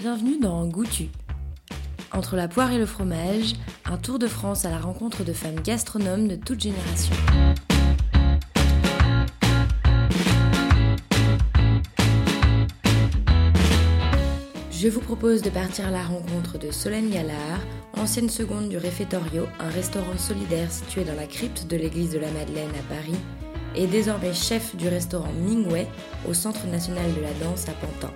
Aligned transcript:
Bienvenue 0.00 0.38
dans 0.38 0.66
Goûtu. 0.66 1.08
Entre 2.10 2.34
la 2.34 2.48
poire 2.48 2.72
et 2.72 2.78
le 2.78 2.86
fromage, 2.86 3.52
un 3.84 3.98
tour 3.98 4.18
de 4.18 4.28
France 4.28 4.64
à 4.64 4.70
la 4.70 4.78
rencontre 4.78 5.24
de 5.24 5.34
femmes 5.34 5.60
gastronomes 5.60 6.26
de 6.26 6.36
toutes 6.36 6.60
générations. 6.60 7.14
Je 14.72 14.88
vous 14.88 15.00
propose 15.00 15.42
de 15.42 15.50
partir 15.50 15.88
à 15.88 15.90
la 15.90 16.04
rencontre 16.04 16.56
de 16.56 16.70
Solène 16.70 17.10
Gallard, 17.10 17.60
ancienne 17.98 18.30
seconde 18.30 18.70
du 18.70 18.78
Réfectorio, 18.78 19.44
un 19.58 19.68
restaurant 19.68 20.16
solidaire 20.16 20.72
situé 20.72 21.04
dans 21.04 21.14
la 21.14 21.26
crypte 21.26 21.66
de 21.66 21.76
l'église 21.76 22.12
de 22.12 22.20
la 22.20 22.30
Madeleine 22.30 22.70
à 22.70 22.94
Paris, 22.94 23.20
et 23.76 23.86
désormais 23.86 24.32
chef 24.32 24.74
du 24.76 24.88
restaurant 24.88 25.34
Mingway 25.46 25.86
au 26.26 26.32
Centre 26.32 26.66
national 26.68 27.12
de 27.14 27.20
la 27.20 27.34
danse 27.44 27.68
à 27.68 27.72
Pantin. 27.72 28.14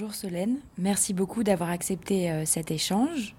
Bonjour 0.00 0.14
Solène, 0.14 0.60
merci 0.78 1.12
beaucoup 1.12 1.44
d'avoir 1.44 1.68
accepté 1.68 2.30
euh, 2.30 2.46
cet 2.46 2.70
échange. 2.70 3.34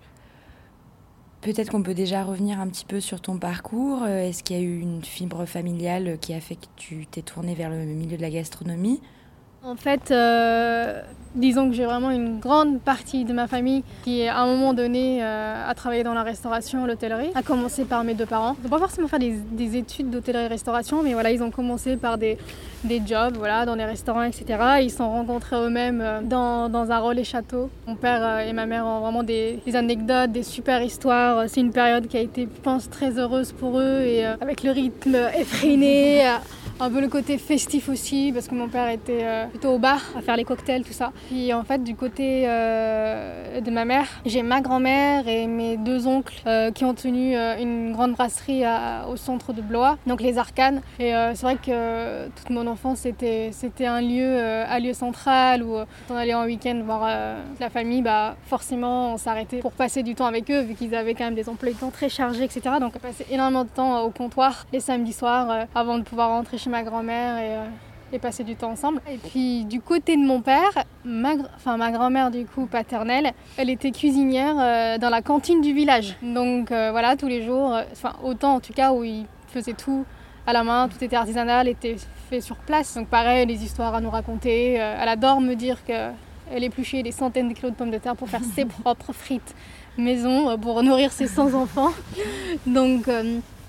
Peut-être 1.41 1.71
qu'on 1.71 1.81
peut 1.81 1.95
déjà 1.95 2.23
revenir 2.23 2.59
un 2.59 2.67
petit 2.67 2.85
peu 2.85 2.99
sur 2.99 3.20
ton 3.20 3.39
parcours. 3.39 4.03
Euh, 4.03 4.27
est-ce 4.27 4.43
qu'il 4.43 4.57
y 4.57 4.59
a 4.59 4.61
eu 4.61 4.79
une 4.79 5.03
fibre 5.03 5.47
familiale 5.47 6.20
qui 6.21 6.35
a 6.35 6.39
fait 6.39 6.57
que 6.57 6.67
tu 6.75 7.07
t'es 7.07 7.23
tournée 7.23 7.55
vers 7.55 7.71
le 7.71 7.84
milieu 7.85 8.15
de 8.15 8.21
la 8.21 8.29
gastronomie? 8.29 9.01
En 9.63 9.75
fait, 9.75 10.09
euh, 10.09 11.01
disons 11.35 11.70
que 11.70 11.75
j'ai 11.75 11.85
vraiment 11.85 12.09
une 12.09 12.39
grande 12.39 12.81
partie 12.81 13.25
de 13.25 13.33
ma 13.33 13.45
famille 13.45 13.84
qui, 14.03 14.27
à 14.27 14.39
un 14.39 14.47
moment 14.47 14.73
donné, 14.73 15.20
euh, 15.21 15.70
a 15.70 15.75
travaillé 15.75 16.03
dans 16.03 16.15
la 16.15 16.23
restauration, 16.23 16.87
l'hôtellerie. 16.87 17.29
A 17.35 17.43
commencé 17.43 17.85
par 17.85 18.03
mes 18.03 18.15
deux 18.15 18.26
parents. 18.26 18.55
Ils 18.59 18.63
n'ont 18.63 18.70
pas 18.70 18.79
forcément 18.79 19.07
fait 19.07 19.20
des, 19.20 19.35
des 19.51 19.77
études 19.77 20.09
d'hôtellerie-restauration, 20.09 21.04
mais 21.04 21.13
voilà, 21.13 21.29
ils 21.29 21.43
ont 21.43 21.51
commencé 21.51 21.95
par 21.95 22.17
des, 22.17 22.39
des 22.85 23.04
jobs, 23.05 23.37
voilà, 23.37 23.67
dans 23.67 23.76
des 23.76 23.85
restaurants, 23.85 24.23
etc. 24.23 24.45
Ils 24.82 24.89
se 24.89 24.98
sont 24.98 25.12
rencontrés 25.12 25.57
eux-mêmes 25.57 26.01
euh, 26.01 26.21
dans, 26.23 26.67
dans 26.67 26.91
un 26.91 26.98
relais 26.98 27.23
château. 27.23 27.70
Mon 27.85 27.95
père 27.95 28.39
et 28.39 28.54
ma 28.54 28.65
mère 28.65 28.87
ont 28.87 29.01
vraiment 29.01 29.21
des, 29.21 29.62
anecdotes, 29.76 30.32
des 30.32 30.43
super 30.43 30.82
histoires. 30.82 31.43
C'est 31.48 31.62
une 31.62 31.71
période 31.71 32.07
qui 32.07 32.17
a 32.17 32.21
été, 32.21 32.48
je 32.51 32.62
pense, 32.62 32.89
très 32.89 33.20
heureuse 33.20 33.51
pour 33.51 33.77
eux 33.77 34.01
et 34.01 34.26
avec 34.26 34.63
le 34.63 34.71
rythme 34.71 35.17
effréné. 35.37 36.26
Un 36.82 36.90
peu 36.90 36.99
le 36.99 37.10
côté 37.10 37.37
festif 37.37 37.90
aussi 37.90 38.32
parce 38.34 38.48
que 38.48 38.55
mon 38.55 38.68
père 38.68 38.90
était 38.90 39.24
plutôt 39.51 39.70
au 39.70 39.77
bar 39.77 40.01
à 40.18 40.21
faire 40.21 40.35
les 40.35 40.43
cocktails 40.43 40.84
tout 40.84 40.93
ça. 40.93 41.12
Puis 41.27 41.54
en 41.54 41.63
fait 41.63 41.84
du 41.84 41.96
côté 41.96 42.43
de 42.46 43.70
ma 43.70 43.85
mère, 43.85 44.07
j'ai 44.26 44.41
ma 44.41 44.62
grand-mère 44.62 45.27
et 45.27 45.46
mes 45.46 45.77
deux 45.77 46.07
oncles 46.07 46.41
qui 46.73 46.84
ont 46.84 46.96
tenu 46.96 47.35
une 47.35 47.91
grande 47.91 48.13
brasserie 48.13 48.63
au 49.07 49.15
centre 49.15 49.54
de 49.54 49.62
Blois, 49.62 49.98
donc 50.07 50.21
les 50.21 50.40
Arcanes. 50.40 50.82
Et 50.99 51.12
c'est 51.35 51.43
vrai 51.43 51.57
que 51.57 52.29
toute 52.29 52.49
mon 52.49 52.65
enfance 52.65 52.99
c'était 53.01 53.49
c'était 53.51 53.85
un 53.85 54.01
lieu 54.01 54.40
un 54.40 54.79
lieu 54.79 54.93
central 54.93 55.62
où 55.62 55.73
quand 56.07 56.16
on 56.16 56.18
allait 56.18 56.34
en 56.34 56.45
week-end 56.45 56.82
voir 56.84 57.07
la 57.60 57.70
famille, 57.70 58.01
bah 58.01 58.35
forcément 58.48 59.13
on 59.13 59.18
s'arrêtait 59.18 59.60
pour 59.60 59.73
passer 59.73 60.01
du 60.01 60.16
temps 60.16 60.26
avec 60.26 60.49
eux 60.49 60.62
vu 60.62 60.73
qu'ils 60.73 60.95
avaient 60.95 61.13
quand 61.13 61.26
même 61.26 61.35
des 61.35 61.48
emplois 61.48 61.73
de 61.73 61.77
temps 61.77 61.91
très 61.91 62.10
chargés, 62.10 62.45
etc. 62.45 62.62
Donc 62.79 62.93
on 62.95 62.99
passait 62.99 63.27
énormément 63.29 63.66
de 63.66 63.70
temps 63.70 64.01
au 64.01 64.09
comptoir 64.09 64.66
les 64.73 64.79
samedis 64.79 65.13
soirs 65.13 65.68
avant 65.75 66.00
de 66.00 66.03
pouvoir 66.03 66.29
rentrer 66.29 66.57
chez 66.57 66.70
ma 66.72 66.81
grand-mère 66.83 67.38
et, 67.38 67.55
euh, 67.57 67.66
et, 68.13 68.19
passer 68.19 68.44
du 68.44 68.55
temps 68.55 68.72
ensemble. 68.72 69.01
Et 69.07 69.17
puis 69.17 69.66
du 69.66 69.79
côté 69.79 70.16
de 70.16 70.25
mon 70.25 70.41
père, 70.41 70.72
ma, 71.05 71.33
enfin, 71.55 71.77
ma 71.77 71.91
grand-mère 71.91 72.31
du 72.31 72.45
coup 72.45 72.66
paternelle, 72.66 73.33
elle 73.57 73.69
était 73.69 73.91
cuisinière 73.91 74.55
euh, 74.59 74.97
dans 74.97 75.09
la 75.09 75.22
cantine 75.22 75.61
du 75.61 75.73
village. 75.73 76.16
Donc 76.23 76.72
euh, 76.72 76.89
voilà, 76.91 77.16
tous 77.16 77.27
les 77.27 77.44
jours, 77.44 77.77
enfin 77.91 78.13
autant 78.23 78.55
en 78.55 78.59
tout 78.59 78.73
cas 78.73 78.94
où 78.94 79.03
il 79.03 79.25
faisait 79.47 79.73
tout 79.73 80.05
à 80.47 80.53
la 80.53 80.63
main, 80.63 80.88
tout 80.88 81.03
était 81.03 81.16
artisanal, 81.16 81.67
était 81.67 81.97
fait 82.29 82.41
sur 82.41 82.55
place. 82.55 82.95
Donc 82.95 83.07
pareil, 83.07 83.45
les 83.45 83.63
histoires 83.63 83.93
à 83.93 84.01
nous 84.01 84.09
raconter. 84.09 84.73
elle 84.73 85.09
adore 85.09 85.39
me 85.39 85.53
dire 85.53 85.83
qu'elle 85.83 86.63
épluchait 86.63 87.03
des 87.03 87.11
centaines 87.11 87.49
de 87.49 87.53
kilos 87.53 87.73
de 87.73 87.77
pommes 87.77 87.91
de 87.91 87.99
terre 87.99 88.15
pour 88.15 88.29
faire 88.29 88.43
ses 88.55 88.65
propres 88.83 89.13
frites 89.13 89.53
maison 89.97 90.57
pour 90.57 90.81
nourrir 90.83 91.11
ses 91.11 91.27
100 91.27 91.53
enfants. 91.53 91.91
Donc 92.65 93.09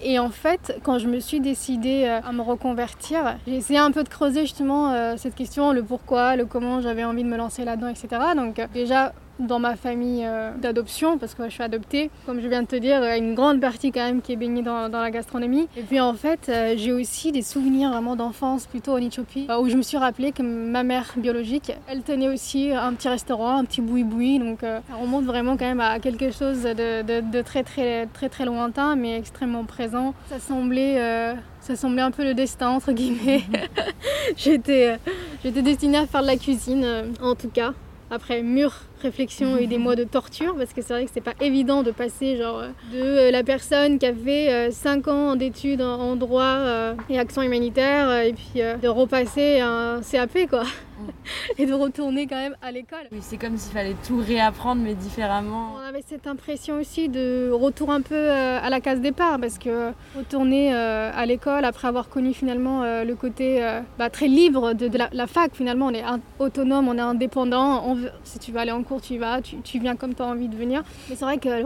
et 0.03 0.19
en 0.19 0.31
fait, 0.31 0.79
quand 0.83 0.99
je 0.99 1.09
me 1.09 1.21
suis 1.21 1.41
décidée 1.41 2.05
à 2.07 2.33
me 2.33 2.43
reconvertir, 2.43 3.37
j'ai 3.47 3.57
essayé 3.57 3.79
un 3.79 3.91
peu 3.91 4.03
de 4.03 4.09
creuser 4.09 4.43
justement 4.43 4.93
euh, 4.93 5.15
cette 5.17 5.35
question, 5.35 5.73
le 5.73 5.83
pourquoi, 5.83 6.37
le 6.37 6.45
comment 6.45 6.81
j'avais 6.81 7.05
envie 7.05 7.23
de 7.23 7.29
me 7.29 7.37
lancer 7.37 7.65
là-dedans, 7.65 7.89
etc. 7.89 8.09
Donc 8.37 8.59
euh, 8.59 8.67
déjà 8.73 9.13
dans 9.47 9.59
ma 9.59 9.77
famille 9.77 10.25
euh, 10.25 10.53
d'adoption, 10.57 11.19
parce 11.19 11.35
que 11.35 11.45
je 11.45 11.51
suis 11.51 11.63
adoptée, 11.63 12.11
comme 12.27 12.41
je 12.41 12.49
viens 12.49 12.63
de 12.63 12.67
te 12.67 12.77
dire, 12.77 12.99
il 13.03 13.07
y 13.07 13.11
a 13.11 13.17
une 13.17 13.35
grande 13.35 13.61
partie 13.61 13.93
quand 13.93 14.05
même 14.05 14.23
qui 14.23 14.33
est 14.33 14.37
baignée 14.37 14.63
dans, 14.63 14.89
dans 14.89 15.01
la 15.01 15.11
gastronomie. 15.11 15.69
Et 15.77 15.83
puis 15.83 16.01
en 16.01 16.15
fait, 16.15 16.49
euh, 16.49 16.75
j'ai 16.77 16.93
aussi 16.93 17.33
des 17.33 17.43
souvenirs 17.43 17.91
vraiment 17.91 18.17
d'enfance 18.17 18.67
plutôt 18.67 18.93
en 18.93 18.99
Éthiopie, 18.99 19.47
où 19.61 19.69
je 19.69 19.77
me 19.77 19.83
suis 19.83 19.97
rappelé 19.97 20.33
que 20.33 20.43
ma 20.43 20.83
mère 20.83 21.13
biologique, 21.17 21.73
elle 21.89 22.03
tenait 22.03 22.29
aussi 22.29 22.73
un 22.73 22.93
petit 22.95 23.09
restaurant, 23.09 23.59
un 23.59 23.65
petit 23.65 23.81
boui-boui, 23.81 24.39
donc 24.39 24.63
euh, 24.63 24.81
ça 24.89 24.97
remonte 24.97 25.25
vraiment 25.25 25.57
quand 25.57 25.67
même 25.67 25.81
à 25.81 25.99
quelque 25.99 26.31
chose 26.31 26.63
de, 26.63 27.03
de, 27.03 27.21
de 27.31 27.43
très, 27.43 27.63
très 27.63 28.07
très 28.07 28.29
très 28.29 28.45
lointain, 28.45 28.97
mais 28.97 29.17
extrêmement 29.17 29.65
présent. 29.65 30.15
Ça 30.29 30.39
semblait 30.39 31.37
ça 31.61 31.77
semblait 31.77 32.03
un 32.03 32.11
peu 32.11 32.25
le 32.25 32.35
destin 32.35 32.71
entre 32.71 32.93
guillemets. 32.93 33.43
j'étais, 34.37 34.99
j'étais 35.43 35.63
destinée 35.63 35.99
à 35.99 36.07
faire 36.07 36.23
de 36.23 36.27
la 36.27 36.37
cuisine, 36.37 36.87
en 37.23 37.35
tout 37.35 37.49
cas 37.49 37.73
après 38.13 38.43
mûre 38.43 38.83
réflexion 39.03 39.57
et 39.57 39.67
des 39.67 39.79
mois 39.79 39.97
de 39.97 40.05
torture 40.05 40.55
parce 40.57 40.73
que 40.73 40.83
c'est 40.83 40.95
vrai 40.95 41.05
que 41.05 41.11
c'est 41.13 41.21
pas 41.21 41.35
évident 41.41 41.83
de 41.83 41.91
passer 41.91 42.37
genre 42.37 42.63
de 42.93 43.31
la 43.31 43.43
personne 43.43 43.99
qui 43.99 44.07
a 44.07 44.15
fait 44.15 44.71
5 44.71 45.09
ans 45.09 45.37
d'études 45.37 45.83
en 45.83 46.17
droit 46.17 46.95
et 47.11 47.19
action 47.19 47.43
humanitaire 47.43 48.23
et 48.23 48.33
puis 48.33 48.61
de 48.61 48.89
repasser 48.89 49.61
un 49.61 50.01
CAP 50.09 50.49
quoi 50.49 50.65
et 51.59 51.67
de 51.67 51.73
retourner 51.73 52.27
quand 52.27 52.37
même 52.37 52.57
à 52.63 52.73
l'école. 52.73 53.07
Oui, 53.11 53.19
c'est 53.21 53.37
comme 53.37 53.57
s'il 53.57 53.73
fallait 53.73 53.97
tout 54.07 54.19
réapprendre 54.19 54.83
mais 54.83 54.95
différemment. 54.95 55.75
On 55.77 55.89
avait 55.89 56.03
cette 56.07 56.27
impression 56.27 56.81
aussi 56.81 57.09
de 57.09 57.51
retour 57.53 57.91
un 57.91 58.01
peu 58.01 58.31
à 58.31 58.69
la 58.71 58.81
case 58.81 59.01
départ 59.01 59.39
parce 59.41 59.59
que 59.59 59.93
retourner 60.17 60.73
à 60.75 61.27
l'école 61.27 61.65
après 61.65 61.89
avoir 61.89 62.09
connu 62.09 62.35
finalement 62.35 62.83
le 63.03 63.15
côté 63.15 63.61
bah, 63.99 64.11
très 64.11 64.29
libre 64.29 64.73
de, 64.75 64.89
de 64.89 64.99
la, 64.99 65.09
la, 65.13 65.27
fac 65.27 65.55
finalement 65.55 65.87
on 65.87 65.95
est 65.95 66.05
autonome, 66.39 66.89
on 66.89 66.97
est 66.97 67.01
indépendant, 67.01 67.85
on 67.87 67.95
veut, 67.95 68.11
si 68.25 68.39
tu 68.39 68.53
veux 68.53 68.59
aller 68.59 68.73
en 68.73 68.83
cours 68.83 69.01
tu 69.01 69.15
y 69.15 69.19
vas, 69.19 69.41
tu, 69.41 69.57
tu 69.63 69.79
viens 69.79 69.97
comme 69.97 70.15
tu 70.15 70.23
as 70.23 70.27
envie 70.27 70.49
de 70.49 70.57
venir. 70.57 70.83
Mais 71.09 71.17
c'est 71.17 71.25
vrai 71.25 71.39
que 71.39 71.49
le, 71.49 71.63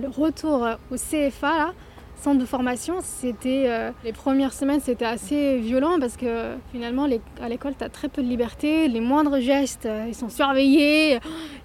le 0.00 0.08
retour 0.08 0.66
au 0.90 0.96
CFA 0.96 1.56
là, 1.56 1.72
centre 2.18 2.40
de 2.40 2.46
formation, 2.46 2.96
c'était 3.02 3.64
euh, 3.66 3.90
les 4.04 4.12
premières 4.12 4.52
semaines, 4.52 4.80
c'était 4.80 5.04
assez 5.04 5.58
violent 5.58 5.98
parce 6.00 6.16
que 6.16 6.54
finalement, 6.72 7.08
à 7.40 7.48
l'école, 7.48 7.74
tu 7.78 7.84
as 7.84 7.88
très 7.88 8.08
peu 8.08 8.22
de 8.22 8.28
liberté, 8.28 8.88
les 8.88 9.00
moindres 9.00 9.40
gestes, 9.40 9.86
euh, 9.86 10.06
ils 10.08 10.14
sont 10.14 10.28
surveillés. 10.28 11.18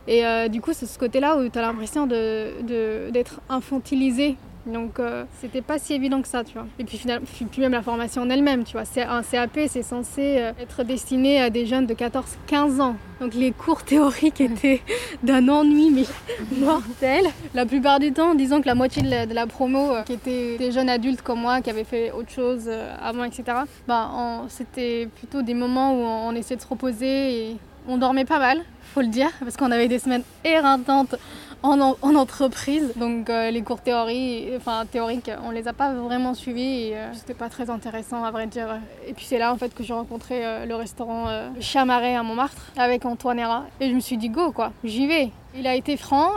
Et 0.07 0.25
euh, 0.25 0.47
du 0.47 0.61
coup, 0.61 0.71
c'est 0.73 0.85
ce 0.85 0.99
côté-là 0.99 1.37
où 1.37 1.49
tu 1.49 1.57
as 1.57 1.61
l'impression 1.61 2.07
d'être 2.07 3.41
infantilisé. 3.49 4.35
Donc, 4.65 4.99
euh, 4.99 5.25
c'était 5.39 5.61
pas 5.61 5.79
si 5.79 5.93
évident 5.93 6.21
que 6.21 6.27
ça, 6.27 6.43
tu 6.43 6.53
vois. 6.53 6.67
Et 6.79 6.83
puis, 6.83 6.97
finalement, 6.97 7.25
puis 7.25 7.61
même 7.61 7.71
la 7.71 7.81
formation 7.81 8.21
en 8.21 8.29
elle-même, 8.29 8.63
tu 8.63 8.73
vois. 8.73 8.83
Un 9.07 9.23
CAP, 9.23 9.59
c'est 9.67 9.83
censé 9.83 10.51
être 10.59 10.83
destiné 10.83 11.41
à 11.41 11.49
des 11.49 11.65
jeunes 11.65 11.87
de 11.87 11.93
14-15 11.93 12.79
ans. 12.81 12.95
Donc 13.21 13.35
les 13.35 13.51
cours 13.51 13.83
théoriques 13.83 14.41
étaient 14.41 14.81
d'un 15.23 15.47
ennui 15.47 15.91
mais 15.91 16.05
mortel. 16.57 17.25
La 17.53 17.67
plupart 17.67 17.99
du 17.99 18.11
temps, 18.11 18.33
disons 18.33 18.61
que 18.61 18.65
la 18.65 18.73
moitié 18.73 19.03
de 19.03 19.33
la, 19.33 19.45
promo, 19.45 19.91
euh, 19.91 20.01
qui 20.01 20.13
étaient 20.13 20.57
des 20.57 20.71
jeunes 20.71 20.89
adultes 20.89 21.21
comme 21.21 21.39
moi, 21.39 21.61
qui 21.61 21.69
avaient 21.69 21.83
fait 21.83 22.11
autre 22.11 22.31
chose 22.31 22.63
euh, 22.65 22.95
avant, 22.99 23.23
etc., 23.23 23.43
bah, 23.87 24.09
c'était 24.47 25.07
plutôt 25.17 25.43
des 25.43 25.53
moments 25.53 25.93
où 25.93 25.99
on, 26.03 26.29
on 26.29 26.35
essayait 26.35 26.55
de 26.55 26.61
se 26.61 26.67
reposer 26.67 27.51
et 27.51 27.57
on 27.87 27.97
dormait 27.97 28.25
pas 28.25 28.39
mal, 28.39 28.63
faut 28.93 29.01
le 29.01 29.07
dire, 29.07 29.29
parce 29.39 29.55
qu'on 29.55 29.71
avait 29.71 29.87
des 29.87 29.99
semaines 29.99 30.23
éreintantes 30.43 31.15
en, 31.63 31.79
en, 31.79 31.97
en 32.01 32.15
entreprise. 32.15 32.93
Donc 32.95 33.29
euh, 33.29 33.51
les 33.51 33.61
cours 33.61 33.81
théorie, 33.81 34.49
enfin, 34.57 34.85
théoriques, 34.85 35.31
on 35.43 35.51
les 35.51 35.67
a 35.67 35.73
pas 35.73 35.93
vraiment 35.93 36.33
suivis 36.33 36.87
et 36.89 36.97
euh, 36.97 37.13
c'était 37.13 37.33
pas 37.33 37.49
très 37.49 37.69
intéressant 37.69 38.23
à 38.23 38.31
vrai 38.31 38.47
dire. 38.47 38.79
Et 39.07 39.13
puis 39.13 39.25
c'est 39.25 39.37
là 39.37 39.53
en 39.53 39.57
fait 39.57 39.73
que 39.73 39.83
j'ai 39.83 39.93
rencontré 39.93 40.45
euh, 40.45 40.65
le 40.65 40.75
restaurant 40.75 41.27
euh, 41.27 41.49
Chamaret 41.59 42.15
à 42.15 42.23
Montmartre 42.23 42.71
avec 42.77 43.05
Antoine 43.05 43.39
Hera. 43.39 43.65
Et 43.79 43.89
je 43.89 43.95
me 43.95 43.99
suis 43.99 44.17
dit 44.17 44.29
go 44.29 44.51
quoi, 44.51 44.71
j'y 44.83 45.07
vais. 45.07 45.31
Il 45.55 45.67
a 45.67 45.75
été 45.75 45.97
franc. 45.97 46.31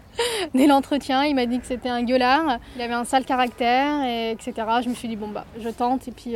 Dès 0.54 0.66
l'entretien, 0.66 1.24
il 1.24 1.34
m'a 1.34 1.46
dit 1.46 1.60
que 1.60 1.66
c'était 1.66 1.88
un 1.88 2.02
gueulard, 2.02 2.58
il 2.76 2.82
avait 2.82 2.94
un 2.94 3.04
sale 3.04 3.24
caractère, 3.24 4.02
et 4.04 4.32
etc. 4.32 4.52
Je 4.82 4.88
me 4.88 4.94
suis 4.94 5.08
dit 5.08 5.16
bon 5.16 5.28
bah 5.28 5.46
je 5.58 5.68
tente 5.68 6.08
et 6.08 6.10
puis 6.10 6.34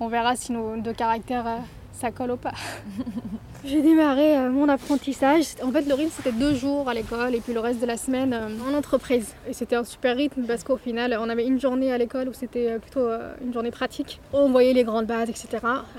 on 0.00 0.08
verra 0.08 0.34
si 0.34 0.50
nos 0.50 0.76
deux 0.78 0.94
caractères 0.94 1.58
ça 1.92 2.10
colle 2.10 2.32
ou 2.32 2.36
pas. 2.36 2.52
J'ai 3.64 3.80
démarré 3.80 4.36
euh, 4.36 4.50
mon 4.50 4.68
apprentissage. 4.68 5.44
En 5.62 5.70
fait, 5.70 5.82
le 5.82 5.94
rythme, 5.94 6.10
c'était 6.16 6.32
deux 6.32 6.52
jours 6.52 6.88
à 6.88 6.94
l'école 6.94 7.32
et 7.36 7.40
puis 7.40 7.52
le 7.52 7.60
reste 7.60 7.80
de 7.80 7.86
la 7.86 7.96
semaine 7.96 8.32
euh, 8.32 8.48
en 8.68 8.74
entreprise. 8.74 9.34
Et 9.48 9.52
c'était 9.52 9.76
un 9.76 9.84
super 9.84 10.16
rythme 10.16 10.42
parce 10.42 10.64
qu'au 10.64 10.76
final, 10.76 11.16
on 11.20 11.28
avait 11.28 11.46
une 11.46 11.60
journée 11.60 11.92
à 11.92 11.98
l'école 11.98 12.28
où 12.28 12.32
c'était 12.32 12.80
plutôt 12.80 13.06
euh, 13.06 13.32
une 13.40 13.52
journée 13.52 13.70
pratique. 13.70 14.20
On 14.32 14.50
voyait 14.50 14.72
les 14.72 14.82
grandes 14.82 15.06
bases, 15.06 15.30
etc. 15.30 15.58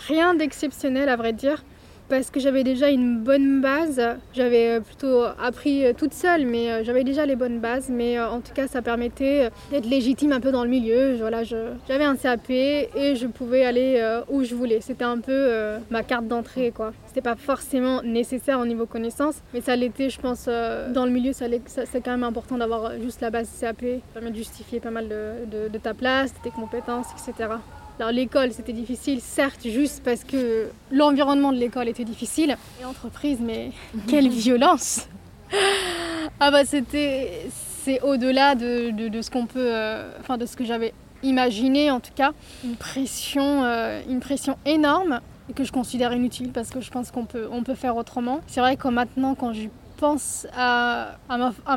Rien 0.09 0.35
d'exceptionnel 0.35 1.07
à 1.07 1.15
vrai 1.15 1.31
dire. 1.31 1.63
Parce 2.13 2.29
que 2.29 2.39
j'avais 2.39 2.63
déjà 2.63 2.91
une 2.91 3.17
bonne 3.23 3.59
base. 3.59 3.99
J'avais 4.35 4.79
plutôt 4.81 5.23
appris 5.41 5.83
toute 5.97 6.13
seule, 6.13 6.45
mais 6.45 6.83
j'avais 6.83 7.03
déjà 7.03 7.25
les 7.25 7.35
bonnes 7.35 7.59
bases. 7.59 7.89
Mais 7.89 8.19
en 8.19 8.39
tout 8.39 8.53
cas, 8.53 8.67
ça 8.67 8.83
permettait 8.83 9.49
d'être 9.71 9.87
légitime 9.87 10.31
un 10.31 10.39
peu 10.39 10.51
dans 10.51 10.63
le 10.63 10.69
milieu. 10.69 11.15
Voilà, 11.15 11.41
j'avais 11.43 12.03
un 12.03 12.15
CAP 12.15 12.51
et 12.51 13.15
je 13.15 13.25
pouvais 13.25 13.65
aller 13.65 13.99
où 14.29 14.43
je 14.43 14.53
voulais. 14.53 14.79
C'était 14.79 15.05
un 15.05 15.17
peu 15.17 15.75
ma 15.89 16.03
carte 16.03 16.27
d'entrée, 16.27 16.71
quoi. 16.71 16.93
C'était 17.07 17.21
pas 17.21 17.35
forcément 17.35 18.03
nécessaire 18.03 18.59
au 18.59 18.65
niveau 18.67 18.85
connaissance, 18.85 19.41
mais 19.51 19.61
ça 19.61 19.75
l'était, 19.75 20.11
je 20.11 20.19
pense, 20.19 20.45
dans 20.45 21.05
le 21.05 21.11
milieu, 21.11 21.31
c'est 21.33 22.01
quand 22.05 22.11
même 22.11 22.23
important 22.23 22.59
d'avoir 22.59 22.91
juste 23.01 23.21
la 23.21 23.31
base 23.31 23.49
CAP. 23.59 23.81
Ça 23.81 24.13
permet 24.13 24.29
de 24.29 24.35
justifier 24.35 24.79
pas 24.79 24.91
mal 24.91 25.07
de, 25.07 25.67
de 25.67 25.77
ta 25.79 25.95
place, 25.95 26.31
de 26.31 26.43
tes 26.43 26.51
compétences, 26.51 27.07
etc. 27.27 27.49
Alors 27.99 28.11
l'école 28.11 28.51
c'était 28.51 28.73
difficile, 28.73 29.21
certes, 29.21 29.61
juste 29.63 30.01
parce 30.03 30.23
que 30.23 30.69
l'environnement 30.91 31.51
de 31.51 31.57
l'école 31.57 31.87
était 31.87 32.05
difficile. 32.05 32.57
Et 32.81 32.85
entreprise, 32.85 33.39
mais 33.41 33.71
quelle 34.07 34.29
violence 34.29 35.07
Ah 36.39 36.51
bah 36.51 36.65
c'était, 36.65 37.47
c'est 37.83 38.01
au-delà 38.01 38.55
de, 38.55 38.89
de, 39.07 39.21
ce 39.21 39.29
qu'on 39.29 39.45
peut, 39.45 39.73
euh, 39.73 40.11
enfin 40.19 40.37
de 40.37 40.45
ce 40.45 40.55
que 40.55 40.65
j'avais 40.65 40.93
imaginé 41.21 41.91
en 41.91 41.99
tout 41.99 42.13
cas, 42.15 42.31
une 42.63 42.75
pression, 42.75 43.63
euh, 43.63 44.01
une 44.09 44.19
pression 44.19 44.57
énorme 44.65 45.21
que 45.55 45.63
je 45.63 45.71
considère 45.71 46.13
inutile 46.13 46.51
parce 46.51 46.69
que 46.69 46.81
je 46.81 46.89
pense 46.89 47.11
qu'on 47.11 47.25
peut, 47.25 47.47
on 47.51 47.63
peut 47.63 47.75
faire 47.75 47.95
autrement. 47.95 48.41
C'est 48.47 48.61
vrai 48.61 48.75
que 48.75 48.87
maintenant 48.87 49.35
quand 49.35 49.53
je 49.53 49.67
pense 50.03 50.45
à, 50.53 51.15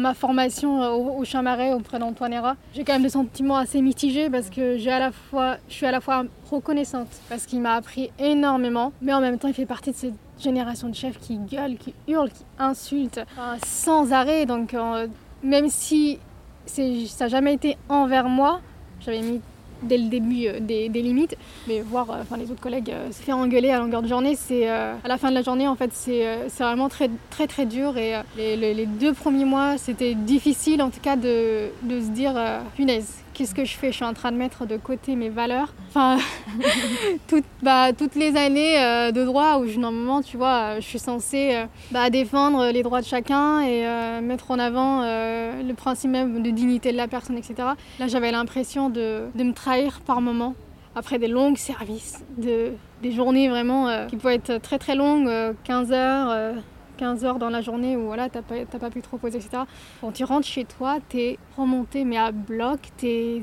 ma, 0.01 0.15
formation 0.15 0.81
au, 0.81 1.21
au 1.21 1.25
Chamaret 1.25 1.73
auprès 1.73 2.01
d'Antoine 2.01 2.35
j'ai 2.75 2.83
quand 2.83 2.95
même 2.95 3.05
des 3.05 3.09
sentiments 3.09 3.57
assez 3.57 3.81
mitigés 3.81 4.29
parce 4.29 4.51
que 4.51 4.79
j'ai 4.79 4.91
à 4.91 4.99
la 4.99 5.13
fois, 5.13 5.59
je 5.69 5.75
suis 5.75 5.87
à 5.87 5.93
la 5.93 6.01
fois 6.01 6.25
reconnaissante 6.51 7.07
parce 7.29 7.47
qu'il 7.47 7.61
m'a 7.61 7.75
appris 7.75 8.11
énormément, 8.19 8.93
mais 9.01 9.15
en 9.15 9.21
même 9.21 9.39
temps 9.39 9.47
il 9.47 9.55
fait 9.55 9.65
partie 9.65 9.93
de 9.93 9.97
cette 9.97 10.15
génération 10.41 10.89
de 10.89 10.95
chefs 10.97 11.21
qui 11.21 11.39
gueulent, 11.39 11.77
qui 11.77 11.95
hurlent, 12.09 12.31
qui 12.31 12.45
insultent 12.59 13.21
sans 13.65 14.13
arrêt. 14.13 14.45
Donc 14.45 14.75
euh, 14.75 15.07
même 15.45 15.69
si 15.69 16.19
ça 16.67 16.83
n'a 16.83 17.29
jamais 17.29 17.55
été 17.55 17.79
envers 17.89 18.29
moi, 18.29 18.61
j'avais 18.99 19.21
mis 19.21 19.41
dès 19.83 19.99
le 19.99 20.09
début 20.09 20.47
euh, 20.47 20.61
des, 20.61 20.89
limites. 20.89 21.37
Mais 21.69 21.81
voir 21.81 22.11
euh, 22.11 22.37
les 22.37 22.51
autres 22.51 22.61
collègues 22.61 22.91
euh, 22.91 23.11
se 23.13 23.23
faire 23.23 23.37
engueuler 23.37 23.71
à 23.71 23.79
longueur 23.79 24.03
de 24.03 24.09
journée, 24.09 24.37
c'est 24.37 24.69
à 24.69 24.97
la 25.07 25.19
fin 25.19 25.31
de 25.31 25.35
la 25.35 25.43
journée, 25.43 25.69
en 25.69 25.77
fait, 25.77 25.91
c'est 25.93 26.25
vraiment 26.59 26.89
très, 26.89 27.11
très, 27.31 27.47
très 27.47 27.67
dur. 27.67 27.97
Et 27.97 28.15
les, 28.37 28.75
les, 28.75 28.87
deux 28.87 29.13
premiers 29.13 29.45
mois, 29.45 29.79
c'était 29.79 30.15
difficile, 30.15 30.83
en 30.83 30.91
tout 30.91 31.01
cas, 31.01 31.17
de, 31.17 31.69
de 31.83 32.01
se 32.01 32.09
dire, 32.09 32.35
punaise, 32.75 33.23
qu'est-ce 33.37 33.55
que 33.55 33.65
je 33.65 33.77
fais? 33.77 33.89
Je 33.89 33.97
suis 33.97 34.05
en 34.05 34.15
train 34.15 34.33
de 34.33 34.37
mettre 34.37 34.67
de 34.67 34.77
côté 34.79 35.15
mes 35.15 35.29
valeurs. 35.29 35.75
Enfin, 35.89 36.17
toutes, 37.29 37.45
bah, 37.63 37.93
toutes 37.93 38.15
les 38.15 38.35
années 38.37 38.83
euh, 38.83 39.13
de 39.13 39.25
droit 39.25 39.59
où, 39.59 39.67
normalement, 39.79 40.23
tu 40.23 40.39
vois, 40.39 40.81
je 40.81 40.87
suis 40.87 40.99
censée 40.99 41.55
euh, 41.55 41.67
bah, 41.91 42.09
défendre 42.09 42.71
les 42.71 42.83
droits 42.83 43.03
de 43.03 43.07
chacun 43.07 43.61
et 43.61 43.87
euh, 43.87 44.21
mettre 44.23 44.51
en 44.51 44.59
avant 44.59 45.03
le 45.03 45.73
principe 45.75 46.11
même 46.11 46.43
de 46.43 46.51
dignité 46.51 46.93
de 46.93 46.97
la 46.97 47.09
personne, 47.09 47.37
etc. 47.37 47.55
Là, 47.99 48.07
j'avais 48.07 48.33
l'impression 48.33 48.89
de, 48.89 49.29
me 49.37 49.53
trahir 49.53 50.01
par 50.01 50.21
moments. 50.21 50.55
Après 50.95 51.19
des 51.19 51.29
longs 51.29 51.55
services, 51.57 52.25
de, 52.39 52.73
des 53.03 53.13
journées 53.13 53.51
vraiment 53.51 54.07
qui 54.07 54.17
pouvaient 54.17 54.37
être 54.37 54.63
très 54.63 54.79
très 54.79 54.95
longues, 54.95 55.31
15 55.65 55.93
heures, 55.93 56.55
15 56.97 57.25
heures 57.25 57.39
dans 57.39 57.51
la 57.51 57.61
journée 57.61 57.97
où 57.97 58.07
voilà, 58.07 58.29
t'as 58.29 58.43
pas, 58.43 58.65
pas 58.65 58.91
pu 58.91 59.03
trop 59.03 59.19
poser, 59.19 59.39
etc. 59.39 59.63
Quand 60.01 60.13
tu 60.13 60.25
rentres 60.25 60.47
chez 60.47 60.65
toi, 60.65 60.99
t'es 61.09 61.39
remonté 61.57 62.05
mais 62.05 62.19
à 62.19 62.33
bloc, 62.33 62.81
es... 63.03 63.43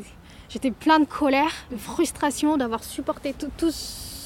j'étais 0.50 0.72
plein 0.72 1.00
de 1.00 1.06
colère, 1.06 1.52
de 1.72 1.78
frustration 1.78 2.58
d'avoir 2.58 2.84
supporté 2.84 3.34
tout, 3.34 3.72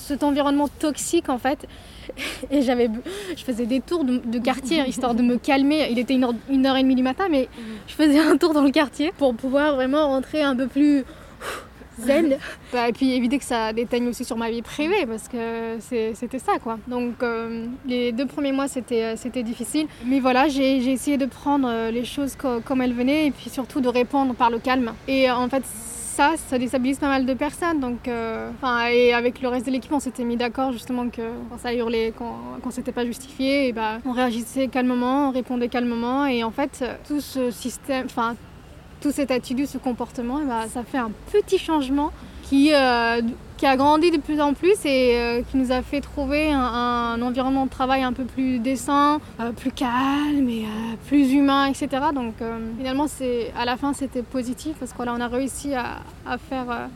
cet 0.07 0.23
environnement 0.23 0.67
toxique 0.67 1.29
en 1.29 1.37
fait. 1.37 1.67
Et 2.51 2.61
j'avais, 2.61 2.89
je 3.35 3.43
faisais 3.43 3.65
des 3.65 3.81
tours 3.81 4.05
de, 4.05 4.39
quartier 4.39 4.83
histoire 4.87 5.13
de 5.13 5.21
me 5.21 5.37
calmer. 5.37 5.87
Il 5.91 5.99
était 5.99 6.13
une 6.13 6.23
heure, 6.23 6.33
une 6.49 6.65
heure 6.65 6.77
et 6.77 6.83
demie 6.83 6.95
du 6.95 7.03
matin, 7.03 7.27
mais 7.29 7.49
je 7.87 7.93
faisais 7.93 8.19
un 8.19 8.37
tour 8.37 8.53
dans 8.53 8.63
le 8.63 8.71
quartier 8.71 9.11
pour 9.17 9.35
pouvoir 9.35 9.75
vraiment 9.75 10.07
rentrer 10.07 10.41
un 10.41 10.55
peu 10.55 10.67
plus 10.67 11.03
Bah, 12.73 12.89
et 12.89 12.93
puis 12.93 13.13
éviter 13.13 13.37
que 13.37 13.45
ça 13.45 13.73
déteigne 13.73 14.07
aussi 14.07 14.25
sur 14.25 14.37
ma 14.37 14.49
vie 14.49 14.61
privée 14.61 15.05
parce 15.05 15.27
que 15.27 15.77
c'était 15.79 16.39
ça 16.39 16.59
quoi. 16.61 16.77
Donc 16.87 17.23
euh, 17.23 17.65
les 17.85 18.11
deux 18.11 18.25
premiers 18.25 18.51
mois 18.51 18.67
c'était 18.67 19.15
euh, 19.15 19.43
difficile. 19.43 19.87
Mais 20.05 20.19
voilà, 20.19 20.47
j'ai 20.47 20.91
essayé 20.91 21.17
de 21.17 21.25
prendre 21.25 21.67
euh, 21.69 21.91
les 21.91 22.05
choses 22.05 22.35
comme 22.35 22.81
elles 22.81 22.93
venaient 22.93 23.27
et 23.27 23.31
puis 23.31 23.49
surtout 23.49 23.81
de 23.81 23.87
répondre 23.87 24.33
par 24.33 24.49
le 24.49 24.59
calme. 24.59 24.93
Et 25.07 25.29
en 25.31 25.49
fait 25.49 25.63
ça, 25.65 26.33
ça 26.35 26.57
déstabilise 26.57 26.97
pas 26.97 27.09
mal 27.09 27.27
de 27.27 27.33
personnes. 27.35 27.79
Donc, 27.79 28.09
enfin, 28.55 28.87
et 28.87 29.13
avec 29.13 29.39
le 29.39 29.49
reste 29.49 29.67
de 29.67 29.71
l'équipe, 29.71 29.91
on 29.91 29.99
s'était 29.99 30.23
mis 30.23 30.35
d'accord 30.35 30.71
justement 30.71 31.09
que 31.09 31.21
quand 31.51 31.59
ça 31.59 31.75
hurlait, 31.75 32.11
quand, 32.17 32.39
quand 32.63 32.71
c'était 32.71 32.91
pas 32.91 33.05
justifié, 33.05 33.67
et 33.67 33.71
bah, 33.71 33.99
on 34.03 34.13
réagissait 34.13 34.67
calmement, 34.67 35.29
on 35.29 35.31
répondait 35.31 35.67
calmement. 35.67 36.25
Et 36.25 36.43
en 36.43 36.49
fait, 36.49 36.83
tout 37.07 37.21
ce 37.21 37.51
système, 37.51 38.07
enfin, 38.07 38.35
tout 39.01 39.11
cette 39.11 39.31
attitude, 39.31 39.67
ce 39.67 39.77
comportement, 39.77 40.39
bah, 40.45 40.65
ça 40.69 40.83
fait 40.83 40.97
un 40.97 41.11
petit 41.31 41.57
changement 41.57 42.11
qui, 42.43 42.71
euh, 42.73 43.21
qui 43.57 43.65
a 43.65 43.75
grandi 43.75 44.11
de 44.11 44.17
plus 44.17 44.39
en 44.39 44.53
plus 44.53 44.85
et 44.85 45.17
euh, 45.17 45.41
qui 45.41 45.57
nous 45.57 45.71
a 45.71 45.81
fait 45.81 46.01
trouver 46.01 46.51
un, 46.51 47.21
environnement 47.21 47.65
de 47.65 47.69
travail 47.69 48.03
un 48.03 48.13
peu 48.13 48.23
plus 48.23 48.59
décent, 48.59 49.19
euh, 49.39 49.51
plus 49.51 49.71
calme 49.71 50.47
et 50.49 50.65
plus 51.07 51.33
humain, 51.33 51.65
etc. 51.65 51.87
Donc 52.13 52.35
finalement, 52.77 53.07
à 53.57 53.65
la 53.65 53.77
fin, 53.77 53.93
c'était 53.93 54.23
positif 54.23 54.75
parce 54.79 54.93
qu'on 54.93 55.07
a 55.07 55.27
réussi 55.27 55.73
à, 55.73 55.99
à 56.25 56.37
faire 56.37 56.89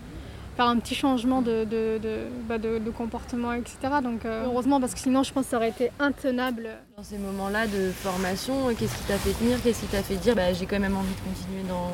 faire 0.56 0.68
un 0.68 0.77
petit 0.77 0.95
changement 0.95 1.42
de, 1.42 1.63
de, 1.63 1.98
de, 2.01 2.19
bah 2.48 2.57
de, 2.57 2.80
comportement, 2.89 3.53
etc. 3.53 3.77
Donc 4.03 4.25
euh, 4.25 4.45
heureusement, 4.45 4.80
parce 4.80 4.94
que 4.94 5.00
sinon, 5.00 5.24
je 5.24 5.31
pense 5.33 5.45
que 5.45 5.51
ça 5.51 5.57
aurait 5.57 5.69
été 5.69 5.92
intenable. 6.00 6.69
Dans 6.98 7.03
ces 7.03 7.18
moments-là 7.18 7.68
de 7.68 7.92
formation, 7.92 8.68
qu'est-ce 8.77 8.95
qui 8.98 9.03
t'a 9.03 9.18
fait 9.18 9.33
tenir? 9.33 9.62
Qu'est-ce 9.62 9.81
qui 9.81 9.88
t'a 9.88 10.03
fait 10.03 10.15
dire 10.15 10.36
bah, 10.36 10.53
j'ai 10.53 10.65
quand 10.65 10.80
même 10.80 10.95
envie 10.98 11.13
de 11.13 11.30
continuer 11.30 11.63
dans, 11.68 11.92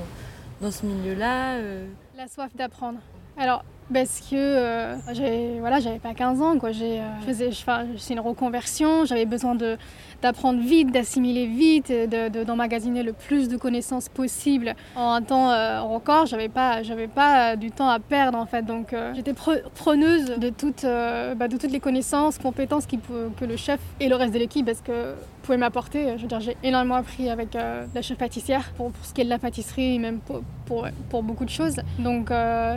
dans 0.62 0.72
ce 0.72 0.86
milieu-là 0.86 1.56
euh? 1.56 1.88
La 2.18 2.28
soif 2.28 2.56
d'apprendre. 2.56 3.00
Alors, 3.38 3.64
parce 3.94 4.20
que 4.20 4.36
euh, 4.36 4.96
j'ai 5.14 5.60
voilà 5.60 5.80
j'avais 5.80 6.00
pas 6.00 6.14
15 6.14 6.42
ans 6.42 6.60
quoi 6.60 6.74
j'ai 6.74 7.02
faisais 7.26 7.52
c'est 7.98 8.14
une 8.14 8.20
reconversion 8.20 9.06
j'avais 9.06 9.26
besoin 9.26 9.56
de 9.56 9.78
d'apprendre 10.22 10.60
vite, 10.62 10.92
d'assimiler 10.92 11.46
vite, 11.46 11.92
d'emmagasiner 12.46 13.04
le 13.04 13.14
plus 13.14 13.48
de 13.50 13.58
connaissances 13.58 14.10
possible 14.10 14.76
en 14.96 15.12
un 15.12 15.22
temps 15.22 15.52
euh, 15.52 15.82
record. 15.82 16.26
J'avais 16.26 16.50
pas, 16.50 16.84
j'avais 16.84 17.08
pas 17.08 17.56
du 17.56 17.72
temps 17.72 17.90
à 17.90 18.00
perdre 18.00 18.38
en 18.38 18.46
fait. 18.46 18.64
Donc 18.64 18.94
euh, 18.94 19.14
j'étais 19.16 19.34
preneuse 19.34 20.38
de 20.38 20.50
toutes, 20.50 20.84
euh, 20.84 21.36
bah, 21.36 21.48
de 21.48 21.58
toutes 21.58 21.72
les 21.72 21.80
connaissances, 21.80 22.38
compétences 22.38 22.86
que 22.88 23.46
le 23.46 23.58
chef 23.58 23.80
et 24.00 24.10
le 24.10 24.16
reste 24.16 24.34
de 24.34 24.40
l'équipe, 24.40 24.66
parce 24.66 24.82
que 24.82 25.14
pouvait 25.44 25.58
m'apporter. 25.58 26.18
Je 26.18 26.24
veux 26.24 26.28
dire, 26.28 26.40
j'ai 26.40 26.58
énormément 26.64 26.96
appris 26.96 27.30
avec 27.30 27.54
la 27.54 28.02
chef 28.02 28.18
pâtissière 28.18 28.72
pour, 28.76 28.92
ce 29.02 29.14
qui 29.14 29.22
est 29.22 29.24
de 29.24 29.30
la 29.30 29.40
pâtisserie, 29.40 29.98
même 29.98 30.20
pour, 30.20 30.42
pour, 30.66 30.86
pour 31.10 31.24
beaucoup 31.24 31.46
de 31.46 31.50
choses. 31.50 31.78
Donc 32.00 32.30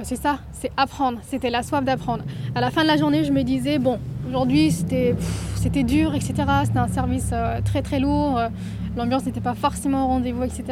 c'est 0.05 0.17
ça, 0.17 0.39
c'est 0.53 0.71
apprendre. 0.77 1.19
C'était 1.23 1.51
la 1.51 1.63
soif 1.63 1.85
d'apprendre. 1.85 2.23
À 2.55 2.61
la 2.61 2.71
fin 2.71 2.83
de 2.83 2.87
la 2.87 2.97
journée, 2.97 3.25
je 3.25 3.33
me 3.33 3.43
disais, 3.43 3.79
bon, 3.79 3.99
aujourd'hui 4.29 4.71
c'était 4.71 5.17
c'était 5.61 5.83
dur, 5.83 6.15
etc. 6.15 6.35
C'était 6.65 6.79
un 6.79 6.89
service 6.89 7.30
euh, 7.33 7.61
très 7.63 7.83
très 7.83 8.01
lourd, 8.01 8.39
euh, 8.39 8.49
l'ambiance 8.97 9.25
n'était 9.27 9.41
pas 9.41 9.55
forcément 9.55 10.05
au 10.05 10.09
rendez-vous, 10.09 10.45
etc. 10.45 10.65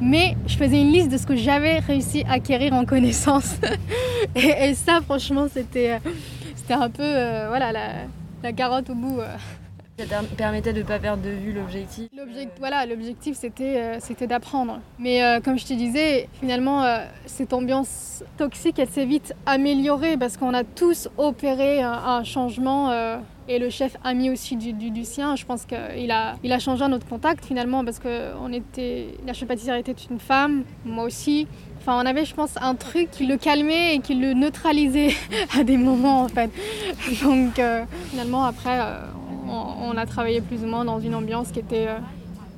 Mais 0.00 0.36
je 0.46 0.56
faisais 0.56 0.80
une 0.80 0.92
liste 0.92 1.10
de 1.10 1.16
ce 1.16 1.26
que 1.26 1.36
j'avais 1.36 1.78
réussi 1.78 2.24
à 2.28 2.34
acquérir 2.34 2.72
en 2.72 2.84
connaissance. 2.84 3.56
et, 4.34 4.74
ça, 4.74 5.00
franchement, 5.00 5.46
c'était, 5.52 5.92
euh, 5.92 6.74
un 6.74 6.88
peu 6.88 7.02
voilà, 7.48 7.70
la, 7.70 7.88
la, 8.42 8.52
carotte 8.52 8.88
au 8.88 8.94
bout. 8.94 9.18
Ça 9.98 10.04
permettait 10.36 10.72
de 10.72 10.78
ne 10.78 10.84
pas 10.84 10.98
perdre 10.98 11.22
de 11.22 11.30
vue 11.30 11.52
l'objectif. 11.52 12.08
Voilà, 12.58 12.86
l'objectif 12.86 13.36
c'était, 13.36 13.98
c'était 14.00 14.26
d'apprendre. 14.26 14.80
Mais 14.98 15.22
comme 15.44 15.58
je 15.58 15.66
te 15.66 15.74
disais, 15.74 16.28
finalement, 16.40 16.84
cette 17.26 17.52
ambiance 17.52 18.24
toxique, 18.38 18.78
elle 18.78 18.88
s'est 18.88 19.04
vite 19.04 19.34
améliorée 19.46 20.16
parce 20.16 20.36
qu'on 20.36 20.54
a 20.54 20.64
tous 20.64 21.08
opéré 21.18 21.82
un, 21.82 22.24
changement 22.24 22.90
et 23.48 23.58
le 23.58 23.70
chef 23.70 23.96
a 24.04 24.14
mis 24.14 24.30
aussi 24.30 24.56
du, 24.56 24.72
du, 24.72 25.04
sien. 25.04 25.36
Je 25.36 25.44
pense 25.44 25.64
qu'il 25.64 26.10
a, 26.10 26.36
il 26.42 26.52
a 26.52 26.58
changé 26.58 26.86
notre 26.88 27.06
contact 27.06 27.44
finalement 27.44 27.84
parce 27.84 27.98
que 27.98 28.32
on 28.40 28.52
était, 28.52 29.08
la 29.26 29.32
chef 29.32 29.48
pâtissière 29.48 29.76
était 29.76 29.94
une 30.10 30.18
femme, 30.18 30.64
moi 30.84 31.04
aussi. 31.04 31.46
Enfin, 31.78 32.00
on 32.00 32.06
avait, 32.06 32.24
je 32.24 32.32
pense, 32.32 32.54
un 32.60 32.76
truc 32.76 33.10
qui 33.10 33.26
le 33.26 33.36
calmait 33.36 33.96
et 33.96 33.98
qui 33.98 34.14
le 34.14 34.34
neutralisait 34.34 35.14
à 35.58 35.64
des 35.64 35.76
moments 35.76 36.22
en 36.22 36.28
fait. 36.28 36.50
Donc 37.24 37.58
euh, 37.58 37.84
finalement, 38.10 38.44
après, 38.44 38.78
euh, 38.80 39.00
on, 39.48 39.96
a 39.96 40.06
travaillé 40.06 40.40
plus 40.40 40.62
ou 40.64 40.66
moins 40.66 40.84
dans 40.84 41.00
une 41.00 41.14
ambiance 41.14 41.50
qui 41.50 41.60
était 41.60 41.88
euh, 41.88 41.98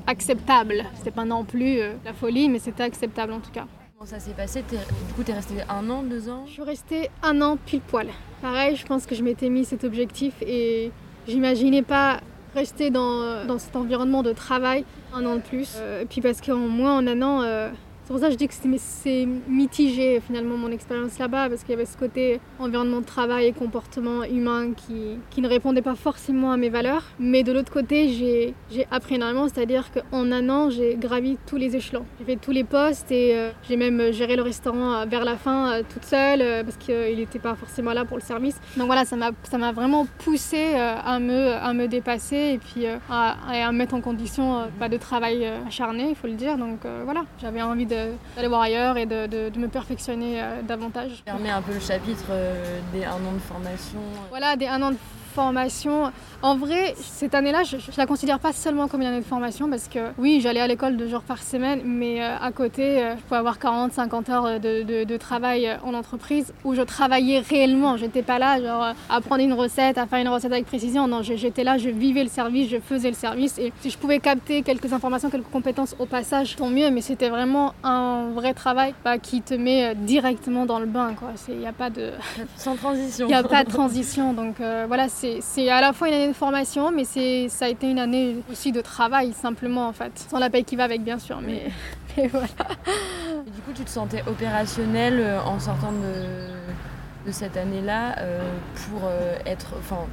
acceptable. 0.06 0.84
C'était 0.96 1.10
pas 1.10 1.24
non 1.24 1.44
plus 1.44 1.78
la 2.04 2.12
folie, 2.12 2.48
mais 2.48 2.58
c'était 2.58 2.82
acceptable 2.82 3.32
en 3.32 3.40
tout 3.40 3.50
cas. 3.50 3.66
Comment 3.96 4.10
ça 4.10 4.20
s'est 4.20 4.32
passé? 4.32 4.62
Du 4.70 5.14
coup, 5.14 5.22
tu 5.24 5.30
es 5.30 5.34
resté 5.34 5.54
un 5.68 5.88
an, 5.90 6.02
deux 6.02 6.28
ans? 6.28 6.44
Je 6.46 6.52
suis 6.52 6.62
restée 6.62 7.10
un 7.22 7.40
an 7.40 7.56
pile 7.56 7.80
poil. 7.80 8.08
Pareil, 8.42 8.76
je 8.76 8.84
pense 8.84 9.06
que 9.06 9.14
je 9.14 9.22
m'étais 9.22 9.48
mis 9.48 9.64
cet 9.64 9.84
objectif 9.84 10.34
et 10.42 10.90
j'imaginais 11.26 11.82
pas 11.82 12.20
rester 12.54 12.90
dans, 12.90 13.44
dans, 13.46 13.58
cet 13.58 13.76
environnement 13.76 14.22
de 14.22 14.32
travail 14.32 14.84
un 15.12 15.24
an 15.26 15.36
de 15.36 15.40
plus. 15.40 15.74
Euh, 15.76 16.02
et 16.02 16.06
puis 16.06 16.20
parce 16.20 16.40
qu'en 16.40 16.56
moins 16.56 16.98
en 16.98 17.06
un 17.06 17.22
an, 17.22 17.42
euh, 17.42 17.70
c'est 18.04 18.12
pour 18.12 18.20
ça 18.20 18.26
que 18.26 18.32
je 18.32 18.37
dis 18.37 18.49
que 18.49 18.54
c'est 18.76 19.26
mitigé 19.49 20.20
finalement 20.20 20.58
mon 20.58 20.70
expérience 20.70 21.18
là-bas, 21.18 21.49
parce 21.49 21.62
qu'il 21.62 21.70
y 21.70 21.73
avait 21.73 21.87
ce 21.87 21.96
côté 21.96 22.38
environnement 22.58 23.00
de 23.00 23.06
travail 23.06 23.46
et 23.46 23.52
comportement 23.52 24.25
humain 24.25 24.73
qui, 24.76 25.18
qui 25.30 25.40
ne 25.40 25.49
répondait 25.49 25.80
pas 25.80 25.94
forcément 25.94 26.52
à 26.52 26.58
mes 26.58 26.68
valeurs. 26.68 27.02
Mais 27.18 27.42
de 27.42 27.50
l'autre 27.50 27.73
côté, 27.73 28.11
j'ai 28.11 28.87
appris 28.90 29.14
énormément, 29.14 29.49
c'est-à-dire 29.49 29.87
qu'en 29.90 30.30
un 30.32 30.50
an, 30.50 30.68
j'ai 30.68 30.96
gravi 30.96 31.38
tous 31.46 31.56
les 31.56 31.76
échelons. 31.76 32.04
J'ai 32.18 32.26
fait 32.26 32.37
tous 32.37 32.50
les 32.50 32.64
postes 32.64 33.11
et 33.11 33.34
euh, 33.34 33.50
j'ai 33.66 33.78
même 33.78 34.12
géré 34.12 34.37
le 34.37 34.42
restaurant 34.42 34.92
euh, 34.96 35.04
vers 35.06 35.25
la 35.25 35.37
fin 35.37 35.73
euh, 35.73 35.82
toute 35.88 36.04
seule, 36.04 36.62
parce 36.62 36.76
qu'il 36.76 37.16
n'était 37.16 37.38
pas 37.38 37.54
forcément 37.54 37.94
là 37.94 38.04
pour 38.04 38.18
le 38.18 38.23
service. 38.23 38.61
Donc 38.76 38.84
voilà, 38.84 39.06
ça 39.06 39.16
m'a 39.16 39.73
vraiment 39.73 40.06
poussé 40.18 40.75
à, 40.75 41.18
me, 41.20 41.52
à 41.54 41.73
me 41.73 41.88
dépasser 41.88 42.52
et 42.54 42.58
puis 42.58 42.84
à, 42.87 43.37
à, 43.49 43.73
mettre 43.73 43.94
en 43.94 44.02
condition 44.02 44.66
bah, 44.78 44.90
de 44.90 44.99
travail 44.99 45.46
acharné, 45.66 46.11
il 46.11 46.16
faut 46.16 46.26
le 46.26 46.34
dire. 46.34 46.58
Donc 46.58 46.80
voilà, 47.04 47.25
j'avais 47.40 47.62
envie 47.62 47.87
d'aller 48.36 48.48
voir 48.48 48.62
ailleurs 48.62 48.96
et 48.96 49.06
de, 49.06 49.26
de, 49.26 49.58
me 49.58 49.68
perfectionner 49.68 50.42
euh, 50.42 50.62
davantage. 50.62 51.22
Permet 51.24 51.50
un 51.50 51.62
peu 51.62 51.72
le 51.72 51.80
chapitre 51.80 52.26
euh, 52.30 52.80
des 52.92 53.04
un 53.04 53.12
an 53.14 53.32
de 53.32 53.38
formation. 53.38 54.00
Voilà, 54.30 54.56
des 54.56 54.66
un 54.66 54.82
an 54.82 54.90
de 54.92 54.96
formation. 55.34 56.12
En 56.42 56.56
vrai, 56.56 56.94
cette 56.98 57.34
année-là, 57.34 57.62
je, 57.64 57.76
ne 57.76 57.96
la 57.96 58.06
considère 58.06 58.38
pas 58.38 58.52
seulement 58.52 58.86
comme 58.86 59.00
une 59.00 59.08
année 59.08 59.20
de 59.20 59.24
formation 59.24 59.68
parce 59.68 59.88
que 59.88 59.98
oui, 60.18 60.40
j'allais 60.42 60.60
à 60.60 60.66
l'école 60.66 60.96
deux 60.96 61.08
jours 61.08 61.22
par 61.22 61.42
semaine, 61.42 61.80
mais 61.84 62.22
euh, 62.22 62.36
à 62.40 62.52
côté, 62.52 63.02
euh, 63.02 63.16
je 63.16 63.22
pouvais 63.22 63.38
avoir 63.38 63.58
40, 63.58 63.92
50 63.92 64.28
heures 64.28 64.60
de, 64.60 65.04
de, 65.04 65.16
travail 65.16 65.66
euh, 65.66 65.76
en 65.84 65.94
entreprise 65.94 66.52
où 66.64 66.74
je 66.74 66.82
travaillais 66.82 67.40
réellement. 67.40 67.96
J'étais 67.96 68.22
pas 68.22 68.38
là, 68.38 68.60
genre, 68.60 68.94
à 69.10 69.20
prendre 69.20 69.42
une 69.42 69.54
recette, 69.54 69.98
à 69.98 70.06
faire 70.06 70.20
une 70.20 70.28
recette 70.28 70.52
avec 70.52 70.66
précision. 70.66 71.08
Non, 71.08 71.22
j'étais 71.22 71.64
là, 71.64 71.78
je 71.78 71.88
vivais 71.88 72.22
le 72.22 72.28
service, 72.28 72.70
je 72.70 72.78
faisais 72.78 73.08
le 73.08 73.16
service 73.16 73.58
et 73.58 73.72
si 73.80 73.90
je 73.90 73.98
pouvais 73.98 74.20
capter 74.20 74.62
quelques 74.62 74.92
informations, 74.92 75.30
quelques 75.30 75.50
compétences 75.50 75.96
au 75.98 76.06
passage, 76.06 76.56
tant 76.56 76.68
mieux, 76.68 76.90
mais 76.90 77.00
c'était 77.00 77.30
vraiment 77.30 77.74
un 77.82 78.30
vrai 78.34 78.54
travail 78.54 78.94
bah, 79.04 79.18
qui 79.18 79.42
te 79.42 79.54
met 79.54 79.94
directement 79.94 80.66
dans 80.66 80.78
le 80.78 80.86
bain. 80.86 81.14
Il 81.48 81.56
n'y 81.56 81.66
a 81.66 81.72
pas 81.72 81.90
de. 81.90 82.10
Sans 82.56 82.76
transition. 82.76 83.26
Il 83.28 83.28
n'y 83.28 83.34
a 83.34 83.42
pas 83.42 83.64
de 83.64 83.70
transition. 83.70 84.34
Donc 84.34 84.56
voilà, 84.86 85.08
c'est 85.08 85.24
à 85.71 85.81
la 85.81 85.93
fois 85.93 86.09
une 86.09 86.14
année 86.14 86.28
de 86.28 86.33
formation, 86.33 86.90
mais 86.90 87.04
ça 87.04 87.64
a 87.64 87.69
été 87.69 87.90
une 87.90 87.99
année 87.99 88.37
aussi 88.50 88.73
de 88.73 88.81
travail, 88.81 89.33
simplement, 89.33 89.88
en 89.88 89.93
fait. 89.93 90.12
Sans 90.31 90.38
la 90.38 90.50
paye 90.50 90.64
qui 90.64 90.76
va 90.76 90.85
avec, 90.85 91.02
bien 91.02 91.19
sûr, 91.19 91.40
mais, 91.40 91.71
voilà. 92.28 92.47
du 92.47 93.61
coup, 93.62 93.73
tu 93.75 93.85
te 93.85 93.90
sentais 93.90 94.23
opérationnel 94.26 95.19
euh, 95.19 95.40
en 95.43 95.59
sortant 95.59 95.93
de, 95.93 97.26
de 97.26 97.33
cette 97.33 97.57
année-là 97.57 98.16
euh, 98.19 98.40
pour 98.88 99.02
euh, 99.04 99.37
être, 99.47 99.75
enfin, 99.78 100.07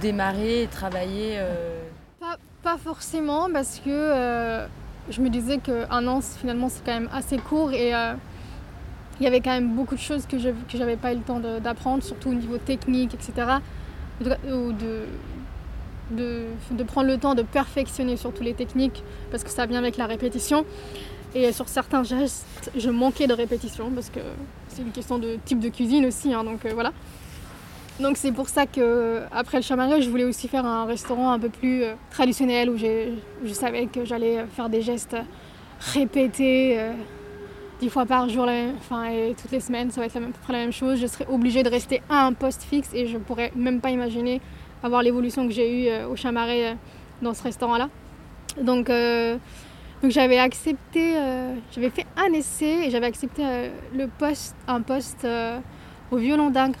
démarrer 0.00 0.62
et 0.62 0.66
travailler 0.66 1.40
pas, 2.20 2.36
pas, 2.62 2.78
forcément, 2.78 3.48
parce 3.52 3.80
que 3.84 4.66
je 5.10 5.20
me 5.20 5.28
disais 5.28 5.58
qu'un 5.58 6.06
an, 6.06 6.20
finalement, 6.20 6.68
c'est 6.68 6.84
quand 6.84 6.94
même 6.94 7.10
assez 7.12 7.38
court 7.38 7.72
et 7.72 7.88
il 7.88 9.24
y 9.24 9.26
avait 9.26 9.40
quand 9.40 9.50
même 9.50 9.74
beaucoup 9.74 9.96
de 9.96 10.00
choses 10.00 10.26
que 10.26 10.38
je 10.38 10.76
n'avais 10.78 10.96
pas 10.96 11.12
eu 11.12 11.16
le 11.16 11.22
temps 11.22 11.40
d'apprendre, 11.40 12.02
surtout 12.04 12.30
au 12.30 12.34
niveau 12.34 12.58
technique, 12.58 13.14
etc 13.14 13.58
ou 14.20 14.72
de, 16.12 16.84
prendre 16.84 17.08
le 17.08 17.18
temps 17.18 17.34
de 17.34 17.42
perfectionner 17.42 18.16
surtout 18.16 18.42
les 18.42 18.54
techniques 18.54 19.02
parce 19.30 19.44
que 19.44 19.50
ça 19.50 19.66
vient 19.66 19.78
avec 19.78 19.96
la 19.96 20.06
répétition. 20.06 20.64
Et 21.34 21.52
sur 21.52 21.68
certains 21.68 22.02
gestes, 22.02 22.72
je 22.76 22.90
manquais 22.90 23.28
de 23.28 23.34
répétition 23.34 23.90
parce 23.90 24.10
que 24.10 24.18
c'est 24.68 24.82
une 24.82 24.90
question 24.90 25.18
de 25.18 25.38
type 25.44 25.60
de 25.60 25.68
cuisine 25.68 26.06
aussi. 26.06 26.34
Hein, 26.34 26.42
donc 26.42 26.64
euh, 26.64 26.70
voilà. 26.74 26.92
Donc 28.00 28.16
c'est 28.16 28.32
pour 28.32 28.48
ça 28.48 28.66
que 28.66 29.20
après 29.30 29.58
le 29.58 29.62
chamaret, 29.62 30.02
je 30.02 30.10
voulais 30.10 30.24
aussi 30.24 30.48
faire 30.48 30.64
un 30.64 30.86
restaurant 30.86 31.30
un 31.30 31.38
peu 31.38 31.50
plus 31.50 31.84
euh, 31.84 31.94
traditionnel 32.10 32.70
où 32.70 32.76
je 32.76 33.52
savais 33.52 33.86
que 33.86 34.04
j'allais 34.04 34.44
faire 34.56 34.68
des 34.68 34.82
gestes 34.82 35.16
répétés. 35.80 36.80
Euh, 36.80 36.92
dix 37.80 37.88
fois 37.88 38.04
par 38.04 38.28
jour, 38.28 38.46
enfin, 38.78 39.06
et 39.06 39.34
toutes 39.40 39.50
les 39.50 39.60
semaines, 39.60 39.90
ça 39.90 40.00
va 40.00 40.06
être 40.06 40.16
à 40.16 40.20
peu 40.20 40.30
près 40.42 40.52
la 40.52 40.58
même 40.60 40.72
chose. 40.72 41.00
Je 41.00 41.06
serai 41.06 41.26
obligée 41.28 41.62
de 41.62 41.70
rester 41.70 42.02
à 42.10 42.26
un 42.26 42.34
poste 42.34 42.62
fixe 42.62 42.90
et 42.92 43.06
je 43.06 43.16
pourrais 43.16 43.52
même 43.56 43.80
pas 43.80 43.90
imaginer 43.90 44.40
avoir 44.82 45.02
l'évolution 45.02 45.46
que 45.46 45.52
j'ai 45.52 45.84
eue 45.84 45.88
euh, 45.88 46.08
au 46.08 46.16
Chamaret 46.16 46.68
euh, 46.68 46.74
dans 47.22 47.34
ce 47.34 47.42
restaurant-là. 47.42 47.88
Donc, 48.60 48.90
euh, 48.90 49.36
donc 50.02 50.10
j'avais 50.10 50.38
accepté, 50.38 51.14
j'avais 51.72 51.90
fait 51.90 52.06
un 52.16 52.32
essai 52.32 52.86
et 52.86 52.90
j'avais 52.90 53.06
accepté 53.06 53.42
le 53.94 54.06
poste, 54.06 54.56
un 54.66 54.80
poste 54.80 55.26
au 56.10 56.16
Violon 56.16 56.48
d'Ingres, 56.48 56.78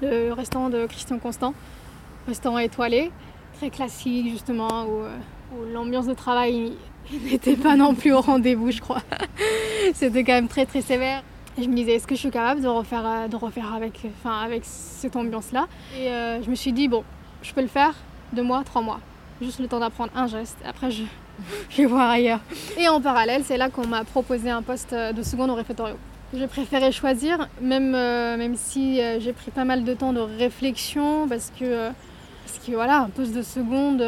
le 0.00 0.32
restaurant 0.32 0.70
de 0.70 0.86
Christian 0.86 1.18
Constant, 1.18 1.52
restaurant 2.26 2.58
étoilé, 2.58 3.12
très 3.58 3.68
classique 3.68 4.30
justement, 4.30 4.86
où, 4.86 5.02
où 5.54 5.64
l'ambiance 5.70 6.06
de 6.06 6.14
travail 6.14 6.72
n'était 7.12 7.56
pas 7.56 7.76
non 7.76 7.94
plus 7.94 8.12
au 8.12 8.20
rendez-vous, 8.20 8.70
je 8.70 8.80
crois. 8.80 9.02
C'était 9.94 10.24
quand 10.24 10.34
même 10.34 10.48
très 10.48 10.66
très 10.66 10.82
sévère. 10.82 11.22
Je 11.60 11.66
me 11.66 11.74
disais, 11.74 11.94
est-ce 11.94 12.06
que 12.06 12.14
je 12.14 12.20
suis 12.20 12.30
capable 12.30 12.60
de 12.60 12.68
refaire, 12.68 13.04
euh, 13.04 13.28
de 13.28 13.34
refaire 13.34 13.74
avec, 13.74 14.00
enfin, 14.20 14.38
avec 14.38 14.62
cette 14.64 15.16
ambiance-là? 15.16 15.66
Et 15.98 16.08
euh, 16.08 16.42
je 16.42 16.48
me 16.50 16.54
suis 16.54 16.72
dit, 16.72 16.86
bon, 16.86 17.02
je 17.42 17.52
peux 17.52 17.62
le 17.62 17.68
faire 17.68 17.94
deux 18.32 18.44
mois, 18.44 18.62
trois 18.64 18.80
mois. 18.80 19.00
Juste 19.42 19.58
le 19.58 19.66
temps 19.66 19.80
d'apprendre 19.80 20.12
un 20.14 20.28
geste. 20.28 20.56
Après, 20.64 20.90
je, 20.92 21.02
vais 21.76 21.86
voir 21.86 22.10
ailleurs. 22.10 22.40
Et 22.78 22.88
en 22.88 23.00
parallèle, 23.00 23.42
c'est 23.44 23.56
là 23.56 23.70
qu'on 23.70 23.86
m'a 23.86 24.04
proposé 24.04 24.50
un 24.50 24.62
poste 24.62 24.94
de 24.94 25.22
seconde 25.22 25.50
au 25.50 25.54
réfectoire. 25.54 25.90
J'ai 26.32 26.46
préféré 26.46 26.92
choisir, 26.92 27.48
même, 27.60 27.94
euh, 27.94 28.36
même 28.36 28.54
si 28.54 29.00
j'ai 29.18 29.32
pris 29.32 29.50
pas 29.50 29.64
mal 29.64 29.82
de 29.82 29.94
temps 29.94 30.12
de 30.12 30.20
réflexion, 30.20 31.26
parce 31.26 31.50
que, 31.58 31.88
parce 32.46 32.64
que 32.64 32.72
voilà, 32.72 33.00
un 33.00 33.08
poste 33.08 33.34
de 33.34 33.42
seconde 33.42 34.04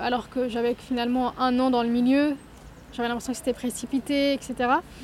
alors 0.00 0.28
que 0.30 0.48
j'avais 0.48 0.74
finalement 0.74 1.34
un 1.38 1.58
an 1.58 1.70
dans 1.70 1.82
le 1.82 1.88
milieu. 1.88 2.34
J'avais 2.92 3.08
l'impression 3.08 3.32
que 3.32 3.38
c'était 3.38 3.52
précipité, 3.52 4.32
etc. 4.32 4.54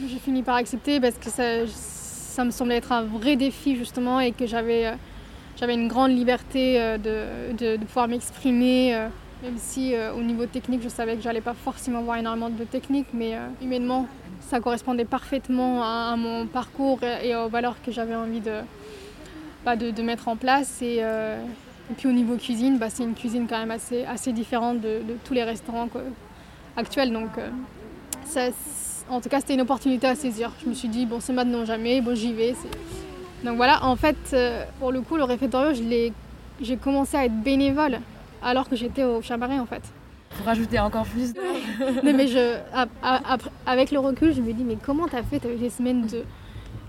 J'ai 0.09 0.19
fini 0.19 0.43
par 0.43 0.57
accepter 0.57 1.01
parce 1.01 1.17
que 1.17 1.29
ça, 1.31 2.45
me 2.45 2.51
semblait 2.51 2.77
être 2.77 2.93
un 2.93 3.03
vrai 3.03 3.37
défi 3.37 3.77
justement 3.77 4.21
et 4.21 4.33
que 4.33 4.47
j'avais 4.47 4.87
euh, 4.87 5.69
une 5.69 5.89
grande 5.89 6.13
liberté 6.13 6.81
euh, 6.81 6.99
de, 6.99 7.85
pouvoir 7.85 8.09
m'exprimer. 8.09 8.95
Euh, 8.95 9.09
même 9.43 9.59
si 9.59 9.93
au 10.17 10.23
niveau 10.23 10.47
technique, 10.47 10.81
je 10.83 10.89
savais 10.89 11.17
que 11.17 11.23
j'allais 11.23 11.43
pas 11.43 11.53
forcément 11.53 11.99
avoir 11.99 12.17
énormément 12.17 12.49
de 12.49 12.65
technique, 12.65 13.09
mais 13.13 13.35
humainement, 13.61 14.07
ça 14.41 14.59
correspondait 14.59 15.05
parfaitement 15.05 15.83
à, 15.83 16.17
mon 16.17 16.47
parcours 16.47 17.01
et, 17.03 17.37
aux 17.37 17.51
valeurs 17.51 17.77
que 17.85 17.93
j'avais 17.93 18.15
envie 18.15 18.41
de, 18.41 18.61
bah, 19.67 19.77
de, 19.77 20.01
mettre 20.01 20.29
en 20.29 20.37
place. 20.37 20.83
Et 21.91 21.95
puis 21.95 22.09
au 22.09 22.13
niveau 22.13 22.37
cuisine, 22.37 22.79
bah, 22.79 22.89
c'est 22.89 23.03
une 23.03 23.15
cuisine 23.15 23.47
quand 23.49 23.59
même 23.59 23.71
assez, 23.71 24.05
assez 24.05 24.33
différente 24.33 24.81
de, 24.81 25.03
tous 25.25 25.35
les 25.35 25.45
restaurants 25.45 25.89
actuels. 26.77 27.13
Donc 27.13 27.37
euh, 27.39 27.49
ça, 28.25 28.49
en 29.11 29.21
tout 29.21 29.29
cas, 29.29 29.41
c'était 29.41 29.55
une 29.55 29.61
opportunité 29.61 30.07
à 30.07 30.15
saisir. 30.15 30.51
Je 30.63 30.69
me 30.69 30.75
suis 30.75 30.89
dit, 30.89 31.07
bon, 31.07 31.21
c'est 31.21 31.33
maintenant 31.33 31.65
jamais, 31.65 32.01
bon, 32.01 32.15
j'y 32.15 32.33
vais. 32.33 32.55
Donc 33.45 33.57
voilà, 33.57 33.85
en 33.85 33.97
fait, 33.97 34.17
euh, 34.33 34.65
pour 34.81 34.93
le 34.93 35.03
coup, 35.03 35.17
le 35.17 35.25
réfectoire, 35.25 35.73
j'ai 35.75 36.77
commencé 36.77 37.17
à 37.17 37.27
être 37.27 37.43
bénévole 37.43 37.99
alors 38.43 38.69
que 38.69 38.77
j'étais 38.77 39.05
au 39.05 39.21
Chamaré 39.23 39.59
en 39.59 39.67
fait. 39.67 39.83
Pour 40.37 40.47
rajouter 40.47 40.79
encore 40.81 41.05
plus 41.05 41.33
non, 42.03 42.13
mais 42.15 42.27
je, 42.27 42.59
avec 43.67 43.91
le 43.91 43.99
recul, 43.99 44.35
je 44.35 44.41
me 44.41 44.53
dis, 44.53 44.65
mais 44.65 44.77
comment 44.83 45.07
t'as 45.07 45.23
fait? 45.23 45.39
T'as 45.39 45.51
eu 45.51 45.57
des 45.57 45.71
semaines 45.71 46.07
de, 46.07 46.25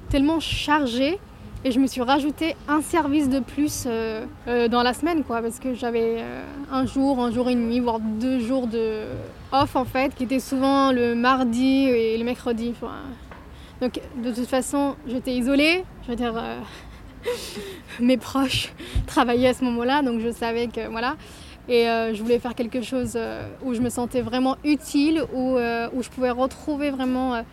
tellement 0.10 0.40
chargées 0.40 1.20
et 1.66 1.72
je 1.72 1.80
me 1.80 1.88
suis 1.88 2.02
rajouté 2.02 2.56
un 2.68 2.84
service 2.84 3.28
de 3.28 3.40
plus 3.40 3.86
euh, 3.88 4.24
euh, 4.48 4.68
dans 4.68 4.84
la 4.84 4.94
semaine, 4.94 5.24
quoi, 5.24 5.42
parce 5.42 5.60
que 5.60 5.74
j'avais 5.74 6.18
euh, 6.20 6.44
un 6.72 6.86
jour, 6.86 7.20
un 7.20 7.32
jour 7.32 7.50
et 7.50 7.56
demi, 7.56 7.80
voire 7.80 8.00
deux 8.00 8.40
jours 8.40 8.68
de 8.68 9.02
off, 9.52 9.76
en 9.76 9.84
fait, 9.84 10.14
qui 10.14 10.26
était 10.26 10.40
souvent 10.40 10.92
le 10.92 11.16
mardi 11.16 11.88
et 11.88 12.20
le 12.20 12.24
mercredi. 12.24 12.76
donc, 13.82 14.00
de 14.24 14.32
toute 14.32 14.46
façon, 14.46 14.96
j'étais 15.08 15.34
isolée. 15.34 15.84
Je 16.04 16.12
veux 16.12 16.16
dire, 16.16 16.40
mes 18.00 18.18
proches 18.18 18.72
travaillaient 19.08 19.48
à 19.48 19.54
ce 19.56 19.64
moment-là, 19.64 20.04
donc 20.04 20.20
je 20.20 20.30
savais 20.32 20.68
que, 20.68 20.88
voilà. 20.88 21.16
Et 21.68 21.86
je 22.14 22.22
voulais 22.22 22.38
faire 22.38 22.54
quelque 22.54 22.84
chose 22.84 23.18
où 23.64 23.74
je 23.74 23.82
me 23.82 23.90
sentais 23.90 24.22
vraiment 24.22 24.56
utile, 24.64 25.24
où, 25.34 25.58
où 25.58 26.04
je 26.04 26.10
pouvais 26.10 26.30
retrouver 26.30 26.92
vraiment 26.92 27.44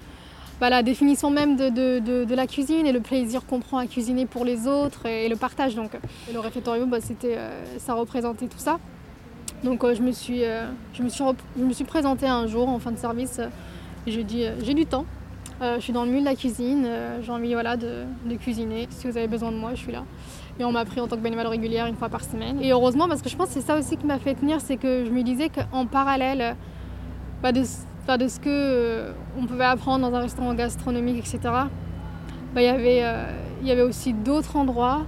bah, 0.61 0.71
la 0.71 0.83
définition 0.83 1.31
même 1.31 1.57
de, 1.57 2.35
la 2.35 2.47
cuisine 2.47 2.87
et 2.87 2.93
le 2.93 3.01
plaisir 3.01 3.45
qu'on 3.47 3.61
prend 3.61 3.79
à 3.79 3.87
cuisiner 3.87 4.27
pour 4.27 4.45
les 4.45 4.67
autres 4.67 5.07
et, 5.07 5.29
le 5.29 5.37
partage. 5.37 5.75
Donc, 5.75 5.91
le 6.33 6.39
réfectoire, 6.39 6.79
bah, 6.87 6.99
euh, 7.25 7.65
ça 7.79 7.95
représentait 7.95 8.47
tout 8.47 8.59
ça. 8.59 8.79
Donc 9.65 9.85
euh, 9.85 9.95
je, 9.95 10.03
me 10.03 10.11
suis, 10.11 10.45
euh, 10.45 10.67
je, 10.93 11.03
me 11.03 11.09
suis 11.09 11.25
je 11.57 11.63
me 11.63 11.73
suis 11.73 11.85
présentée 11.85 12.27
un 12.27 12.49
jour 12.49 12.69
en 12.69 12.81
fin 12.81 12.91
de 12.91 12.97
service 12.97 13.41
et 14.07 14.11
j'ai 14.11 14.25
dit 14.25 14.45
j'ai 14.65 14.75
du 14.75 14.87
temps, 14.87 15.05
je 15.61 15.79
suis 15.79 15.93
dans 15.93 16.03
le 16.03 16.11
milieu 16.11 16.21
de 16.21 16.27
la 16.27 16.35
cuisine, 16.35 16.89
j'ai 17.23 17.31
envie 17.31 17.53
voilà, 17.53 17.77
de, 17.77 18.05
cuisiner. 18.41 18.89
Si 18.91 19.09
vous 19.09 19.17
avez 19.17 19.29
besoin 19.29 19.53
de 19.53 19.57
moi, 19.57 19.71
je 19.75 19.81
suis 19.81 19.93
là. 19.93 20.05
Et 20.59 20.65
on 20.65 20.73
m'a 20.73 20.85
pris 20.85 21.01
en 21.01 21.07
tant 21.07 21.17
que 21.17 21.23
bénévole 21.23 21.47
régulière 21.47 21.87
une 21.87 21.95
fois 21.95 22.09
par 22.09 22.25
semaine. 22.25 22.61
Et 22.61 22.73
heureusement, 22.73 23.09
parce 23.09 23.23
que 23.23 23.29
je 23.29 23.37
pense 23.37 23.49
que 23.49 23.55
c'est 23.55 23.63
ça 23.63 23.79
aussi 23.79 23.97
qui 23.97 24.05
m'a 24.05 24.19
fait 24.19 24.35
tenir, 24.35 24.61
c'est 24.61 24.77
que 24.77 25.05
je 25.05 25.11
me 25.11 25.23
disais 25.23 25.49
qu'en 25.49 25.87
parallèle 25.87 26.57
bah, 27.43 27.53
de 27.53 27.63
de 28.07 28.29
ce 28.29 28.41
que 28.41 28.49
euh, 28.49 29.13
on 29.39 29.47
pouvait 29.47 29.65
apprendre 29.65 30.09
dans 30.09 30.17
un 30.17 30.21
restaurant 30.21 30.55
gastronomique, 30.55 31.19
etc. 31.19 31.39
Bah, 32.55 32.63
y 32.63 32.69
euh, 32.69 33.25
il 33.63 33.69
y 33.69 33.71
avait 33.71 33.83
aussi 33.83 34.13
d'autres 34.13 34.57
endroits. 34.57 35.03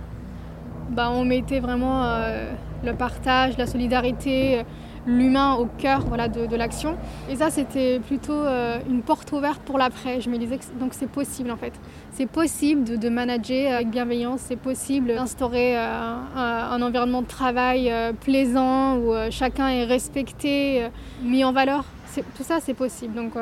Bah, 0.90 1.10
on 1.10 1.24
mettait 1.24 1.60
vraiment 1.60 2.04
euh, 2.04 2.50
le 2.84 2.94
partage, 2.94 3.58
la 3.58 3.66
solidarité, 3.66 4.64
l'humain 5.06 5.54
au 5.54 5.66
cœur 5.66 6.00
voilà, 6.06 6.28
de, 6.28 6.56
l'action. 6.56 6.96
Et 7.30 7.36
ça, 7.36 7.50
c'était 7.50 8.00
plutôt 8.00 8.32
euh, 8.32 8.78
une 8.88 9.02
porte 9.02 9.30
ouverte 9.32 9.60
pour 9.62 9.78
l'après. 9.78 10.20
Je 10.20 10.30
me 10.30 10.38
disais 10.38 10.58
que 10.58 10.64
donc 10.78 10.94
c'est 10.94 11.08
possible 11.08 11.50
en 11.50 11.56
fait. 11.56 11.72
C'est 12.12 12.26
possible 12.26 12.98
de, 12.98 13.08
manager 13.08 13.74
avec 13.74 13.90
bienveillance, 13.90 14.40
c'est 14.40 14.56
possible 14.56 15.08
d'instaurer 15.08 15.76
euh, 15.76 16.16
un, 16.36 16.82
environnement 16.82 17.22
de 17.22 17.26
travail 17.26 17.90
euh, 17.90 18.12
plaisant 18.12 18.96
où 18.96 19.12
chacun 19.30 19.68
est 19.68 19.84
respecté, 19.84 20.88
mis 21.22 21.44
en 21.44 21.52
valeur. 21.52 21.84
Tout 22.22 22.44
ça, 22.44 22.58
c'est 22.60 22.74
possible. 22.74 23.14
Donc, 23.14 23.32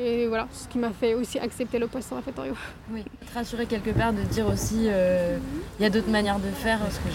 et 0.00 0.28
voilà, 0.28 0.46
ce 0.52 0.68
qui 0.68 0.78
m'a 0.78 0.90
fait 0.90 1.14
aussi 1.14 1.40
accepter 1.40 1.80
le 1.80 1.88
poste 1.88 2.12
en 2.12 2.16
réfectoire. 2.16 2.46
Oui, 2.92 3.02
te 3.02 3.34
rassurer 3.34 3.66
quelque 3.66 3.90
part 3.90 4.12
de 4.12 4.22
dire 4.22 4.46
aussi, 4.46 4.86
euh, 4.86 5.38
il 5.78 5.82
y 5.82 5.86
a 5.86 5.90
d'autres 5.90 6.08
manières 6.08 6.38
de 6.38 6.46
faire, 6.50 6.78
ce 6.88 6.98
que 6.98 7.08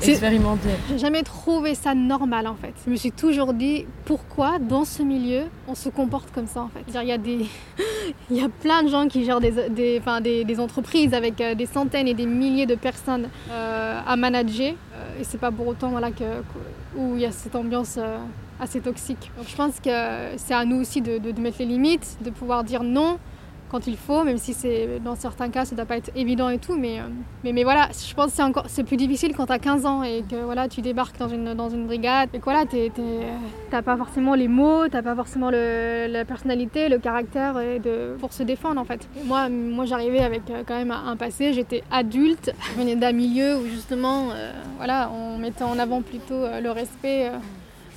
j'ai 0.00 0.10
expérimenté. 0.10 0.70
J'ai 0.88 0.98
jamais 0.98 1.22
trouvé 1.22 1.74
ça 1.74 1.94
normal 1.94 2.46
en 2.46 2.54
fait. 2.54 2.72
Je 2.86 2.90
me 2.90 2.96
suis 2.96 3.12
toujours 3.12 3.52
dit, 3.52 3.84
pourquoi 4.06 4.58
dans 4.58 4.86
ce 4.86 5.02
milieu 5.02 5.42
on 5.68 5.74
se 5.74 5.90
comporte 5.90 6.30
comme 6.32 6.46
ça 6.46 6.62
en 6.62 6.68
fait? 6.68 6.84
Il 6.88 7.06
y 7.06 7.12
a 7.12 7.18
des, 7.18 7.44
il 8.30 8.36
y 8.36 8.42
a 8.42 8.48
plein 8.48 8.82
de 8.82 8.88
gens 8.88 9.06
qui 9.06 9.22
gèrent 9.26 9.40
des, 9.40 9.68
des, 9.68 9.98
enfin, 10.00 10.22
des, 10.22 10.44
des 10.44 10.60
entreprises 10.60 11.12
avec 11.12 11.38
euh, 11.42 11.54
des 11.54 11.66
centaines 11.66 12.08
et 12.08 12.14
des 12.14 12.26
milliers 12.26 12.66
de 12.66 12.76
personnes 12.76 13.28
euh, 13.50 14.00
à 14.06 14.16
manager, 14.16 14.72
et 15.20 15.24
c'est 15.24 15.38
pas 15.38 15.50
pour 15.50 15.66
autant 15.66 15.90
voilà 15.90 16.10
que, 16.10 16.24
où 16.96 17.14
il 17.14 17.20
y 17.20 17.26
a 17.26 17.30
cette 17.30 17.56
ambiance 17.56 17.98
assez 18.60 18.80
toxique. 18.80 19.30
Donc 19.36 19.48
je 19.48 19.56
pense 19.56 19.80
que 19.80 20.36
c'est 20.36 20.54
à 20.54 20.64
nous 20.64 20.80
aussi 20.80 21.00
de, 21.00 21.18
mettre 21.40 21.58
les 21.58 21.66
limites, 21.66 22.18
de 22.22 22.30
pouvoir 22.30 22.64
dire 22.64 22.82
non 22.82 23.18
quand 23.70 23.88
il 23.88 23.96
faut, 23.96 24.22
même 24.22 24.38
si 24.38 24.54
c'est 24.54 25.00
dans 25.04 25.16
certains 25.16 25.48
cas 25.48 25.64
ça 25.64 25.72
ne 25.72 25.78
doit 25.78 25.86
pas 25.86 25.96
être 25.96 26.12
évident 26.14 26.48
et 26.48 26.58
tout, 26.58 26.76
mais, 26.76 27.00
euh, 27.00 27.04
mais, 27.42 27.52
mais 27.52 27.64
voilà, 27.64 27.88
je 27.90 28.14
pense 28.14 28.26
que 28.26 28.36
c'est 28.36 28.42
encore 28.42 28.66
c'est 28.68 28.84
plus 28.84 28.96
difficile 28.96 29.34
quand 29.34 29.46
tu 29.46 29.52
as 29.52 29.58
15 29.58 29.84
ans 29.84 30.04
et 30.04 30.22
que 30.30 30.36
voilà, 30.36 30.68
tu 30.68 30.80
débarques 30.80 31.18
dans 31.18 31.28
une, 31.28 31.54
dans 31.54 31.70
une 31.70 31.86
brigade 31.86 32.28
et 32.32 32.38
que 32.38 32.44
voilà, 32.44 32.66
tu 32.66 32.76
n'as 33.72 33.82
pas 33.82 33.96
forcément 33.96 34.34
les 34.36 34.46
mots, 34.46 34.84
tu 34.84 35.02
pas 35.02 35.16
forcément 35.16 35.50
le, 35.50 36.06
la 36.08 36.24
personnalité, 36.24 36.88
le 36.88 36.98
caractère 36.98 37.60
pour 38.20 38.32
se 38.32 38.44
défendre 38.44 38.80
en 38.80 38.84
fait. 38.84 39.08
moi, 39.24 39.48
moi 39.48 39.86
j'arrivais 39.86 40.20
avec 40.20 40.48
euh, 40.50 40.62
quand 40.64 40.76
même 40.76 40.92
un 40.92 41.16
passé, 41.16 41.52
j'étais 41.52 41.82
adulte, 41.90 42.52
je 42.74 42.78
venais 42.78 42.94
d'un 42.94 43.12
milieu 43.12 43.56
où 43.56 43.66
justement 43.66 44.28
euh, 44.34 44.52
voilà, 44.76 45.10
on 45.12 45.38
mettait 45.38 45.64
en 45.64 45.80
avant 45.80 46.00
plutôt 46.00 46.46
le 46.62 46.70
respect. 46.70 47.32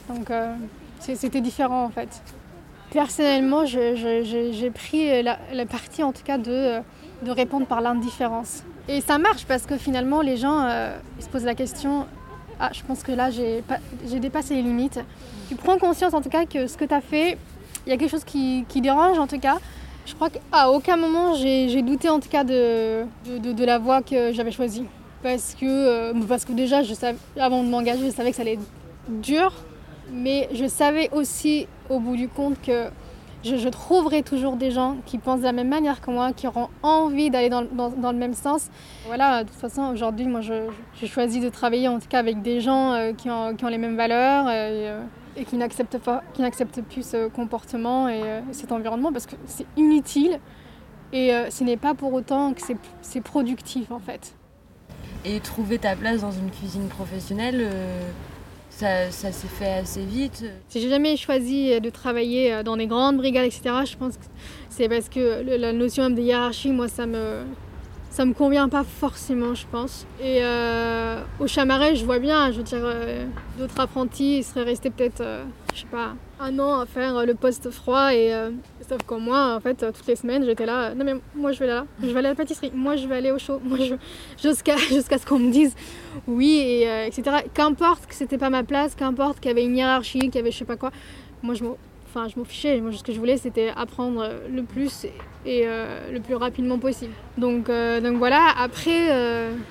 Donc 0.09 0.31
euh, 0.31 0.53
c'était 0.99 1.41
différent 1.41 1.83
en 1.83 1.89
fait. 1.89 2.09
Personnellement, 2.91 3.65
j'ai 3.65 4.71
pris 4.73 5.21
la, 5.21 5.65
partie 5.65 6.03
en 6.03 6.13
tout 6.13 6.23
cas 6.23 6.37
de, 6.37 6.79
de 7.23 7.31
répondre 7.31 7.65
par 7.65 7.81
l'indifférence. 7.81 8.63
Et 8.87 9.01
ça 9.01 9.17
marche 9.17 9.45
parce 9.45 9.65
que 9.65 9.77
finalement 9.77 10.21
les 10.21 10.37
gens 10.37 10.61
euh, 10.63 10.97
se 11.19 11.27
posent 11.27 11.43
la 11.43 11.55
question 11.55 12.05
ah, 12.59 12.71
je 12.73 12.81
pense 12.81 13.03
que 13.03 13.11
là 13.11 13.29
j'ai 13.29 13.61
dépassé 14.19 14.55
les 14.55 14.63
limites. 14.63 14.99
Tu 15.47 15.55
prends 15.55 15.77
conscience 15.77 16.13
en 16.13 16.21
tout 16.21 16.29
cas 16.29 16.45
que 16.45 16.65
ce 16.67 16.75
que 16.75 16.85
tu 16.85 16.93
as 16.93 17.01
fait, 17.01 17.37
il 17.85 17.89
y 17.89 17.93
a 17.93 17.97
quelque 17.97 18.09
chose 18.09 18.23
qui, 18.23 18.65
dérange 18.81 19.19
en 19.19 19.27
tout 19.27 19.39
cas. 19.39 19.57
Je 20.05 20.15
crois 20.15 20.29
qu'à 20.29 20.69
aucun 20.71 20.97
moment 20.97 21.35
j'ai 21.35 21.81
douté 21.81 22.09
en 22.09 22.19
tout 22.19 22.29
cas 22.29 22.43
de, 22.43 23.03
de, 23.25 23.65
la 23.65 23.77
voie 23.77 24.01
que 24.01 24.33
j'avais 24.33 24.51
choisie. 24.51 24.85
Parce 25.21 25.55
que, 25.59 25.65
euh, 25.65 26.13
parce 26.27 26.45
que 26.45 26.53
déjà, 26.53 26.81
avant 27.39 27.63
de 27.63 27.69
m'engager, 27.69 28.05
je 28.05 28.11
savais 28.11 28.29
que 28.29 28.35
ça 28.35 28.43
allait 28.43 28.53
être 28.53 28.67
dur, 29.09 29.51
mais 30.11 30.49
je 30.53 30.67
savais 30.67 31.09
aussi 31.11 31.67
au 31.89 31.99
bout 31.99 32.15
du 32.15 32.27
compte 32.27 32.61
que 32.61 32.89
je, 33.43 33.69
trouverai 33.69 34.23
toujours 34.23 34.55
des 34.55 34.71
gens 34.71 34.97
qui 35.05 35.17
pensent 35.17 35.39
de 35.39 35.45
la 35.45 35.51
même 35.51 35.69
manière 35.69 36.01
que 36.01 36.11
moi, 36.11 36.33
qui 36.33 36.47
auront 36.47 36.69
envie 36.83 37.29
d'aller 37.29 37.49
dans, 37.49 37.61
le 37.61 38.17
même 38.17 38.33
sens. 38.33 38.69
Voilà, 39.05 39.43
de 39.43 39.49
toute 39.49 39.59
façon, 39.59 39.83
aujourd'hui, 39.83 40.27
moi, 40.27 40.41
j'ai 40.41 41.07
choisi 41.07 41.39
de 41.39 41.49
travailler 41.49 41.87
en 41.87 41.99
tout 41.99 42.07
cas 42.07 42.19
avec 42.19 42.41
des 42.41 42.61
gens 42.61 42.93
euh, 42.93 43.13
qui, 43.13 43.29
ont, 43.29 43.55
les 43.69 43.77
mêmes 43.77 43.95
valeurs 43.95 44.45
euh, 44.49 45.03
et, 45.35 45.45
qui 45.45 45.55
n'acceptent 45.55 45.99
pas, 45.99 46.23
qui 46.33 46.41
n'acceptent 46.41 46.81
plus 46.81 47.07
ce 47.07 47.27
comportement 47.27 48.09
et 48.09 48.21
euh, 48.23 48.41
cet 48.51 48.71
environnement 48.71 49.11
parce 49.11 49.25
que 49.25 49.35
c'est 49.45 49.67
inutile 49.75 50.39
et 51.13 51.31
ce 51.49 51.63
n'est 51.63 51.77
pas 51.77 51.93
pour 51.93 52.11
autant 52.11 52.53
que 52.53 52.61
c'est 53.01 53.21
productif 53.21 53.91
en 53.91 53.99
fait. 53.99 54.35
Et 55.23 55.39
trouver 55.39 55.77
ta 55.77 55.95
place 55.95 56.19
dans 56.19 56.31
une 56.31 56.51
cuisine 56.51 56.89
professionnelle 56.89 57.69
ça, 58.77 59.31
s'est 59.31 59.47
fait 59.47 59.71
assez 59.71 60.05
vite. 60.05 60.45
Si 60.69 60.79
j'ai 60.79 60.89
jamais 60.89 61.17
choisi 61.17 61.79
de 61.81 61.89
travailler 61.89 62.53
euh, 62.53 62.63
dans 62.63 62.77
des 62.77 62.87
grandes 62.87 63.17
brigades, 63.17 63.45
etc., 63.45 63.61
je 63.85 63.97
pense 63.97 64.17
que 64.17 64.23
c'est 64.69 64.87
parce 64.87 65.09
que 65.09 65.43
la 65.57 65.73
notion 65.73 66.09
de 66.09 66.21
hiérarchie, 66.21 66.71
moi, 66.71 66.87
ça 66.87 67.05
me, 67.05 67.43
ça 68.17 68.25
me 68.25 68.33
convient 68.33 68.67
pas 68.67 68.83
forcément, 68.83 69.53
je 69.53 69.67
pense. 69.71 70.07
Et 70.19 70.39
euh, 70.41 71.21
au 71.39 71.45
Chamaret, 71.45 71.95
je 71.95 72.03
vois 72.03 72.17
bien, 72.17 72.51
je 72.51 72.57
veux 72.57 72.63
dire, 72.63 72.81
euh, 72.81 73.27
d'autres 73.59 73.79
apprentis, 73.79 74.39
ils 74.39 74.43
seraient 74.43 74.63
restés 74.63 74.89
peut-être, 74.89 75.23
je 75.75 75.81
sais 75.81 75.85
pas, 75.85 76.15
un 76.39 76.57
an 76.57 76.79
à 76.79 76.87
faire 76.87 77.27
le 77.27 77.35
poste 77.35 77.69
froid 77.69 78.11
et 78.15 78.33
sauf 78.89 79.03
que 79.03 79.13
moi, 79.13 79.53
en 79.55 79.59
fait, 79.59 79.75
toutes 79.75 80.07
les 80.07 80.15
semaines, 80.15 80.43
j'étais 80.43 80.65
là. 80.65 80.95
Non 80.95 81.05
mais 81.05 81.13
moi, 81.35 81.51
je 81.51 81.59
vais 81.59 81.67
là, 81.67 81.85
je 82.01 82.07
vais 82.07 82.17
aller 82.17 82.29
à 82.29 82.31
la 82.31 82.35
pâtisserie. 82.35 82.71
Moi, 82.73 82.95
je 82.95 83.07
vais 83.07 83.17
aller 83.17 83.31
au 83.31 83.37
chaud. 83.37 83.61
Moi, 83.63 83.77
je 83.77 83.93
jusqu'à 84.41 84.77
jusqu'à 84.89 85.19
ce 85.19 85.25
qu'on 85.27 85.37
me 85.37 85.51
dise 85.51 85.75
oui 86.25 86.57
et 86.57 86.89
euh, 86.89 87.05
etc. 87.05 87.43
Qu'importe 87.53 88.07
que 88.07 88.15
c'était 88.15 88.39
pas 88.39 88.49
ma 88.49 88.63
place, 88.63 88.95
qu'importe 88.95 89.39
qu'il 89.39 89.49
y 89.49 89.51
avait 89.51 89.65
une 89.65 89.77
hiérarchie, 89.77 90.21
qu'il 90.21 90.35
y 90.35 90.39
avait 90.39 90.51
je 90.51 90.57
sais 90.57 90.65
pas 90.65 90.77
quoi. 90.77 90.91
Moi, 91.43 91.53
je 91.53 91.63
enfin, 92.17 92.27
je 92.33 92.39
m'en 92.39 92.45
fichais. 92.45 92.79
Moi, 92.81 92.91
ce 92.91 93.03
que 93.03 93.11
je 93.11 93.19
voulais, 93.19 93.37
c'était 93.37 93.71
apprendre 93.75 94.29
le 94.51 94.63
plus 94.63 95.05
et 95.45 95.63
euh, 95.65 96.11
le 96.11 96.19
plus 96.19 96.35
rapidement 96.35 96.79
possible. 96.79 97.13
Donc, 97.37 97.69
euh, 97.69 98.01
donc 98.01 98.17
voilà. 98.17 98.53
Après, 98.57 99.07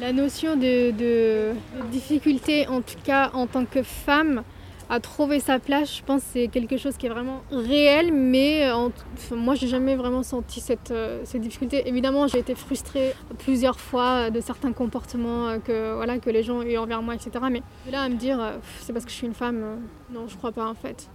la 0.01 0.13
notion 0.13 0.57
de, 0.57 1.53
difficulté, 1.91 2.67
en 2.69 2.81
tout 2.81 2.99
cas 3.05 3.31
en 3.35 3.47
tant 3.47 3.65
que 3.65 3.83
femme 3.83 4.43
à 4.89 5.01
trouver 5.01 5.41
sa 5.41 5.59
place, 5.59 5.97
je 5.97 6.03
pense 6.03 6.23
que 6.23 6.29
c'est 6.33 6.49
quelque 6.49 6.77
chose 6.77 6.97
qui 6.97 7.07
est 7.07 7.09
vraiment 7.09 7.43
réel, 7.51 8.13
mais 8.13 8.69
euh, 8.71 8.89
moi 9.33 9.55
j'ai 9.55 9.67
jamais 9.67 9.97
vraiment 9.97 10.23
senti 10.23 10.61
cette, 10.61 10.93
euh, 10.93 11.23
cette 11.25 11.41
difficulté. 11.41 11.89
Évidemment, 11.89 12.29
j'ai 12.29 12.39
été 12.39 12.55
frustrée 12.55 13.15
plusieurs 13.39 13.81
fois 13.81 14.31
de 14.31 14.41
certains 14.41 14.73
comportements 14.73 15.49
euh, 15.49 15.59
que, 15.59 15.95
voilà, 15.95 16.19
que 16.19 16.31
les 16.31 16.43
gens 16.43 16.59
ont 16.59 16.63
eu 16.63 16.77
envers 16.77 17.03
moi, 17.03 17.15
etc. 17.15 17.31
Mais 17.51 17.63
là, 17.91 18.03
à 18.03 18.09
me 18.09 18.15
dire, 18.15 18.39
c'est 18.81 18.93
parce 18.93 19.05
que 19.05 19.11
je 19.11 19.17
suis 19.17 19.27
une 19.27 19.35
femme, 19.35 19.81
non, 20.13 20.29
je 20.29 20.37
crois 20.37 20.53
pas 20.53 20.69
en 20.69 20.75
fait. 20.75 21.09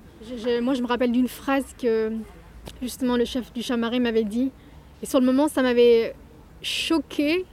Moi, 0.62 0.73
je 0.73 0.81
me 0.81 0.88
rappelle 0.88 1.12
d'une 1.12 1.27
phrase 1.27 1.65
que 1.81 2.12
justement 2.81 3.17
le 3.17 3.25
chef 3.25 3.51
du 3.53 3.62
Chamaret 3.62 3.99
m'avait 3.99 4.23
dit, 4.23 4.51
et 5.01 5.05
sur 5.05 5.19
le 5.19 5.25
moment, 5.25 5.47
ça 5.47 5.62
m'avait 5.62 6.15
choquée, 6.62 7.45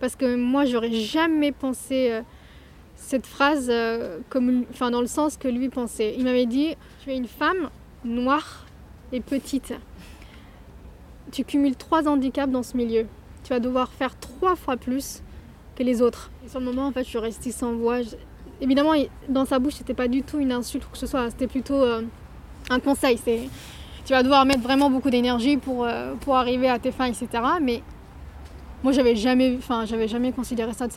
parce 0.00 0.16
que 0.16 0.36
moi, 0.36 0.64
j'aurais 0.64 0.92
jamais 0.92 1.52
pensé 1.52 2.22
cette 3.04 3.26
phrase 3.26 3.68
euh, 3.70 4.18
comme, 4.28 4.64
enfin, 4.70 4.90
dans 4.90 5.00
le 5.00 5.06
sens 5.06 5.36
que 5.36 5.48
lui 5.48 5.68
pensait. 5.68 6.14
Il 6.16 6.24
m'avait 6.24 6.46
dit 6.46 6.74
Tu 7.02 7.10
es 7.10 7.16
une 7.16 7.26
femme 7.26 7.70
noire 8.04 8.66
et 9.12 9.20
petite. 9.20 9.74
Tu 11.32 11.44
cumules 11.44 11.76
trois 11.76 12.08
handicaps 12.08 12.52
dans 12.52 12.62
ce 12.62 12.76
milieu. 12.76 13.06
Tu 13.44 13.50
vas 13.50 13.60
devoir 13.60 13.92
faire 13.92 14.18
trois 14.18 14.56
fois 14.56 14.76
plus 14.76 15.22
que 15.76 15.82
les 15.82 16.00
autres. 16.02 16.30
Et 16.44 16.48
sur 16.48 16.60
le 16.60 16.66
moment, 16.66 16.86
en 16.86 16.92
fait, 16.92 17.04
je 17.04 17.08
suis 17.08 17.18
restée 17.18 17.50
sans 17.50 17.74
voix. 17.74 17.98
Évidemment, 18.60 18.92
dans 19.28 19.44
sa 19.44 19.58
bouche, 19.58 19.74
c'était 19.74 19.94
pas 19.94 20.08
du 20.08 20.22
tout 20.22 20.38
une 20.38 20.52
insulte 20.52 20.84
ou 20.86 20.90
que 20.90 20.98
ce 20.98 21.06
soit. 21.06 21.30
C'était 21.30 21.46
plutôt 21.46 21.82
euh, 21.82 22.02
un 22.70 22.80
conseil. 22.80 23.18
C'est 23.22 23.48
tu 24.04 24.12
vas 24.12 24.22
devoir 24.22 24.44
mettre 24.44 24.60
vraiment 24.60 24.90
beaucoup 24.90 25.08
d'énergie 25.10 25.56
pour, 25.56 25.84
euh, 25.84 26.14
arriver 26.28 26.68
à 26.68 26.78
tes 26.78 26.92
fins, 26.92 27.06
etc. 27.06 27.26
Mais 27.62 27.82
moi, 28.82 28.92
j'avais 28.92 29.16
jamais, 29.16 29.54
enfin, 29.56 29.86
j'avais 29.86 30.08
jamais 30.08 30.30
considéré 30.30 30.72
ça 30.74 30.86
de 30.86 30.92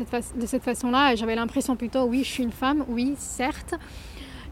cette, 0.45 0.63
façon-là. 0.63 1.15
J'avais 1.15 1.35
l'impression 1.35 1.77
plutôt, 1.77 2.03
oui, 2.03 2.23
je 2.23 2.29
suis 2.29 2.43
une 2.43 2.51
femme, 2.51 2.83
oui, 2.89 3.13
certes, 3.17 3.75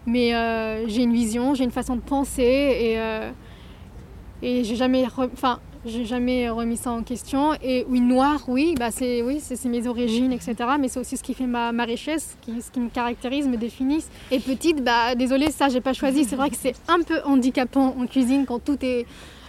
mais 0.06 0.34
euh, 0.34 0.88
j'ai 0.88 1.04
une 1.04 1.12
vision, 1.12 1.54
j'ai 1.54 1.66
une 1.66 1.72
façon 1.72 1.98
de 1.98 2.02
penser 2.02 2.44
et, 2.44 2.98
et 4.42 4.64
j'ai 4.64 4.76
jamais, 4.78 5.06
enfin, 5.18 5.60
j'ai 5.86 6.06
jamais 6.06 6.50
remis 6.50 6.78
ça 6.78 6.92
en 6.92 7.04
question. 7.04 7.54
Et 7.62 7.86
oui, 7.90 8.02
noir, 8.02 8.42
oui, 8.48 8.76
bah 8.78 8.92
c'est 8.92 9.22
oui, 9.22 9.40
c'est 9.42 9.64
mes 9.66 9.88
origines, 9.88 10.32
etc. 10.32 10.56
Mais 10.80 10.88
c'est 10.88 11.00
aussi 11.00 11.18
ce 11.18 11.24
qui 11.24 11.34
fait 11.34 11.46
ma, 11.46 11.72
ma 11.72 11.84
richesse, 11.84 12.36
qui, 12.42 12.62
ce 12.62 12.72
qui 12.72 12.80
me 12.80 12.90
caractérise, 12.90 13.48
me 13.48 13.58
définit. 13.58 14.04
Et 14.32 14.40
petite, 14.40 14.84
bah 14.84 15.16
désolée, 15.16 15.52
ça 15.52 15.70
j'ai 15.70 15.82
pas 15.82 15.94
choisi. 15.94 16.26
C'est 16.26 16.36
vrai 16.36 16.50
que 16.50 16.58
c'est 16.58 16.76
un 16.88 17.02
peu 17.02 17.22
handicapant 17.26 17.96
en 18.00 18.08
cuisine 18.08 18.46
quand 18.46 18.60
tout 18.60 18.78
est 18.82 19.06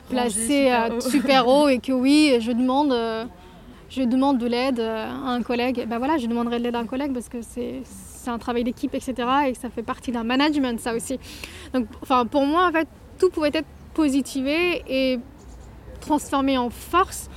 placé 0.08 0.72
super, 1.00 1.48
haut 1.48 1.68
et 1.70 1.78
que 1.78 1.92
oui, 1.92 2.36
je 2.40 2.52
demande. 2.52 2.92
Euh, 2.92 3.24
je 3.88 4.02
demande 4.02 4.38
de 4.38 4.46
l'aide 4.46 4.80
euh, 4.80 5.04
à 5.04 5.30
un 5.30 5.42
collègue, 5.42 5.86
ben 5.88 5.98
voilà, 5.98 6.18
je 6.18 6.26
demanderai 6.26 6.58
de 6.58 6.64
l'aide 6.64 6.74
à 6.74 6.80
un 6.80 6.86
collègue 6.86 7.12
parce 7.12 7.28
que 7.28 7.38
c'est 7.40 7.82
un 8.28 8.38
travail 8.38 8.64
d'équipe, 8.64 8.92
etc. 8.94 9.14
Et 9.48 9.54
ça 9.54 9.70
fait 9.70 9.84
partie 9.84 10.10
d'un 10.10 10.24
management, 10.24 10.80
ça 10.80 10.94
aussi. 10.94 11.20
Donc, 11.72 11.86
enfin, 12.02 12.26
pour 12.26 12.44
moi, 12.44 12.66
en 12.66 12.72
fait, 12.72 12.88
tout 13.18 13.30
pouvait 13.30 13.50
être 13.52 13.68
positivé 13.94 14.82
et 14.88 15.20
transformé 16.06 16.56
en 16.56 16.70
force. 16.70 17.28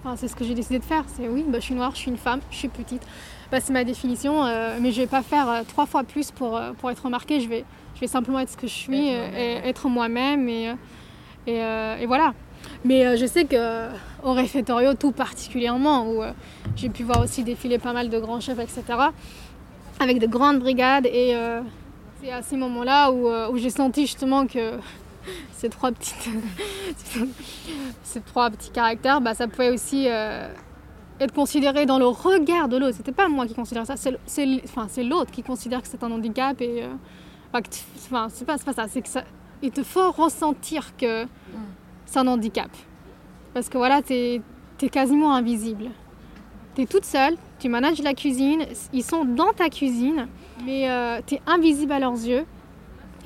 Enfin, 0.00 0.16
c'est 0.16 0.28
ce 0.28 0.36
que 0.36 0.44
j'ai 0.44 0.54
décidé 0.54 0.78
de 0.78 0.84
faire. 0.84 1.04
C'est 1.16 1.28
oui, 1.28 1.44
ben, 1.46 1.60
je 1.60 1.66
suis 1.66 1.74
noire, 1.74 1.92
je 1.94 1.98
suis 1.98 2.10
une 2.10 2.16
femme, 2.16 2.40
je 2.50 2.56
suis 2.56 2.68
petite. 2.68 3.02
Ben, 3.50 3.60
c'est 3.60 3.72
ma 3.72 3.84
définition, 3.84 4.44
euh, 4.44 4.78
mais 4.80 4.92
je 4.92 5.00
ne 5.00 5.04
vais 5.04 5.10
pas 5.10 5.22
faire 5.22 5.48
euh, 5.48 5.62
trois 5.66 5.86
fois 5.86 6.04
plus 6.04 6.30
pour, 6.30 6.60
pour 6.78 6.90
être 6.90 7.04
remarquée. 7.04 7.40
Je 7.40 7.48
vais, 7.48 7.64
je 7.94 8.00
vais 8.00 8.06
simplement 8.06 8.40
être 8.40 8.50
ce 8.50 8.56
que 8.56 8.66
je 8.66 8.74
suis, 8.74 9.08
et 9.08 9.60
être 9.64 9.88
moi-même. 9.88 10.48
Et, 10.48 10.74
et, 11.46 11.56
et, 12.00 12.06
voilà. 12.06 12.34
Mais 12.84 13.06
euh, 13.06 13.16
je 13.16 13.26
sais 13.26 13.44
qu'au 13.44 14.32
réfectorio, 14.32 14.94
tout 14.94 15.12
particulièrement, 15.12 16.08
où 16.08 16.22
euh, 16.22 16.32
j'ai 16.76 16.88
pu 16.88 17.02
voir 17.02 17.20
aussi 17.22 17.42
défiler 17.42 17.78
pas 17.78 17.92
mal 17.92 18.08
de 18.08 18.18
grands 18.18 18.40
chefs, 18.40 18.58
etc., 18.58 18.82
avec 20.00 20.18
de 20.18 20.26
grandes 20.26 20.60
brigades. 20.60 21.06
Et 21.06 21.34
euh, 21.34 21.60
C'est 22.22 22.30
à 22.30 22.42
ces 22.42 22.56
moments-là 22.56 23.10
où, 23.10 23.28
euh, 23.28 23.50
où 23.50 23.56
j'ai 23.58 23.70
senti 23.70 24.02
justement 24.02 24.46
que 24.46 24.78
ces 25.52 25.68
trois 25.68 25.92
petites, 25.92 26.28
ces 28.02 28.20
trois 28.20 28.50
petits 28.50 28.70
caractères, 28.70 29.20
bah, 29.20 29.34
ça 29.34 29.48
pouvait 29.48 29.70
aussi 29.70 30.06
euh, 30.08 30.52
être 31.20 31.34
considéré 31.34 31.86
dans 31.86 31.98
le 31.98 32.06
regard 32.06 32.68
de 32.68 32.76
l'autre. 32.76 32.96
C'était 32.96 33.12
pas 33.12 33.28
moi 33.28 33.46
qui 33.46 33.54
considère 33.54 33.86
ça, 33.86 33.96
c'est 33.96 34.18
enfin, 34.64 34.86
l'autre 35.02 35.30
qui 35.30 35.42
considère 35.42 35.82
que 35.82 35.88
c'est 35.88 36.02
un 36.02 36.10
handicap 36.10 36.60
et 36.60 36.84
euh, 36.84 36.94
enfin, 37.52 38.28
c'est 38.30 38.46
pas, 38.46 38.58
pas, 38.58 38.72
ça, 38.72 38.86
c'est 38.88 39.02
que 39.02 39.08
ça, 39.08 39.24
il 39.62 39.70
te 39.70 39.82
faut 39.82 40.10
ressentir 40.10 40.96
que 40.96 41.26
c'est 42.06 42.18
un 42.18 42.26
handicap. 42.26 42.70
Parce 43.54 43.68
que 43.68 43.78
voilà, 43.78 44.02
t'es 44.02 44.40
es 44.80 44.88
quasiment 44.88 45.34
invisible. 45.34 45.86
T'es 46.74 46.86
toute 46.86 47.04
seule, 47.04 47.36
tu 47.58 47.68
manages 47.68 48.00
la 48.02 48.14
cuisine, 48.14 48.64
ils 48.92 49.02
sont 49.02 49.24
dans 49.24 49.52
ta 49.52 49.68
cuisine, 49.68 50.28
mais 50.64 50.88
euh, 50.88 51.20
tu 51.26 51.34
es 51.34 51.42
invisible 51.46 51.92
à 51.92 51.98
leurs 51.98 52.12
yeux 52.12 52.44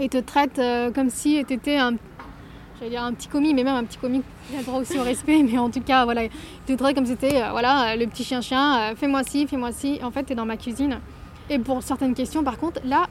et 0.03 0.09
te 0.09 0.19
traitent 0.19 0.59
euh, 0.59 0.91
comme 0.91 1.11
si 1.11 1.45
tu 1.47 1.55
étais 1.55 1.77
un, 1.77 1.93
dire 1.93 3.05
un 3.05 3.13
petit 3.13 3.29
commis, 3.29 3.55
mais 3.55 3.63
même 3.63 3.77
un 3.77 3.85
petit 3.85 3.99
commis 3.99 4.23
qui 4.51 4.57
a 4.57 4.63
droit 4.63 4.81
aussi 4.81 4.99
au 4.99 5.05
respect, 5.05 5.43
mais 5.49 5.57
en 5.59 5.71
tout 5.71 5.81
cas, 5.81 6.05
voilà, 6.05 6.23
te 6.67 6.73
traitent 6.73 6.97
comme 6.97 7.07
si 7.07 7.13
c'était 7.13 7.41
euh, 7.41 7.51
voilà, 7.53 7.95
le 7.95 8.07
petit 8.09 8.25
chien-chien, 8.25 8.95
fais-moi 8.97 9.23
ci, 9.23 9.47
fais-moi 9.47 9.71
ci. 9.71 10.01
En 10.03 10.11
fait, 10.11 10.25
tu 10.25 10.33
es 10.33 10.35
dans 10.35 10.45
ma 10.45 10.57
cuisine. 10.57 10.99
Et 11.49 11.59
pour 11.61 11.83
certaines 11.85 12.15
questions, 12.15 12.43
par 12.43 12.59
contre, 12.59 12.81
là, 12.85 13.07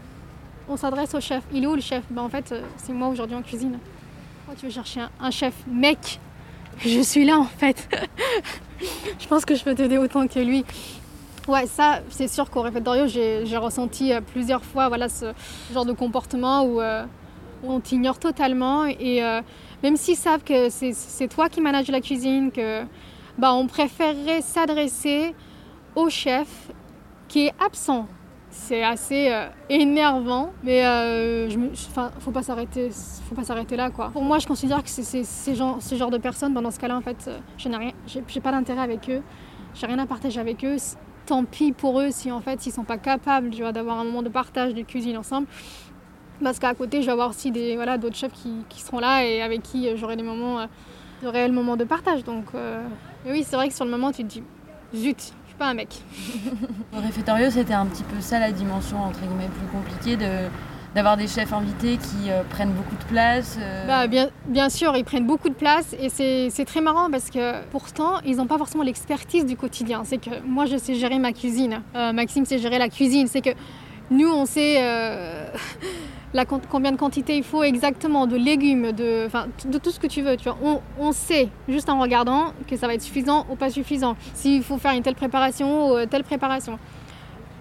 on 0.68 0.76
s'adresse 0.76 1.14
au 1.16 1.22
chef. 1.22 1.44
Il 1.54 1.64
est 1.64 1.68
où 1.68 1.76
le 1.76 1.82
chef? 1.82 2.04
Ben, 2.10 2.22
En 2.24 2.30
fait, 2.30 2.54
c'est 2.76 2.92
moi 2.92 3.08
aujourd'hui 3.08 3.36
en 3.38 3.42
cuisine. 3.42 3.78
Pourquoi 4.46 4.60
tu 4.60 4.66
veux 4.66 4.72
chercher 4.72 5.02
un 5.20 5.32
chef 5.32 5.54
mec? 5.72 6.20
Je 6.80 7.02
suis 7.02 7.26
là 7.26 7.38
en 7.38 7.46
fait. 7.46 7.88
je 9.20 9.28
pense 9.28 9.46
que 9.46 9.56
je 9.56 9.64
peux 9.64 9.76
t'aider 9.76 9.98
autant 9.98 10.28
que 10.28 10.40
lui. 10.40 10.66
Ouais, 11.48 11.66
ça, 11.66 12.02
c'est 12.10 12.28
sûr 12.28 12.52
qu'au 12.52 12.62
réfectoire, 12.62 13.08
j'ai 13.08 13.58
ressenti 13.58 14.14
euh, 14.14 14.22
plusieurs 14.22 14.64
fois 14.64 14.90
voilà, 14.90 15.10
ce 15.10 15.34
genre 15.74 15.86
de 15.86 15.94
comportement 15.94 16.64
où, 16.64 16.80
euh, 16.80 17.04
on 17.64 17.80
t'ignore 17.80 18.20
totalement. 18.20 18.86
Et 18.86 19.24
euh, 19.24 19.42
même 19.82 19.98
s'ils 19.98 20.16
savent 20.18 20.44
que 20.44 20.70
c'est 20.70 21.28
toi 21.28 21.50
qui 21.50 21.60
manages 21.60 21.90
la 21.90 22.00
cuisine, 22.00 22.52
que 22.52 22.84
bah, 23.40 23.54
on 23.54 23.66
préférerait 23.66 24.42
s'adresser 24.42 25.34
au 25.96 26.10
chef 26.10 26.72
qui 27.28 27.48
est 27.48 27.54
absent. 27.64 28.08
C'est 28.52 28.84
assez 28.84 29.34
énervant, 29.70 30.52
mais 30.62 30.82
il 31.50 31.58
ne 31.58 31.70
faut 32.20 32.32
pas 32.32 32.44
s'arrêter, 32.44 33.78
là, 33.78 33.90
quoi. 33.90 34.10
Pour 34.10 34.24
moi, 34.24 34.40
je 34.40 34.48
considère 34.48 34.84
que 34.84 34.90
c'est 34.90 35.24
ce 35.24 35.54
genre, 35.96 36.12
de 36.12 36.18
personnes, 36.18 36.54
dans 36.54 36.72
ce 36.72 36.80
cas-là, 36.80 36.98
en 36.98 37.02
fait, 37.02 37.30
je 37.58 37.70
n'ai 37.70 38.42
pas 38.44 38.52
d'intérêt 38.52 38.82
avec 38.82 39.10
eux, 39.10 39.22
j'ai 39.74 39.88
rien 39.88 40.00
à 40.00 40.06
partager 40.06 40.40
avec 40.40 40.66
eux 40.66 40.76
tant 41.32 41.46
pis 41.46 41.72
pour 41.72 42.02
eux 42.02 42.10
si 42.12 42.30
en 42.30 42.42
fait 42.42 42.66
ils 42.66 42.74
sont 42.74 42.84
pas 42.84 42.98
capables 42.98 43.52
d'avoir 43.72 44.00
un 44.00 44.04
moment 44.04 44.22
de 44.22 44.28
partage 44.28 44.74
de 44.74 44.82
cuisine 44.82 45.18
ensemble. 45.18 45.48
Parce 46.44 46.60
qu'à 46.60 46.74
côté, 46.74 47.00
je 47.02 47.06
vais 47.06 47.14
avoir 47.14 47.30
aussi 47.30 47.52
des 47.52 47.76
voilà 47.78 47.98
d'autres 47.98 48.18
chefs 48.18 48.34
qui, 48.34 48.52
qui, 48.68 48.82
seront 48.82 49.00
là 49.00 49.24
et 49.24 49.42
avec 49.42 49.62
qui 49.62 49.88
euh, 49.88 49.96
j'aurai 49.96 50.18
des 50.18 50.24
moments 50.24 50.60
euh, 50.60 50.66
de 51.24 51.28
réels 51.28 51.54
moments 51.54 51.78
de 51.78 51.86
partage. 51.86 52.26
Donc 52.26 52.48
euh, 52.54 52.84
oui, 53.26 53.46
c'est 53.48 53.56
vrai 53.56 53.70
que 53.70 53.74
sur 53.74 53.86
le 53.86 53.92
moment, 53.92 54.12
tu 54.12 54.24
te 54.24 54.28
dis 54.28 54.44
zut, 54.94 55.20
je 55.20 55.48
suis 55.48 55.58
pas 55.58 55.68
un 55.68 55.74
mec. 55.74 56.02
Au 56.98 57.00
réfectorio, 57.00 57.50
c'était 57.50 57.76
un 57.76 57.86
petit 57.86 58.04
peu 58.04 58.20
ça 58.20 58.38
la 58.40 58.52
dimension 58.52 59.02
entre 59.02 59.22
guillemets 59.22 59.48
plus 59.48 59.68
compliquée 59.68 60.18
de 60.18 60.50
d'avoir 60.96 61.16
des 61.16 61.28
chefs 61.28 61.54
invités 61.54 61.98
qui 61.98 62.30
euh, 62.30 62.44
prennent 62.50 62.74
beaucoup 62.74 62.96
de 62.96 63.04
place 63.06 63.58
euh. 63.60 63.88
bah, 63.88 64.08
bien, 64.08 64.30
bien 64.48 64.70
sûr, 64.70 64.96
ils 64.98 65.06
prennent 65.06 65.26
beaucoup 65.26 65.50
de 65.50 65.54
place 65.54 65.96
et 66.00 66.10
c'est 66.10 66.66
très 66.66 66.82
marrant 66.82 67.10
parce 67.10 67.30
que 67.30 67.64
pourtant, 67.72 68.20
ils 68.26 68.38
n'ont 68.38 68.48
pas 68.48 68.58
forcément 68.58 68.84
l'expertise 68.84 69.46
du 69.46 69.56
quotidien. 69.56 70.04
C'est 70.04 70.18
que 70.18 70.42
moi, 70.46 70.66
je 70.66 70.78
sais 70.78 70.96
gérer 70.96 71.20
ma 71.20 71.32
cuisine. 71.32 71.82
Euh, 71.96 72.12
Maxime 72.12 72.46
sait 72.46 72.60
gérer 72.60 72.78
la 72.78 72.90
cuisine. 72.90 73.28
C'est 73.28 73.42
que 73.42 73.52
nous, 74.10 74.30
on 74.30 74.46
sait 74.46 74.82
la, 76.34 76.46
combien 76.46 76.92
de 76.92 76.98
quantité 76.98 77.38
il 77.38 77.44
faut 77.44 77.64
exactement 77.64 78.28
de 78.28 78.36
légumes, 78.36 78.92
de, 78.92 79.30
de 79.66 79.78
tout 79.78 79.92
ce 79.92 80.00
que 80.00 80.08
tu 80.08 80.22
veux. 80.22 80.36
Tu 80.36 80.44
vois. 80.44 80.58
On, 80.62 80.82
on, 81.00 81.14
sait, 81.14 81.48
juste 81.70 81.90
en 81.90 82.00
regardant, 82.00 82.54
que 82.68 82.76
ça 82.76 82.88
va 82.88 82.96
être 82.96 83.02
suffisant 83.02 83.46
ou 83.50 83.56
pas 83.56 83.70
suffisant. 83.70 84.18
S'il 84.34 84.64
faut 84.64 84.78
faire 84.78 84.92
une 84.92 85.04
telle 85.04 85.16
préparation 85.16 85.94
ou 85.94 86.06
telle 86.06 86.26
préparation. 86.26 86.78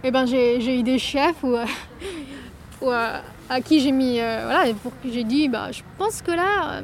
Eh 0.03 0.11
ben, 0.11 0.27
j'ai 0.27 0.81
eu 0.81 0.83
des 0.83 0.99
chefs 0.99 1.45
où 1.45 1.55
à, 2.89 3.61
qui 3.61 3.81
j'ai 3.81 3.93
mis, 3.93 4.21
euh, 4.21 4.43
voilà, 4.45 4.73
pour 4.83 4.93
que 5.03 5.11
j'ai 5.11 5.25
dit, 5.25 5.49
bah, 5.49 5.71
je 5.73 5.83
pense 5.99 6.23
que 6.23 6.31
là, 6.31 6.73
euh, 6.73 6.81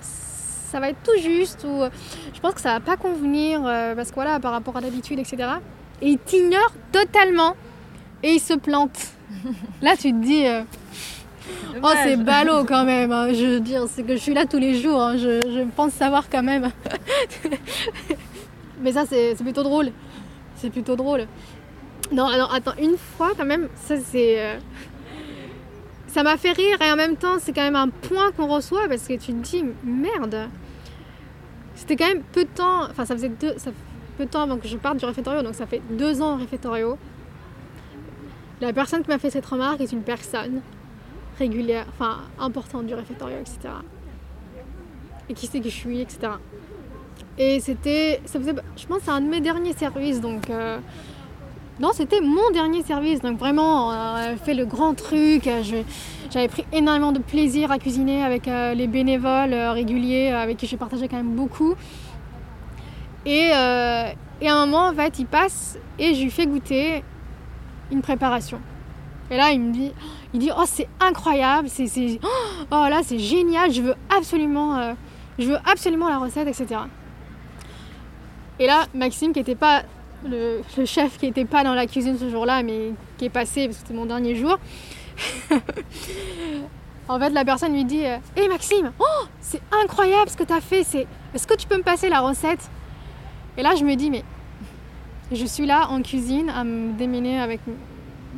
ça 0.00 0.80
va 0.80 0.90
être 0.90 1.02
tout 1.02 1.20
juste, 1.20 1.64
ou 1.64 1.82
je 2.32 2.40
pense 2.40 2.54
que 2.54 2.60
ça 2.60 2.74
va 2.74 2.80
pas 2.80 2.96
convenir, 2.96 3.62
euh, 3.64 3.94
parce 3.94 4.10
que 4.10 4.14
voilà, 4.14 4.38
par 4.40 4.52
rapport 4.52 4.76
à 4.76 4.80
l'habitude, 4.80 5.18
etc. 5.18 5.36
Et 6.00 6.10
il 6.10 6.18
t'ignore 6.18 6.72
totalement 6.90 7.56
et 8.22 8.34
il 8.34 8.40
se 8.40 8.54
plante. 8.54 8.98
là, 9.82 9.96
tu 9.96 10.12
te 10.12 10.22
dis. 10.22 10.44
Oh, 11.82 11.88
c'est 12.04 12.16
ballot 12.16 12.64
quand 12.64 12.84
même. 12.84 13.10
Hein. 13.10 13.32
Je 13.32 13.44
veux 13.44 13.60
dire, 13.60 13.84
c'est 13.88 14.02
que 14.04 14.12
je 14.12 14.20
suis 14.20 14.34
là 14.34 14.46
tous 14.46 14.58
les 14.58 14.80
jours. 14.80 15.00
Hein. 15.00 15.16
Je, 15.16 15.40
je, 15.42 15.64
pense 15.74 15.92
savoir 15.92 16.28
quand 16.30 16.42
même. 16.42 16.70
Mais 18.80 18.92
ça, 18.92 19.04
c'est 19.08 19.34
plutôt 19.36 19.62
drôle. 19.62 19.90
C'est 20.56 20.70
plutôt 20.70 20.96
drôle. 20.96 21.26
Non, 22.12 22.26
alors 22.26 22.52
attends, 22.52 22.74
une 22.80 22.96
fois 22.96 23.32
quand 23.36 23.44
même, 23.44 23.68
ça 23.74 23.96
c'est 23.96 24.58
ça 26.12 26.22
m'a 26.22 26.36
fait 26.36 26.52
rire 26.52 26.80
et 26.82 26.92
en 26.92 26.96
même 26.96 27.16
temps 27.16 27.38
c'est 27.38 27.54
quand 27.54 27.62
même 27.62 27.76
un 27.76 27.88
point 27.88 28.32
qu'on 28.32 28.46
reçoit 28.46 28.86
parce 28.86 29.08
que 29.08 29.14
tu 29.14 29.32
te 29.32 29.42
dis 29.42 29.64
merde. 29.82 30.48
C'était 31.74 31.96
quand 31.96 32.06
même 32.06 32.22
peu 32.32 32.44
de 32.44 32.50
temps, 32.50 32.84
enfin 32.90 33.06
ça 33.06 33.14
faisait 33.14 33.30
deux, 33.30 33.54
ça 33.56 33.70
peu 34.18 34.26
de 34.26 34.30
temps 34.30 34.42
avant 34.42 34.58
que 34.58 34.68
je 34.68 34.76
parte 34.76 34.98
du 34.98 35.06
réfectorio, 35.06 35.42
donc 35.42 35.54
ça 35.54 35.66
fait 35.66 35.80
deux 35.90 36.20
ans 36.20 36.34
au 36.34 36.36
réfectorio. 36.36 36.98
La 38.60 38.74
personne 38.74 39.02
qui 39.02 39.08
m'a 39.08 39.18
fait 39.18 39.30
cette 39.30 39.46
remarque 39.46 39.80
est 39.80 39.90
une 39.90 40.02
personne 40.02 40.60
régulière, 41.38 41.86
enfin 41.88 42.18
importante 42.38 42.86
du 42.86 42.94
réfectorio, 42.94 43.38
etc. 43.38 43.58
Et 45.30 45.34
qui 45.34 45.46
sait 45.46 45.60
qui 45.60 45.70
je 45.70 45.74
suis, 45.74 46.00
etc. 46.02 46.34
Et 47.38 47.58
c'était, 47.60 48.20
ça 48.26 48.38
faisait, 48.38 48.54
je 48.76 48.86
pense, 48.86 49.00
c'est 49.02 49.10
un 49.10 49.22
de 49.22 49.28
mes 49.28 49.40
derniers 49.40 49.72
services, 49.72 50.20
donc 50.20 50.50
euh, 50.50 50.78
c'était 51.92 52.20
mon 52.20 52.50
dernier 52.52 52.82
service. 52.82 53.20
Donc 53.20 53.38
vraiment, 53.38 53.90
a 53.90 54.36
fait 54.36 54.54
le 54.54 54.64
grand 54.64 54.94
truc. 54.94 55.48
J'avais 56.32 56.48
pris 56.48 56.64
énormément 56.72 57.12
de 57.12 57.18
plaisir 57.18 57.70
à 57.70 57.78
cuisiner 57.78 58.22
avec 58.22 58.48
euh, 58.48 58.72
les 58.72 58.86
bénévoles 58.86 59.52
euh, 59.52 59.72
réguliers 59.72 60.30
euh, 60.32 60.42
avec 60.42 60.56
qui 60.56 60.66
j'ai 60.66 60.78
partagé 60.78 61.06
quand 61.06 61.18
même 61.18 61.34
beaucoup. 61.34 61.74
Et, 63.26 63.50
à 63.52 64.14
un 64.42 64.66
moment, 64.66 64.88
en 64.88 64.94
fait, 64.94 65.18
il 65.18 65.26
passe 65.26 65.78
et 65.98 66.14
je 66.14 66.22
lui 66.22 66.30
fais 66.30 66.46
goûter 66.46 67.04
une 67.90 68.00
préparation. 68.00 68.60
Et 69.30 69.36
là, 69.36 69.50
il 69.50 69.60
me 69.60 69.72
dit, 69.72 69.92
il 70.32 70.40
dit, 70.40 70.50
oh 70.56 70.64
c'est 70.66 70.88
incroyable, 71.00 71.68
c'est, 71.68 71.86
oh 72.70 72.86
là 72.88 73.00
c'est 73.04 73.18
génial, 73.18 73.70
je 73.70 73.82
veux 73.82 73.94
absolument, 74.14 74.94
je 75.38 75.46
veux 75.46 75.58
absolument 75.70 76.08
la 76.08 76.18
recette, 76.18 76.48
etc. 76.48 76.80
Et 78.58 78.66
là, 78.66 78.86
Maxime, 78.94 79.32
qui 79.32 79.38
n'était 79.38 79.54
pas 79.54 79.82
le, 80.28 80.62
chef 80.84 81.18
qui 81.18 81.26
n'était 81.26 81.44
pas 81.44 81.64
dans 81.64 81.74
la 81.74 81.86
cuisine 81.86 82.18
ce 82.18 82.30
jour-là, 82.30 82.62
mais 82.62 82.92
qui 83.18 83.26
est 83.26 83.30
passé 83.30 83.66
parce 83.66 83.78
que 83.78 83.82
c'était 83.82 83.98
mon 83.98 84.06
dernier 84.06 84.34
jour. 84.34 84.58
en 87.08 87.18
fait, 87.18 87.30
la 87.30 87.44
personne 87.44 87.72
lui 87.72 87.84
dit 87.84 88.00
Hé 88.00 88.18
euh, 88.38 88.48
Maxime, 88.48 88.92
oh, 88.98 89.26
c'est 89.40 89.60
incroyable 89.70 90.30
ce 90.30 90.36
que 90.36 90.44
tu 90.44 90.52
as 90.52 90.60
fait. 90.60 90.80
Est-ce 91.34 91.46
que 91.46 91.54
tu 91.54 91.66
peux 91.66 91.76
me 91.76 91.82
passer 91.82 92.08
la 92.08 92.20
recette? 92.20 92.70
Et 93.56 93.62
là, 93.62 93.74
je 93.74 93.84
me 93.84 93.94
dis 93.94 94.10
Mais 94.10 94.24
je 95.32 95.44
suis 95.44 95.66
là 95.66 95.88
en 95.90 96.02
cuisine 96.02 96.50
à 96.50 96.64
me 96.64 96.92
démener 96.92 97.40
avec 97.40 97.60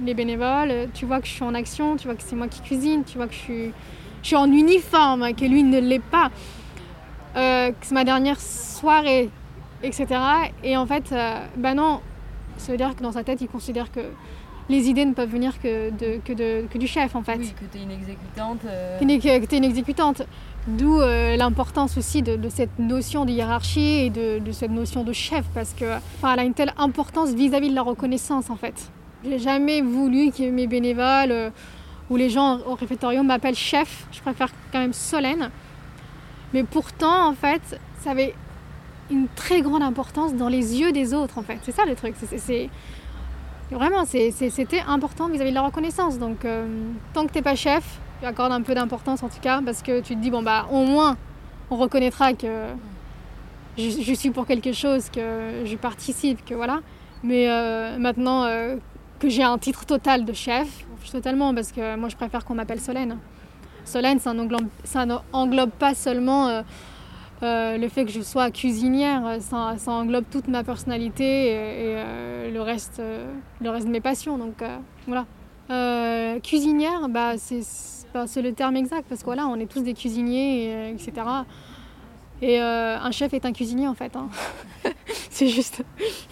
les 0.04 0.14
bénévoles. 0.14 0.88
Tu 0.94 1.06
vois 1.06 1.20
que 1.20 1.26
je 1.26 1.32
suis 1.32 1.44
en 1.44 1.54
action, 1.54 1.96
tu 1.96 2.06
vois 2.06 2.16
que 2.16 2.22
c'est 2.22 2.36
moi 2.36 2.48
qui 2.48 2.60
cuisine, 2.60 3.04
tu 3.04 3.16
vois 3.16 3.26
que 3.26 3.34
je 3.34 3.72
suis, 4.22 4.36
en 4.36 4.50
uniforme, 4.50 5.34
que 5.34 5.44
lui 5.44 5.62
ne 5.62 5.80
l'est 5.80 5.98
pas. 6.02 6.30
Euh, 7.36 7.72
c'est 7.80 7.94
ma 7.94 8.04
dernière 8.04 8.40
soirée 8.40 9.28
etc. 9.84 10.06
Et 10.62 10.76
en 10.76 10.86
fait, 10.86 11.12
euh, 11.12 11.40
bah 11.56 11.74
non, 11.74 12.00
ça 12.56 12.72
veut 12.72 12.78
dire 12.78 12.96
que 12.96 13.02
dans 13.02 13.12
sa 13.12 13.24
tête, 13.24 13.40
il 13.40 13.48
considère 13.48 13.92
que 13.92 14.00
les 14.68 14.88
idées 14.88 15.04
ne 15.04 15.12
peuvent 15.12 15.30
venir 15.30 15.60
que, 15.60 15.90
de, 15.90 16.20
que, 16.24 16.32
de, 16.32 16.66
que 16.68 16.78
du 16.78 16.86
chef 16.86 17.14
en 17.14 17.22
fait. 17.22 17.36
Oui, 17.36 17.52
que 17.52 17.66
tu 17.70 17.78
es 17.78 17.82
une 17.82 17.90
exécutante. 17.90 18.60
Euh. 18.66 18.98
Que, 18.98 19.46
tu 19.46 19.54
es 19.54 19.58
une 19.58 19.64
exécutante. 19.64 20.22
D'où 20.66 20.98
euh, 20.98 21.36
l'importance 21.36 21.98
aussi 21.98 22.22
de, 22.22 22.48
cette 22.48 22.78
notion 22.78 23.26
de 23.26 23.32
hiérarchie 23.32 24.06
et 24.06 24.10
de, 24.10 24.40
cette 24.52 24.70
notion 24.70 25.04
de 25.04 25.12
chef 25.12 25.44
parce 25.52 25.74
que 25.74 25.84
elle 25.84 26.38
a 26.38 26.44
une 26.44 26.54
telle 26.54 26.72
importance 26.78 27.34
vis-à-vis 27.34 27.68
de 27.68 27.74
la 27.74 27.82
reconnaissance 27.82 28.48
en 28.48 28.56
fait. 28.56 28.90
J'ai 29.22 29.38
jamais 29.38 29.82
voulu 29.82 30.30
que 30.30 30.50
mes 30.50 30.66
bénévoles 30.66 31.52
ou 32.08 32.16
les 32.16 32.30
gens 32.30 32.60
au 32.66 32.74
réfectorium 32.74 33.26
m'appellent 33.26 33.54
chef. 33.54 34.06
Je 34.12 34.20
préfère 34.20 34.48
quand 34.72 34.78
même 34.78 34.94
Solène. 34.94 35.50
Mais 36.54 36.62
pourtant, 36.62 37.28
en 37.28 37.34
fait, 37.34 37.80
ça 38.00 38.12
avait 38.12 38.34
une 39.14 39.28
très 39.28 39.62
grande 39.62 39.82
importance 39.82 40.34
dans 40.34 40.48
les 40.48 40.80
yeux 40.80 40.92
des 40.92 41.14
autres 41.14 41.38
en 41.38 41.42
fait. 41.42 41.58
C'est 41.62 41.72
ça 41.72 41.84
le 41.86 41.94
truc. 41.94 42.14
C'est, 42.36 42.68
vraiment, 43.70 44.04
c'était 44.04 44.82
important 44.86 45.28
vis-à-vis 45.28 45.50
de 45.50 45.54
la 45.54 45.62
reconnaissance. 45.62 46.18
Donc 46.18 46.44
euh, 46.44 46.66
tant 47.14 47.26
que 47.26 47.32
t'es 47.32 47.42
pas 47.42 47.54
chef, 47.54 47.84
tu 48.20 48.26
accordes 48.26 48.52
un 48.52 48.62
peu 48.62 48.74
d'importance 48.74 49.22
en 49.22 49.28
tout 49.28 49.40
cas 49.40 49.60
parce 49.64 49.82
que 49.82 50.00
tu 50.00 50.14
te 50.16 50.20
dis 50.20 50.30
bon 50.30 50.42
bah 50.42 50.66
au 50.70 50.84
moins 50.84 51.16
on 51.70 51.76
reconnaîtra 51.76 52.34
que 52.34 52.66
je, 53.78 54.14
suis 54.14 54.30
pour 54.30 54.46
quelque 54.46 54.72
chose, 54.72 55.08
que 55.08 55.64
je 55.64 55.76
participe, 55.76 56.44
que 56.44 56.54
voilà. 56.54 56.80
Mais 57.22 57.48
euh, 57.48 57.96
maintenant 57.98 58.44
euh, 58.44 58.76
que 59.18 59.28
j'ai 59.28 59.42
un 59.42 59.58
titre 59.58 59.86
total 59.86 60.24
de 60.24 60.32
chef, 60.32 60.68
totalement 61.10 61.54
parce 61.54 61.70
que 61.70 61.96
moi 61.96 62.08
je 62.08 62.16
préfère 62.16 62.44
qu'on 62.44 62.54
m'appelle 62.54 62.80
Solène. 62.80 63.18
Solène, 63.84 64.18
ça 64.18 64.32
n'englobe 64.32 65.70
pas 65.78 65.94
seulement 65.94 66.62
euh, 67.42 67.46
euh, 67.46 67.78
le 67.78 67.88
fait 67.88 68.04
que 68.04 68.10
je 68.10 68.20
sois 68.20 68.50
cuisinière, 68.50 69.38
ça, 69.40 69.76
englobe 69.86 70.24
toute 70.30 70.48
ma 70.48 70.64
personnalité 70.64 71.50
et, 71.50 72.50
le, 72.50 72.60
reste, 72.60 73.02
le 73.60 73.70
reste 73.70 73.86
de 73.86 73.92
mes 73.92 74.00
passions. 74.00 74.38
Donc 74.38 74.62
voilà. 75.06 75.26
cuisinière, 76.40 77.08
bah, 77.08 77.34
c'est 77.38 78.42
le 78.42 78.52
terme 78.52 78.76
exact 78.76 79.06
parce 79.08 79.20
que 79.20 79.26
voilà, 79.26 79.46
on 79.46 79.56
est 79.56 79.66
tous 79.66 79.82
des 79.82 79.94
cuisiniers, 79.94 80.90
etc. 80.90 81.12
Et 82.42 82.58
un 82.60 83.10
chef 83.10 83.34
est 83.34 83.44
un 83.44 83.52
cuisinier 83.52 83.88
en 83.88 83.94
fait. 83.94 84.16
Hein. 84.16 84.28
c'est 85.30 85.48
juste 85.48 85.82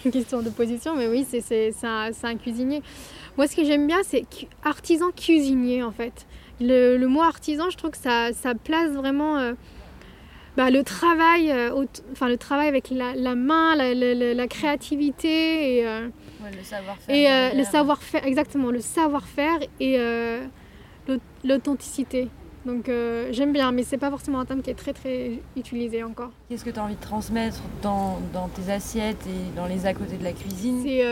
une 0.05 0.11
question 0.11 0.41
de 0.41 0.49
position, 0.49 0.95
mais 0.95 1.07
oui, 1.07 1.25
c'est 1.29 1.73
un, 1.83 2.35
cuisinier. 2.37 2.81
Moi, 3.37 3.47
ce 3.47 3.55
que 3.55 3.63
j'aime 3.63 3.87
bien, 3.87 3.99
c'est 4.03 4.25
artisan 4.63 5.11
cuisinier 5.11 5.83
en 5.83 5.91
fait. 5.91 6.25
Le, 6.61 7.05
mot 7.07 7.21
artisan, 7.21 7.69
je 7.69 7.77
trouve 7.77 7.91
que 7.91 7.97
ça, 7.97 8.31
place 8.63 8.91
vraiment 8.91 9.37
euh, 9.37 9.53
bah, 10.55 10.69
le 10.69 10.83
travail, 10.83 11.51
euh, 11.51 11.85
enfin 12.11 12.29
le 12.29 12.37
travail 12.37 12.67
avec 12.67 12.89
la, 12.89 13.15
la 13.15 13.35
main, 13.35 13.75
la, 13.75 13.93
la, 13.93 14.47
créativité 14.47 15.77
et, 15.77 15.87
euh, 15.87 16.07
le 16.41 16.63
savoir-faire. 16.63 17.15
Et 17.15 17.57
le 17.57 17.63
savoir-faire, 17.63 18.25
exactement, 18.25 18.69
le 18.69 18.81
savoir-faire 18.81 19.59
et 19.79 19.97
l'authenticité. 21.43 22.29
Donc 22.65 22.89
j'aime 23.31 23.51
bien, 23.51 23.71
mais 23.71 23.83
c'est 23.83 23.97
pas 23.97 24.09
forcément 24.09 24.39
un 24.39 24.45
terme 24.45 24.61
qui 24.61 24.69
est 24.69 24.75
très 24.75 24.93
très 24.93 25.39
utilisé 25.57 26.03
encore. 26.03 26.31
Qu'est-ce 26.49 26.63
que 26.63 26.69
tu 26.69 26.79
as 26.79 26.83
envie 26.83 26.95
de 26.95 27.01
transmettre 27.01 27.61
dans, 27.81 28.19
dans, 28.31 28.47
tes 28.47 28.71
assiettes 28.71 29.25
et 29.27 29.55
dans 29.55 29.65
les 29.65 29.85
à 29.85 29.93
côté 29.93 30.17
de 30.17 30.23
la 30.23 30.33
cuisine? 30.33 30.81
C'est 30.83 31.03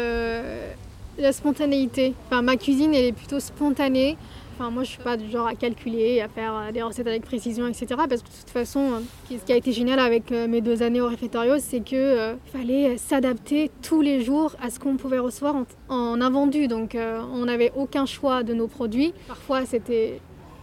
la 1.17 1.33
spontanéité. 1.33 2.13
Enfin, 2.27 2.41
ma 2.41 2.57
cuisine 2.57 2.93
elle 2.93 3.05
est 3.05 3.11
plutôt 3.11 3.39
spontanée. 3.39 4.17
Enfin, 4.61 4.69
moi, 4.69 4.83
je 4.83 4.89
suis 4.89 5.01
pas 5.01 5.17
du 5.17 5.27
genre 5.27 5.47
à 5.47 5.55
calculer, 5.55 6.21
à 6.21 6.27
faire 6.27 6.53
euh, 6.55 6.71
des 6.71 6.83
recettes 6.83 7.07
avec 7.07 7.23
précision, 7.23 7.65
etc. 7.65 7.87
Parce 8.07 8.21
que 8.21 8.27
de 8.27 8.33
toute 8.41 8.51
façon, 8.51 8.91
euh, 8.91 9.35
ce 9.35 9.43
qui 9.43 9.51
a 9.51 9.55
été 9.55 9.71
génial 9.71 9.97
avec 9.97 10.31
euh, 10.31 10.47
mes 10.47 10.61
deux 10.61 10.83
années 10.83 11.01
au 11.01 11.07
réfectorio, 11.07 11.55
c'est 11.57 11.79
que 11.79 12.35
fallait 12.53 12.95
s'adapter 12.97 13.71
tous 13.81 14.01
les 14.01 14.23
jours 14.23 14.55
à 14.61 14.69
ce 14.69 14.79
qu'on 14.79 14.97
pouvait 14.97 15.17
recevoir 15.17 15.55
en, 15.89 16.21
invendu. 16.21 16.67
Donc, 16.67 16.95
on 16.95 17.45
n'avait 17.45 17.71
aucun 17.75 18.05
choix 18.05 18.43
de 18.43 18.53
nos 18.53 18.67
produits. 18.67 19.15
Parfois, 19.27 19.65
c'était 19.65 20.19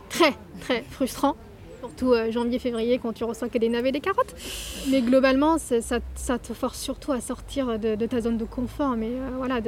très, 0.09 0.33
très 0.61 0.85
frustrant. 0.89 1.35
Surtout 1.81 2.15
janvier-février 2.31 3.01
quand 3.03 3.13
tu 3.13 3.25
reçois 3.25 3.49
que 3.49 3.59
des 3.59 3.69
navets 3.69 3.89
et 3.89 3.93
des 3.93 4.01
carottes. 4.01 4.37
Mais 4.91 5.01
globalement, 5.01 5.59
ça, 5.59 6.39
te 6.39 6.53
force 6.53 6.79
surtout 6.79 7.11
à 7.11 7.21
sortir 7.21 7.81
de, 7.81 8.07
ta 8.07 8.21
zone 8.21 8.37
de 8.37 8.45
confort. 8.45 8.97
Mais 8.97 9.11
voilà, 9.39 9.61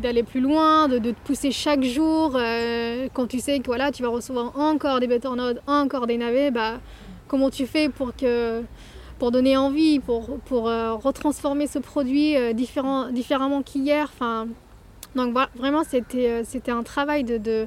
d'aller 0.00 0.22
plus 0.22 0.40
loin, 0.40 0.88
de, 0.88 0.98
te 0.98 1.20
pousser 1.24 1.50
chaque 1.50 1.82
jour. 1.82 2.32
Euh, 2.34 3.08
quand 3.12 3.26
tu 3.26 3.40
sais 3.40 3.58
que 3.60 3.66
voilà, 3.66 3.90
tu 3.90 4.02
vas 4.02 4.08
recevoir 4.08 4.58
encore 4.58 5.00
des 5.00 5.06
butternuts, 5.06 5.58
encore 5.66 6.06
des 6.06 6.18
navets, 6.18 6.50
bah, 6.50 6.74
comment 7.28 7.50
tu 7.50 7.66
fais 7.66 7.88
pour, 7.88 8.14
que, 8.14 8.62
pour 9.18 9.30
donner 9.30 9.56
envie, 9.56 10.00
pour, 10.00 10.38
pour 10.40 10.68
euh, 10.68 10.94
retransformer 10.94 11.66
ce 11.66 11.78
produit 11.78 12.36
euh, 12.36 12.52
différemment 12.52 13.62
qu'hier 13.62 14.10
enfin, 14.12 14.48
Donc 15.14 15.32
voilà, 15.32 15.50
vraiment, 15.54 15.84
c'était, 15.84 16.44
c'était 16.44 16.72
un 16.72 16.82
travail 16.82 17.24
de, 17.24 17.38
de, 17.38 17.66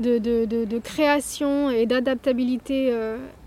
de, 0.00 0.44
de 0.44 0.78
création 0.78 1.70
et 1.70 1.86
d'adaptabilité 1.86 2.94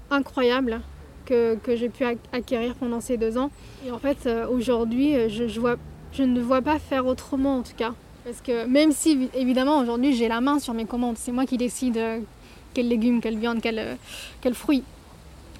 incroyable. 0.09 0.81
Que, 1.25 1.53
que 1.57 1.75
j'ai 1.75 1.89
pu 1.89 2.03
acquérir 2.33 2.73
pendant 2.73 3.01
ces 3.01 3.15
deux 3.15 3.37
ans. 3.37 3.51
Et 3.85 3.91
en 3.91 3.99
fait, 3.99 4.27
aujourd'hui, 4.49 5.29
je 5.29 5.59
vois 5.59 5.75
je 6.13 6.23
ne 6.23 6.41
vois 6.41 6.61
pas 6.61 6.79
faire 6.79 7.05
autrement 7.05 7.57
en 7.57 7.61
tout 7.61 7.75
cas. 7.77 7.93
Parce 8.23 8.41
que 8.41 8.65
même 8.65 8.91
si 8.91 9.29
évidemment 9.33 9.79
aujourd'hui 9.79 10.13
j'ai 10.13 10.27
la 10.27 10.41
main 10.41 10.59
sur 10.59 10.73
mes 10.73 10.85
commandes, 10.85 11.17
c'est 11.17 11.31
moi 11.31 11.45
qui 11.45 11.57
décide 11.57 11.97
euh, 11.97 12.19
quels 12.73 12.87
légumes, 12.87 13.21
quelle 13.21 13.37
viande, 13.37 13.61
quels 13.61 13.79
euh, 13.79 13.95
quel 14.41 14.53
fruits. 14.53 14.83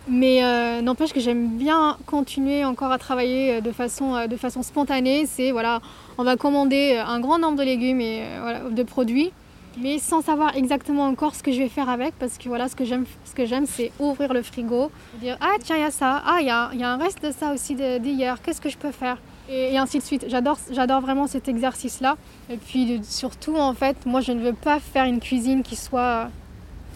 Mais 0.08 0.44
euh, 0.44 0.82
n'empêche 0.82 1.14
que 1.14 1.20
j'aime 1.20 1.58
bien 1.58 1.98
continuer 2.06 2.66
encore 2.66 2.92
à 2.92 2.98
travailler 2.98 3.62
de 3.62 3.72
façon, 3.72 4.28
de 4.28 4.36
façon 4.38 4.64
spontanée. 4.64 5.26
C'est 5.28 5.52
voilà, 5.52 5.82
on 6.18 6.24
va 6.24 6.36
commander 6.36 6.98
un 6.98 7.20
grand 7.20 7.38
nombre 7.38 7.58
de 7.58 7.64
légumes 7.64 8.02
et 8.02 8.24
de 8.72 8.84
produits, 8.84 9.32
mais 9.78 10.00
sans 10.00 10.22
savoir 10.22 10.56
exactement 10.56 11.06
encore 11.06 11.36
ce 11.36 11.44
que 11.44 11.52
je 11.52 11.60
vais 11.60 11.70
faire 11.70 11.90
avec. 11.90 12.16
Parce 12.18 12.40
que 12.40 12.48
voilà, 12.48 12.68
ce 12.70 12.76
que 12.76 12.86
j'aime, 12.86 13.06
ce 13.24 13.66
c'est 13.66 13.92
ouvrir 14.00 14.34
le 14.34 14.42
frigo, 14.42 14.90
dire 15.22 15.38
ah 15.42 15.54
tiens 15.62 15.76
il 15.76 15.82
y 15.82 15.86
a 15.86 15.92
ça, 15.92 16.24
ah 16.26 16.38
il 16.40 16.48
y 16.48 16.50
a, 16.50 16.72
y 16.74 16.84
a, 16.84 16.90
un 16.90 16.98
reste 16.98 17.24
de 17.24 17.32
ça 17.32 17.54
aussi 17.54 17.76
d'hier. 17.76 18.42
Qu'est-ce 18.42 18.62
que 18.62 18.70
je 18.70 18.78
peux 18.78 18.92
faire? 18.92 19.18
Et, 19.50 19.78
ainsi 19.78 20.00
de 20.00 20.04
suite. 20.04 20.26
J'adore, 20.30 21.02
vraiment 21.02 21.28
cet 21.28 21.48
exercice-là. 21.48 22.18
Et 22.50 22.58
puis 22.58 23.02
surtout, 23.04 23.58
en 23.58 23.74
fait, 23.74 24.06
moi, 24.06 24.22
je 24.22 24.32
ne 24.32 24.42
veux 24.42 24.54
pas 24.54 24.80
faire 24.80 25.06
une 25.06 25.20
cuisine 25.20 25.64
qui 25.64 25.76
soit 25.76 26.30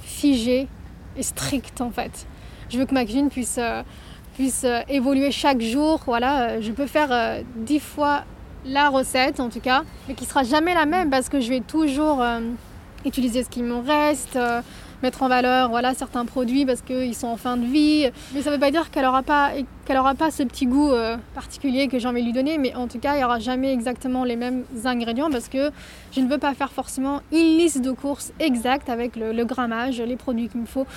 figée 0.04 0.68
et 1.18 1.24
stricte, 1.24 1.82
en 1.82 1.90
fait. 1.90 2.28
Je 2.70 2.78
veux 2.78 2.86
que 2.86 2.94
ma 2.94 3.04
cuisine 3.04 3.30
puisse, 3.30 3.58
euh, 3.60 3.84
puisse 4.36 4.64
euh, 4.64 4.82
évoluer 4.88 5.32
chaque 5.32 5.62
jour. 5.62 6.00
Voilà, 6.06 6.42
euh, 6.42 6.62
je 6.62 6.72
peux 6.72 6.88
faire 6.88 7.44
dix 7.56 7.80
fois 7.80 8.24
la 8.66 8.90
recette, 8.90 9.40
en 9.40 9.50
tout 9.50 9.60
cas, 9.60 9.84
mais 10.08 10.14
qui 10.14 10.26
sera 10.26 10.44
jamais 10.44 10.74
la 10.74 10.86
même 10.86 11.10
parce 11.10 11.28
que 11.30 11.42
je 11.42 11.50
vais 11.50 11.60
toujours 11.60 12.24
utiliser 13.04 13.44
ce 13.44 13.50
qui 13.50 13.62
me 13.62 13.76
reste 13.76 14.40
mettre 15.04 15.22
en 15.22 15.28
valeur 15.28 15.70
voilà, 15.70 15.94
certains 15.94 16.26
produits 16.26 16.66
parce 16.66 16.82
qu'ils 16.82 17.14
sont 17.14 17.28
en 17.28 17.38
fin 17.38 17.58
de 17.58 17.66
vie. 17.66 18.10
Mais 18.34 18.42
ça 18.42 18.50
ne 18.50 18.56
veut 18.56 18.60
pas 18.60 18.72
dire 18.72 18.90
qu'elle 18.90 19.04
n'aura 19.04 19.22
pas, 19.22 19.52
pas 19.86 20.32
ce 20.32 20.44
petit 20.44 20.66
goût 20.66 20.92
euh, 20.92 21.18
particulier 21.36 21.88
que 21.90 22.00
j'ai 22.00 22.08
envie 22.08 22.22
de 22.22 22.26
lui 22.26 22.34
donner. 22.34 22.58
Mais 22.58 22.74
en 22.74 22.88
tout 22.88 23.00
cas, 23.00 23.14
il 23.14 23.18
n'y 23.18 23.24
aura 23.24 23.40
jamais 23.40 23.72
exactement 23.72 24.24
les 24.24 24.38
mêmes 24.38 24.64
ingrédients 24.86 25.30
parce 25.30 25.50
que 25.50 25.72
je 26.14 26.22
ne 26.22 26.28
veux 26.28 26.38
pas 26.38 26.54
faire 26.54 26.72
forcément 26.72 27.22
une 27.32 27.58
liste 27.58 27.82
de 27.82 27.92
courses 27.92 28.32
exacte 28.40 28.90
avec 28.90 29.16
le, 29.16 29.44
grammage, 29.44 30.02
les 30.02 30.16
produits 30.16 30.48
qu'il 30.48 30.62
me 30.62 30.66
faut. 30.66 30.88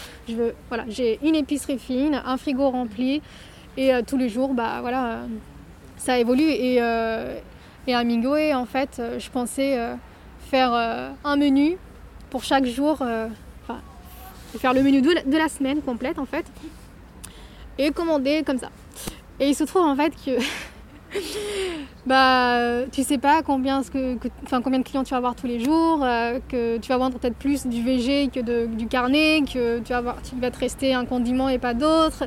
Voilà, 0.69 0.85
j'ai 0.89 1.19
une 1.23 1.35
épicerie 1.35 1.79
fine, 1.79 2.23
un 2.25 2.37
frigo 2.37 2.71
rempli 2.71 3.21
et 3.77 3.93
euh, 3.93 4.03
tous 4.07 4.17
les 4.17 4.29
jours, 4.29 4.55
bah 4.55 4.79
voilà, 4.81 5.07
euh, 5.07 5.27
ça 5.99 6.19
évolue. 6.19 6.49
Et, 6.49 6.77
et 7.89 7.95
à 7.95 8.05
Mingoé, 8.05 8.55
en 8.55 8.67
fait, 8.67 9.03
je 9.19 9.31
pensais 9.31 9.79
faire 10.51 10.73
un 10.73 11.37
menu 11.37 11.77
pour 12.31 12.43
chaque 12.43 12.67
jour 12.67 13.03
faire 14.57 14.75
le 14.75 14.83
menu 14.83 15.03
de 15.03 15.37
la, 15.37 15.49
semaine 15.49 15.81
complète 15.83 16.19
en 16.19 16.27
fait 16.27 16.45
et 17.79 17.91
commander 17.91 18.43
comme 18.45 18.59
ça. 18.59 18.71
Et 19.39 19.49
il 19.49 19.55
se 19.55 19.65
trouve 19.65 19.83
en 19.83 19.97
fait 19.97 20.13
que 20.25 20.39
bah 22.07 22.85
tu 22.91 23.03
sais 23.03 23.19
pas 23.19 23.43
combien, 23.43 23.83
ce 23.83 23.91
que, 23.91 24.17
combien 24.63 24.79
de 24.79 24.85
clients 24.85 25.05
tu 25.05 25.11
vas 25.11 25.19
avoir 25.19 25.35
tous 25.35 25.47
les 25.47 25.61
jours, 25.61 26.01
euh, 26.03 26.39
que 26.49 26.79
tu 26.79 26.89
vas 26.89 26.97
vendre 26.97 27.19
peut-être 27.19 27.37
plus 27.37 27.67
du 27.67 27.83
VG 27.83 28.29
que 28.29 28.41
de, 28.41 28.67
du 28.67 28.87
carnet, 28.87 29.43
que 29.43 29.81
tu 29.81 29.93
vas, 29.93 29.99
avoir, 29.99 30.23
tu 30.23 30.35
vas 30.37 30.51
te 30.51 30.59
rester 30.59 30.95
un 30.95 31.05
condiment 31.05 31.49
et 31.49 31.59
pas 31.59 31.75
d'autres. 31.75 32.25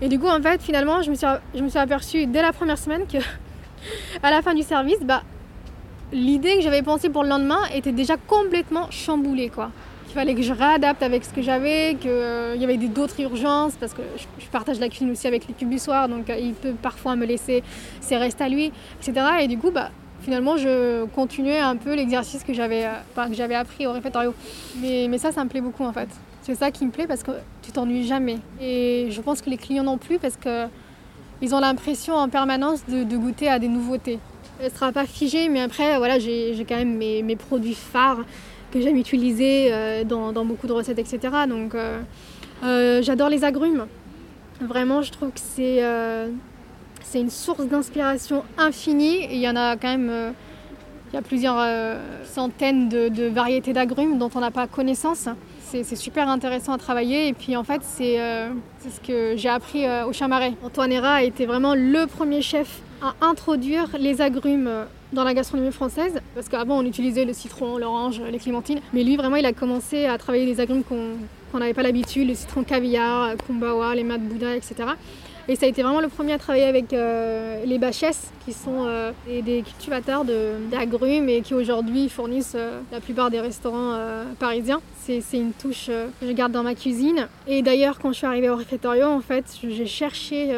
Et 0.00 0.08
du 0.08 0.18
coup 0.18 0.28
en 0.28 0.40
fait 0.40 0.62
finalement 0.62 1.02
je 1.02 1.10
me 1.10 1.14
suis, 1.14 1.26
je 1.54 1.62
me 1.62 1.68
suis 1.68 1.78
aperçue 1.78 2.26
dès 2.26 2.42
la 2.42 2.52
première 2.52 2.78
semaine 2.78 3.06
que 3.06 3.18
à 4.22 4.30
la 4.30 4.42
fin 4.42 4.54
du 4.54 4.62
service, 4.62 5.00
bah 5.02 5.22
l'idée 6.12 6.56
que 6.56 6.62
j'avais 6.62 6.82
pensée 6.82 7.08
pour 7.08 7.22
le 7.22 7.28
lendemain 7.28 7.60
était 7.74 7.92
déjà 7.92 8.16
complètement 8.16 8.90
chamboulée 8.90 9.48
quoi. 9.48 9.70
Il 10.10 10.14
fallait 10.14 10.34
que 10.34 10.42
je 10.42 10.52
réadapte 10.52 11.04
avec 11.04 11.24
ce 11.24 11.32
que 11.32 11.40
j'avais, 11.40 11.94
qu'il 11.94 12.10
euh, 12.10 12.56
y 12.56 12.64
avait 12.64 12.76
d'autres 12.76 13.20
urgences, 13.20 13.74
parce 13.78 13.94
que 13.94 14.02
je, 14.40 14.46
partage 14.48 14.80
la 14.80 14.88
cuisine 14.88 15.12
aussi 15.12 15.28
avec 15.28 15.46
l'équipe 15.46 15.68
du 15.68 15.76
donc 15.76 16.28
euh, 16.28 16.36
il 16.36 16.54
peut 16.54 16.72
parfois 16.72 17.14
me 17.14 17.24
laisser 17.24 17.62
ses 18.00 18.16
restes 18.16 18.40
à 18.40 18.48
lui, 18.48 18.72
etc. 19.00 19.24
Et 19.42 19.46
du 19.46 19.56
coup, 19.56 19.70
bah, 19.70 19.90
finalement, 20.22 20.56
je 20.56 21.04
continuais 21.14 21.60
un 21.60 21.76
peu 21.76 21.94
l'exercice 21.94 22.42
que 22.42 22.52
j'avais 22.52 22.86
euh, 22.86 23.60
appris 23.60 23.86
au 23.86 23.92
réfectoire. 23.92 24.24
Mais, 24.82 25.06
mais 25.08 25.18
ça, 25.18 25.30
ça 25.30 25.44
me 25.44 25.48
plaît 25.48 25.60
beaucoup 25.60 25.84
en 25.84 25.92
fait. 25.92 26.08
C'est 26.42 26.56
ça 26.56 26.72
qui 26.72 26.84
me 26.86 26.90
plaît 26.90 27.06
parce 27.06 27.22
que 27.22 27.30
tu 27.62 27.70
t'ennuies 27.70 28.04
jamais. 28.04 28.38
Et 28.60 29.10
je 29.12 29.20
pense 29.20 29.40
que 29.40 29.48
les 29.48 29.58
clients 29.58 29.84
non 29.84 29.96
plus 29.96 30.18
parce 30.18 30.36
qu'ils 30.36 31.54
ont 31.54 31.60
l'impression 31.60 32.16
en 32.16 32.28
permanence 32.28 32.84
de, 32.88 33.16
goûter 33.16 33.48
à 33.48 33.60
des 33.60 33.68
nouveautés. 33.68 34.18
Elle 34.58 34.72
ne 34.72 34.76
sera 34.76 34.90
pas 34.90 35.06
figée, 35.06 35.48
mais 35.48 35.60
après, 35.60 35.98
voilà, 35.98 36.18
j'ai 36.18 36.66
quand 36.68 36.76
même 36.76 36.96
mes, 36.96 37.22
mes 37.22 37.36
produits 37.36 37.76
phares 37.76 38.24
que 38.70 38.80
j'aime 38.80 38.96
utiliser 38.96 39.68
euh, 39.72 40.04
dans, 40.04 40.44
beaucoup 40.44 40.66
de 40.66 40.72
recettes, 40.72 40.98
etc. 40.98 41.18
Donc 41.48 41.74
euh, 41.74 42.00
euh, 42.64 43.02
j'adore 43.02 43.28
les 43.28 43.44
agrumes. 43.44 43.86
Vraiment, 44.60 45.02
je 45.02 45.10
trouve 45.10 45.30
que 45.30 45.40
c'est 45.40 45.82
c'est 47.02 47.20
une 47.20 47.30
source 47.30 47.66
d'inspiration 47.66 48.44
infinie. 48.58 49.26
Il 49.30 49.38
y 49.38 49.48
en 49.48 49.56
a 49.56 49.76
quand 49.76 49.88
même 49.88 50.34
il 51.10 51.16
y 51.16 51.18
a 51.18 51.22
plusieurs 51.22 51.96
centaines 52.24 52.88
de, 52.88 53.26
variétés 53.28 53.72
d'agrumes 53.72 54.18
dont 54.18 54.30
on 54.34 54.40
n'a 54.40 54.50
pas 54.50 54.66
connaissance. 54.66 55.28
C'est 55.62 55.96
super 55.96 56.28
intéressant 56.28 56.74
à 56.74 56.78
travailler. 56.78 57.28
Et 57.28 57.32
puis 57.32 57.56
en 57.56 57.64
fait, 57.64 57.80
c'est 57.82 58.18
ce 58.18 59.00
que 59.00 59.34
j'ai 59.36 59.48
appris 59.48 59.86
au 60.06 60.12
Chamaret. 60.12 60.52
Antoine 60.62 60.92
Héra 60.92 61.14
a 61.14 61.22
été 61.22 61.46
vraiment 61.46 61.74
le 61.74 62.06
premier 62.06 62.42
chef 62.42 62.82
à 63.00 63.14
introduire 63.24 63.88
les 63.98 64.20
agrumes 64.20 64.68
dans 65.12 65.24
la 65.24 65.34
gastronomie 65.34 65.72
française, 65.72 66.20
parce 66.34 66.48
qu'avant 66.48 66.78
on 66.78 66.84
utilisait 66.84 67.24
le 67.24 67.32
citron, 67.32 67.78
l'orange, 67.78 68.20
les 68.20 68.38
clémentines, 68.38 68.80
mais 68.92 69.02
lui 69.02 69.16
vraiment 69.16 69.36
il 69.36 69.46
a 69.46 69.52
commencé 69.52 70.06
à 70.06 70.18
travailler 70.18 70.46
des 70.46 70.60
agrumes 70.60 70.84
qu'on 70.84 71.58
n'avait 71.58 71.74
pas 71.74 71.82
l'habitude, 71.82 72.28
le 72.28 72.34
citron 72.34 72.62
caviar, 72.62 73.36
kumbawa, 73.46 73.94
les 73.94 74.04
mat 74.04 74.18
bouddha, 74.18 74.56
etc. 74.56 74.90
Et 75.50 75.56
ça 75.56 75.66
a 75.66 75.68
été 75.68 75.82
vraiment 75.82 76.00
le 76.00 76.06
premier 76.06 76.34
à 76.34 76.38
travailler 76.38 76.66
avec 76.66 76.92
euh, 76.92 77.64
les 77.64 77.78
Bachès, 77.78 78.30
qui 78.44 78.52
sont 78.52 78.86
euh, 78.86 79.10
des, 79.26 79.62
cultivateurs 79.62 80.24
d'agrumes 80.24 81.28
et 81.28 81.40
qui 81.40 81.54
aujourd'hui 81.54 82.08
fournissent 82.08 82.54
euh, 82.54 82.80
la 82.92 83.00
plupart 83.00 83.30
des 83.30 83.40
restaurants 83.40 83.98
parisiens. 84.38 84.80
C'est 85.00 85.20
une 85.32 85.52
touche 85.52 85.86
que 85.88 86.26
je 86.26 86.30
garde 86.30 86.52
dans 86.52 86.62
ma 86.62 86.76
cuisine. 86.76 87.26
Et 87.48 87.62
d'ailleurs, 87.62 87.98
quand 87.98 88.12
je 88.12 88.18
suis 88.18 88.26
arrivée 88.28 88.48
au 88.48 88.54
réfectorio, 88.54 89.06
en 89.06 89.20
fait, 89.20 89.44
j'ai 89.68 89.86
cherché 89.86 90.54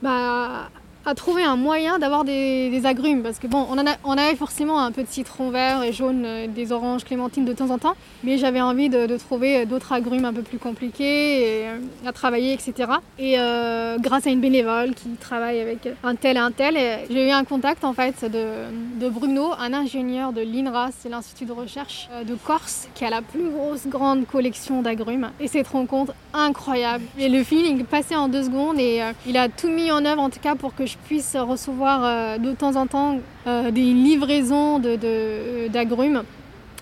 bah, 0.00 0.70
à 1.08 1.14
trouver 1.14 1.42
un 1.42 1.56
moyen 1.56 1.98
d'avoir 1.98 2.24
des, 2.24 2.80
agrumes. 2.84 3.22
Parce 3.22 3.38
que 3.38 3.46
bon, 3.46 3.66
on, 4.04 4.16
avait 4.18 4.36
forcément 4.36 4.78
un 4.80 4.92
peu 4.92 5.02
de 5.02 5.08
citron 5.08 5.50
vert 5.50 5.82
et 5.82 5.92
jaune, 5.92 6.24
euh, 6.24 6.46
des 6.46 6.70
oranges, 6.70 7.04
clémentines 7.04 7.44
de 7.44 7.52
temps 7.52 7.70
en 7.70 7.78
temps. 7.78 7.94
Mais 8.22 8.36
j'avais 8.36 8.60
envie 8.60 8.88
de, 8.88 9.16
trouver 9.16 9.64
d'autres 9.66 9.92
agrumes 9.92 10.26
un 10.26 10.32
peu 10.32 10.42
plus 10.42 10.58
compliqués 10.58 11.66
euh, 11.66 11.78
à 12.06 12.12
travailler, 12.12 12.52
etc. 12.52 12.92
Et 13.18 13.38
euh, 13.38 13.96
grâce 13.98 14.26
à 14.26 14.30
une 14.30 14.40
bénévole 14.40 14.94
qui 14.94 15.08
travaille 15.18 15.60
avec 15.60 15.88
un 16.04 16.14
tel 16.14 16.36
et 16.36 16.40
un 16.40 16.50
tel, 16.50 16.76
j'ai 17.10 17.28
eu 17.28 17.30
un 17.30 17.44
contact 17.44 17.84
en 17.84 17.94
fait 17.94 18.24
de, 18.30 19.08
Bruno, 19.08 19.52
un 19.58 19.72
ingénieur 19.72 20.32
de 20.32 20.42
l'INRA, 20.42 20.90
c'est 20.98 21.08
l'Institut 21.08 21.46
de 21.46 21.52
recherche 21.52 22.08
de 22.26 22.34
Corse, 22.34 22.88
qui 22.94 23.04
a 23.04 23.10
la 23.10 23.22
plus 23.22 23.48
grosse 23.48 23.86
grande 23.86 24.26
collection 24.26 24.82
d'agrumes. 24.82 25.30
Et 25.40 25.48
cette 25.48 25.68
rencontre 25.68 26.12
incroyable. 26.34 27.04
Et 27.18 27.28
le 27.28 27.42
feeling 27.42 27.84
passé 27.84 28.14
en 28.14 28.28
deux 28.28 28.44
secondes 28.44 28.78
et 28.78 29.02
il 29.26 29.36
a 29.36 29.48
tout 29.48 29.70
mis 29.70 29.90
en 29.90 30.04
œuvre 30.04 30.20
en 30.20 30.30
tout 30.30 30.40
cas 30.40 30.54
pour 30.54 30.74
que 30.74 30.84
je 30.86 30.97
puisse 31.06 31.36
recevoir 31.36 32.00
euh, 32.04 32.38
de 32.38 32.52
temps 32.52 32.76
en 32.76 32.86
temps 32.86 33.18
euh, 33.46 33.70
des 33.70 33.92
livraisons 33.92 34.78
d'agrumes 34.78 36.22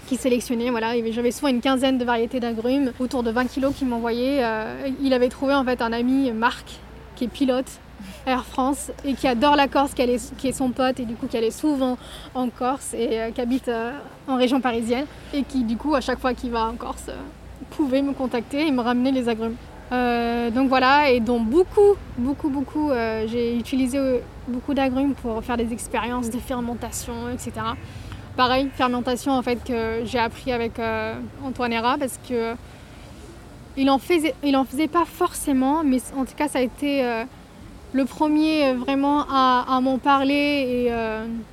qui 0.07 0.17
sélectionnait. 0.17 0.71
Voilà, 0.71 0.95
j'avais 1.11 1.31
souvent 1.31 1.49
une 1.49 1.61
quinzaine 1.61 1.99
de 1.99 2.05
variétés 2.05 2.41
d'agrumes, 2.41 2.93
autour 2.99 3.23
de 3.23 3.31
20 3.31 3.47
kilos 3.47 3.75
qu'il 3.75 3.89
m'envoyait. 3.89 4.39
Euh, 4.43 4.89
il 5.03 5.13
avait 5.13 5.29
trouvé 5.29 5.55
en 5.55 5.65
fait 5.65 5.81
un 5.83 5.93
ami, 5.93 6.31
Marc, 6.33 6.67
qui 7.15 7.25
est 7.25 7.29
pilote 7.29 7.71
Air 8.27 8.45
France 8.45 8.91
et 9.05 9.15
qui 9.15 9.27
adore 9.27 9.57
la 9.57 9.69
Corse, 9.69 9.95
qui, 9.95 10.03
est, 10.03 10.53
son 10.53 10.71
pote 10.71 11.01
et 11.01 11.05
du 11.05 11.15
coup 11.15 11.27
qui 11.29 11.37
allait 11.37 11.51
souvent 11.51 11.97
en 12.35 12.49
Corse 12.49 12.93
et 12.95 13.33
qui 13.35 13.41
habite 13.41 13.71
en 14.29 14.37
région 14.37 14.61
parisienne 14.61 15.07
et 15.33 15.43
qui 15.45 15.65
du 15.65 15.77
coup 15.77 15.95
à 15.95 16.01
chaque 16.01 16.21
fois 16.21 16.35
qu'il 16.35 16.51
va 16.51 16.67
en 16.67 16.75
Corse 16.75 17.11
pouvait 17.71 18.03
me 18.03 18.13
contacter 18.13 18.67
et 18.67 18.71
me 18.71 18.83
ramener 18.83 19.13
les 19.13 19.29
agrumes. 19.29 19.57
Euh, 19.93 20.51
donc 20.51 20.69
voilà, 20.69 21.11
et 21.11 21.21
dont 21.21 21.41
beaucoup, 21.41 21.95
beaucoup, 22.19 22.49
beaucoup, 22.49 22.91
euh, 22.91 23.27
j'ai 23.29 23.57
utilisé 23.57 23.99
euh, 23.99 24.19
beaucoup 24.49 24.75
d'agrumes 24.75 25.15
pour 25.15 25.43
faire 25.45 25.57
des 25.57 25.73
expériences 25.73 26.29
de 26.31 26.39
fermentation, 26.39 27.31
etc. 27.33 27.53
Pareil, 28.37 28.69
fermentation 28.75 29.33
en 29.33 29.43
fait 29.43 29.63
que 29.65 30.03
j'ai 30.05 30.19
appris 30.19 30.53
avec 30.53 30.73
Antoine 31.43 31.73
Hera 31.73 31.97
parce 31.99 32.19
que 32.29 32.55
il 33.79 33.89
en 33.89 33.99
faisait, 33.99 34.35
il 34.43 34.57
en 34.57 34.65
faisait 34.65 34.89
pas 34.89 35.07
forcément, 35.07 35.83
mais 35.85 35.99
en 36.15 36.27
tout 36.27 36.35
cas 36.37 36.47
ça 36.49 36.59
a 36.59 36.63
été 36.63 37.03
le 37.95 38.05
premier 38.05 38.75
vraiment 38.75 39.25
à, 39.31 39.81
m'en 39.81 39.97
parler 39.97 40.35
et 40.35 40.93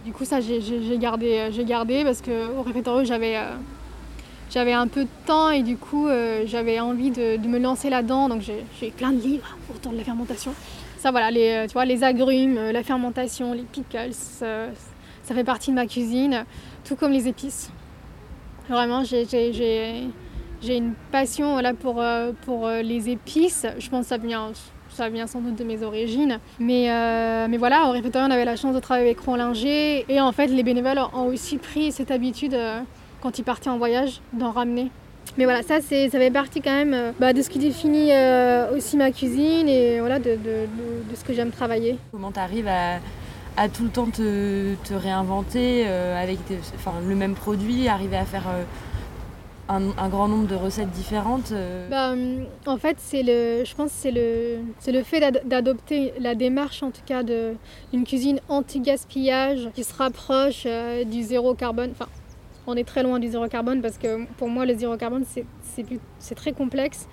du 0.04 0.12
coup 0.12 0.26
ça 0.26 0.41
j'ai 0.41 0.98
gardé, 0.98 1.50
gardé 1.65 2.04
parce 2.04 2.19
que 2.19 2.48
au 2.50 3.06
j'avais 3.06 3.38
j'avais 4.54 4.74
un 4.74 4.88
peu 4.88 5.06
de 5.06 5.10
temps 5.26 5.50
et 5.50 5.63
du 5.63 5.78
coup 5.78 6.08
euh, 6.08 6.44
j'avais 6.46 6.80
envie 6.80 7.10
de, 7.10 7.38
me 7.48 7.58
lancer 7.58 7.89
là-dedans. 7.89 8.30
Donc 8.30 8.42
j'ai 8.42 8.92
plein 8.92 9.12
de 9.12 9.20
livres 9.20 9.58
autour 9.74 9.92
de 9.92 9.98
la 9.98 10.04
fermentation. 10.04 10.54
Ça 10.98 11.12
voilà, 11.12 11.32
les, 11.32 11.68
euh, 11.68 12.06
agrumes, 12.06 12.58
euh, 12.58 12.72
la 12.72 12.84
fermentation, 12.84 13.54
les 13.54 13.63
pickles, 13.63 14.13
ça 14.13 15.36
fait 15.36 15.44
partie 15.44 15.72
de 15.72 15.76
ma 15.76 15.88
cuisine, 15.88 16.46
tout 16.86 16.96
comme 16.96 17.12
les 17.12 17.28
épices. 17.28 17.72
Vraiment, 18.70 19.04
j'ai 19.04 20.08
une 20.63 20.94
passion 21.12 21.54
voilà, 21.54 21.74
pour, 21.74 22.02
les 22.68 23.10
épices. 23.10 23.66
Je 23.80 23.89
pense 23.89 24.04
que 24.04 24.10
ça 24.89 25.10
vient, 25.10 25.28
sans 25.28 25.42
doute 25.42 25.56
de 25.56 25.63
mes 25.66 25.84
origines. 25.84 26.39
Mais, 26.60 26.88
voilà, 27.58 27.88
au 27.88 27.92
réfectoire, 27.92 28.28
on 28.28 28.32
avait 28.32 28.46
la 28.46 28.56
chance 28.56 28.74
de 28.74 28.80
travailler 28.80 29.08
avec 29.08 29.26
Linger. 29.26 30.06
Et 30.08 30.22
en 30.22 30.32
fait, 30.32 30.48
les 30.48 30.63
bénévoles 30.63 31.00
ont 31.13 31.26
aussi 31.26 31.58
pris 31.58 31.92
cette 31.92 32.12
habitude 32.12 32.58
quand 33.24 33.40
ils 33.40 33.44
partaient 33.44 33.70
en 33.70 33.78
voyage, 33.78 34.20
d'en 34.34 34.52
ramener. 34.52 34.92
Mais 35.38 35.46
voilà, 35.46 35.64
ça, 35.64 35.80
ça 35.80 36.10
fait 36.10 36.32
partie 36.32 36.62
quand 36.62 36.76
même 36.76 36.94
euh, 36.94 37.12
bah, 37.20 37.32
de 37.32 37.42
ce 37.42 37.50
qui 37.50 37.58
définit 37.58 38.12
euh, 38.12 38.76
aussi 38.76 38.98
ma 38.98 39.12
cuisine 39.12 39.70
et 39.70 40.02
voilà, 40.02 40.20
de, 40.20 40.38
ce 41.16 41.24
que 41.24 41.34
j'aime 41.34 41.52
travailler. 41.52 41.98
Comment 42.12 42.34
tu 42.34 42.40
arrives 42.40 42.68
à, 42.68 43.70
tout 43.70 43.84
le 43.84 43.90
temps 43.90 44.08
te, 44.08 44.76
réinventer 44.94 45.86
euh, 45.88 46.22
avec 46.22 46.40
le 47.08 47.16
même 47.16 47.34
produit, 47.34 47.88
arriver 47.88 48.18
à 48.18 48.26
faire 48.26 48.44
un, 49.70 50.10
grand 50.10 50.28
nombre 50.28 50.48
de 50.48 50.56
recettes 50.56 50.92
différentes 50.92 51.54
bah, 51.90 52.14
En 52.66 52.78
fait, 52.78 52.98
c'est 53.00 53.24
le, 53.24 53.64
je 53.64 53.74
pense 53.74 53.92
que 53.92 53.98
c'est 54.02 54.12
le, 54.12 54.98
le 55.00 55.04
fait 55.04 55.22
d'adopter 55.46 56.14
la 56.20 56.36
démarche, 56.36 56.84
en 56.84 56.92
tout 56.92 57.02
cas, 57.06 57.24
d'une 57.24 58.04
cuisine 58.06 58.42
anti-gaspillage 58.50 59.70
qui 59.74 59.86
se 59.86 59.94
rapproche 59.94 60.68
du 61.08 61.24
zéro 61.24 61.54
carbone. 61.54 61.92
Enfin, 61.92 62.10
on 62.67 62.76
est 62.76 62.84
très 62.84 63.04
loin 63.04 63.19
du 63.19 63.28
zéro 63.28 63.47
carbone 63.47 63.82
parce 63.82 63.97
que 63.97 64.26
pour 64.38 64.49
moi 64.49 64.65
le 64.65 64.76
zéro 64.76 64.97
carbone 64.97 65.26
c'est 65.26 66.36
très 66.36 66.54
complexe 66.54 67.08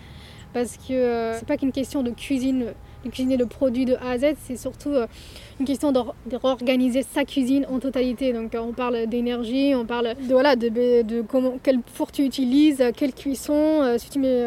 parce 0.52 0.76
que 0.76 0.92
euh, 0.92 1.38
c'est 1.38 1.46
pas 1.46 1.56
qu'une 1.56 1.72
question 1.72 2.02
de 2.02 2.10
cuisine 2.10 2.66
de 3.02 3.08
cuisiner 3.08 3.38
le 3.38 3.46
produit 3.46 3.86
de 3.86 3.94
A 3.94 4.10
à 4.10 4.18
Z, 4.18 4.34
c'est 4.42 4.58
surtout 4.58 4.90
euh, 4.90 5.06
une 5.58 5.64
question 5.64 5.90
de, 5.90 6.00
réorganiser 6.36 7.02
sa 7.02 7.24
cuisine 7.24 7.64
en 7.70 7.78
totalité. 7.78 8.34
Donc 8.34 8.54
euh, 8.54 8.58
on 8.60 8.72
parle 8.72 9.06
d'énergie, 9.06 9.72
on 9.74 9.86
parle 9.86 10.16
de, 10.20 10.32
voilà, 10.32 10.54
de, 10.54 11.22
comment, 11.22 11.54
quel 11.62 11.78
four 11.86 12.12
tu 12.12 12.24
utilises, 12.24 12.84
quelle 12.94 13.14
cuisson, 13.14 13.96
si 13.96 14.10
tu 14.10 14.18
mets 14.18 14.44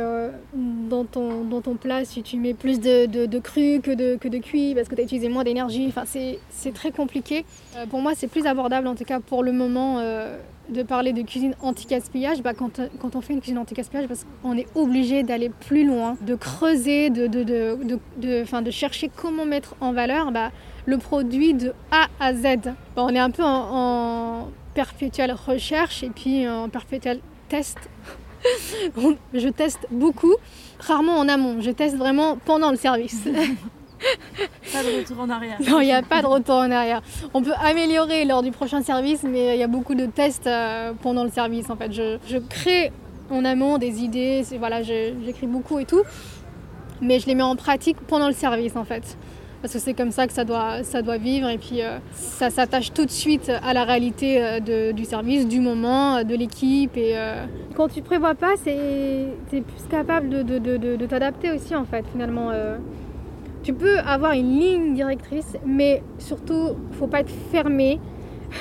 dans, 0.87 1.03
ton, 1.03 1.43
dans 1.45 1.61
ton 1.61 1.73
plat, 1.73 2.05
si 2.05 2.21
tu 2.21 2.37
mets 2.37 2.53
plus 2.53 2.79
de, 2.79 3.39
cru 3.39 3.79
que 3.81 3.89
de, 3.89 4.17
que 4.17 4.27
de 4.27 4.37
cuit 4.37 4.75
parce 4.75 4.87
que 4.87 4.93
tu 4.93 5.01
as 5.01 5.05
utilisé 5.05 5.29
moins 5.29 5.43
d'énergie. 5.43 5.87
Enfin, 5.87 6.03
c'est 6.05 6.73
très 6.75 6.91
compliqué. 6.91 7.45
pour 7.89 8.01
moi, 8.01 8.11
c'est 8.15 8.27
plus 8.27 8.45
abordable 8.45 8.85
en 8.85 8.93
tout 8.93 9.05
cas 9.05 9.19
pour 9.19 9.41
le 9.41 9.51
moment 9.51 9.99
de 10.69 10.83
parler 10.83 11.13
de 11.13 11.21
cuisine 11.21 11.55
anti-gaspillage, 11.61 12.41
bah, 12.41 12.53
quand, 12.53 12.81
quand, 12.99 13.15
on 13.15 13.21
fait 13.21 13.33
une 13.33 13.41
cuisine 13.41 13.57
anti-gaspillage, 13.57 14.07
parce 14.07 14.25
qu'on 14.41 14.57
est 14.57 14.67
obligé 14.75 15.23
d'aller 15.23 15.49
plus 15.49 15.85
loin, 15.85 16.17
de 16.21 16.35
creuser, 16.35 17.09
de, 17.09 17.27
de, 17.27 17.43
de, 17.43 17.99
de, 18.17 18.61
de 18.61 18.71
chercher 18.71 19.09
comment 19.13 19.45
mettre 19.45 19.75
en 19.81 19.93
valeur 19.93 20.31
bah, 20.31 20.51
le 20.85 20.97
produit 20.97 21.53
de 21.53 21.73
A 21.91 22.07
à 22.19 22.33
Z. 22.33 22.43
Bah, 22.95 23.03
on 23.05 23.09
est 23.09 23.19
un 23.19 23.31
peu 23.31 23.43
en, 23.43 24.49
perpétuelle 24.73 25.33
recherche 25.33 26.03
et 26.03 26.09
puis 26.09 26.47
en 26.47 26.69
perpétuel 26.69 27.19
test. 27.49 27.77
je 29.33 29.49
teste 29.49 29.87
beaucoup, 29.91 30.35
rarement 30.79 31.17
en 31.17 31.29
amont, 31.29 31.61
je 31.61 31.71
teste 31.71 31.95
vraiment 31.95 32.37
pendant 32.37 32.71
le 32.71 32.77
service. 32.77 33.23
pas 34.71 34.83
de 34.83 34.97
retour 34.99 35.19
en 35.19 35.29
arrière. 35.29 35.57
Non, 35.67 35.81
il 35.81 35.85
n'y 35.85 35.93
a 35.93 36.01
pas 36.01 36.21
de 36.21 36.27
retour 36.27 36.55
en 36.55 36.71
arrière. 36.71 37.01
On 37.33 37.41
peut 37.41 37.53
améliorer 37.63 38.25
lors 38.25 38.41
du 38.41 38.51
prochain 38.51 38.81
service, 38.81 39.23
mais 39.23 39.55
il 39.55 39.59
y 39.59 39.63
a 39.63 39.67
beaucoup 39.67 39.95
de 39.95 40.05
tests 40.05 40.47
euh, 40.47 40.93
pendant 41.01 41.23
le 41.23 41.29
service. 41.29 41.69
En 41.69 41.75
fait, 41.75 41.91
je, 41.91 42.37
crée 42.49 42.91
en 43.29 43.45
amont 43.45 43.77
des 43.77 44.03
idées, 44.03 44.43
voilà, 44.59 44.83
j'écris 44.83 45.47
beaucoup 45.47 45.79
et 45.79 45.85
tout, 45.85 46.03
mais 47.01 47.19
je 47.19 47.27
les 47.27 47.35
mets 47.35 47.43
en 47.43 47.55
pratique 47.55 47.97
pendant 48.07 48.27
le 48.27 48.33
service 48.33 48.75
en 48.75 48.83
fait. 48.83 49.17
Parce 49.61 49.73
que 49.73 49.79
c'est 49.79 49.93
comme 49.93 50.11
ça 50.11 50.27
que 50.27 50.33
ça 50.33 50.43
doit, 50.43 50.83
ça 50.83 51.01
doit 51.01 51.15
vivre 51.15 51.47
et 51.47 51.57
puis 51.57 51.81
euh, 51.81 51.97
ça 52.11 52.49
s'attache 52.49 52.91
tout 52.91 53.05
de 53.05 53.11
suite 53.11 53.49
à 53.49 53.73
la 53.73 53.85
réalité 53.85 54.43
euh, 54.43 54.91
du 54.91 55.05
service, 55.05 55.47
du 55.47 55.61
moment, 55.61 56.21
de 56.21 56.35
l'équipe. 56.35 56.97
Et 56.97 57.15
quand 57.73 57.87
tu 57.87 58.01
prévois 58.01 58.35
pas, 58.35 58.55
c'est 58.61 58.75
es 59.53 59.61
plus 59.61 59.87
capable 59.89 60.29
de, 60.29 60.57
de 60.57 61.05
t'adapter 61.05 61.51
aussi 61.51 61.75
en 61.75 61.85
fait 61.85 62.03
finalement 62.11 62.51
tu 63.63 63.73
peux 63.73 63.97
avoir 63.99 64.33
une 64.33 64.59
ligne 64.59 64.93
directrice, 64.93 65.57
mais 65.65 66.03
surtout, 66.19 66.75
faut 66.99 67.07
pas 67.07 67.21
être 67.21 67.31
fermé 67.51 67.99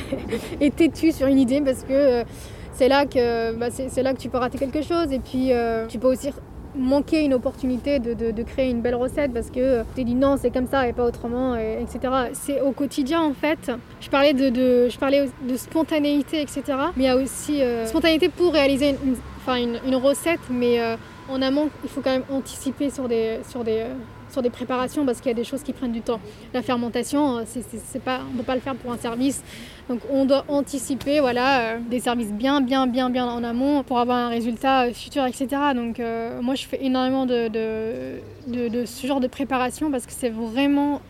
et 0.60 0.70
têtu 0.70 1.12
sur 1.12 1.26
une 1.26 1.38
idée 1.38 1.60
parce 1.60 1.82
que 1.82 1.92
euh, 1.92 2.24
c'est 2.72 2.88
là 2.88 3.04
que 3.04 3.52
bah, 3.54 3.66
c'est 3.70 4.02
là 4.02 4.14
que 4.14 4.18
tu 4.18 4.28
peux 4.28 4.38
rater 4.38 4.58
quelque 4.58 4.82
chose. 4.82 5.12
Et 5.12 5.18
puis 5.18 5.52
euh, 5.52 5.86
tu 5.88 5.98
peux 5.98 6.08
aussi 6.08 6.30
manquer 6.74 7.22
une 7.22 7.34
opportunité 7.34 7.98
de, 7.98 8.42
créer 8.44 8.70
une 8.70 8.80
belle 8.80 8.94
recette 8.94 9.34
parce 9.34 9.50
que 9.50 9.60
euh, 9.60 9.82
tu 9.94 10.04
dis 10.04 10.14
non 10.14 10.38
c'est 10.40 10.50
comme 10.50 10.66
ça 10.66 10.88
et 10.88 10.94
pas 10.94 11.04
autrement 11.04 11.54
etc 11.54 12.30
c'est 12.32 12.62
au 12.62 12.72
quotidien 12.72 13.20
en 13.20 13.34
fait. 13.34 13.70
Je 14.00 14.08
parlais 14.08 14.32
de, 14.32 14.88
je 14.88 14.98
parlais 14.98 15.28
de 15.46 15.56
spontanéité 15.56 16.40
etc 16.40 16.62
mais 16.96 17.04
il 17.04 17.06
y 17.06 17.08
a 17.08 17.16
aussi 17.16 17.60
spontanéité 17.84 18.30
pour 18.30 18.54
réaliser 18.54 18.90
une, 19.04 19.16
enfin 19.36 19.56
une, 19.56 19.96
recette 19.96 20.40
mais 20.48 20.80
en 21.28 21.42
amont 21.42 21.68
il 21.84 21.90
faut 21.90 22.00
quand 22.00 22.12
même 22.12 22.24
anticiper 22.30 22.88
sur 22.88 23.06
des 23.06 23.40
sur 23.46 23.64
des 23.64 23.84
sur 24.32 24.42
des 24.42 24.50
préparations 24.50 25.04
parce 25.04 25.20
qu'il 25.20 25.28
y 25.28 25.32
a 25.32 25.36
des 25.36 25.44
choses 25.44 25.62
qui 25.62 25.72
prennent 25.72 25.92
du 25.92 26.00
temps. 26.00 26.20
La 26.54 26.62
fermentation, 26.62 27.38
euh, 27.38 27.42
c'est 27.46 28.02
pas, 28.02 28.20
on 28.28 28.32
ne 28.32 28.38
peut 28.38 28.44
pas 28.44 28.54
le 28.54 28.60
faire 28.60 28.74
pour 28.74 28.92
un 28.92 28.96
service. 28.96 29.42
Donc 29.88 30.00
on 30.10 30.24
doit 30.24 30.44
anticiper 30.48 31.20
voilà, 31.20 31.60
euh, 31.60 31.78
des 31.90 32.00
services 32.00 32.32
bien, 32.32 32.60
bien, 32.60 32.86
bien, 32.86 33.10
bien 33.10 33.26
en 33.26 33.44
amont 33.44 33.82
pour 33.82 33.98
avoir 33.98 34.16
un 34.16 34.28
résultat 34.28 34.86
euh, 34.86 34.92
futur, 34.92 35.26
etc. 35.26 35.48
Donc 35.74 36.00
moi 36.40 36.54
je 36.54 36.66
fais 36.66 36.82
énormément 36.84 37.26
de, 37.26 37.48
de, 37.48 38.68
de, 38.68 38.84
ce 38.84 39.06
genre 39.06 39.20
de 39.20 39.26
préparation 39.26 39.90
parce 39.90 40.06
que 40.06 40.12
c'est 40.12 40.30
vraiment 40.30 41.00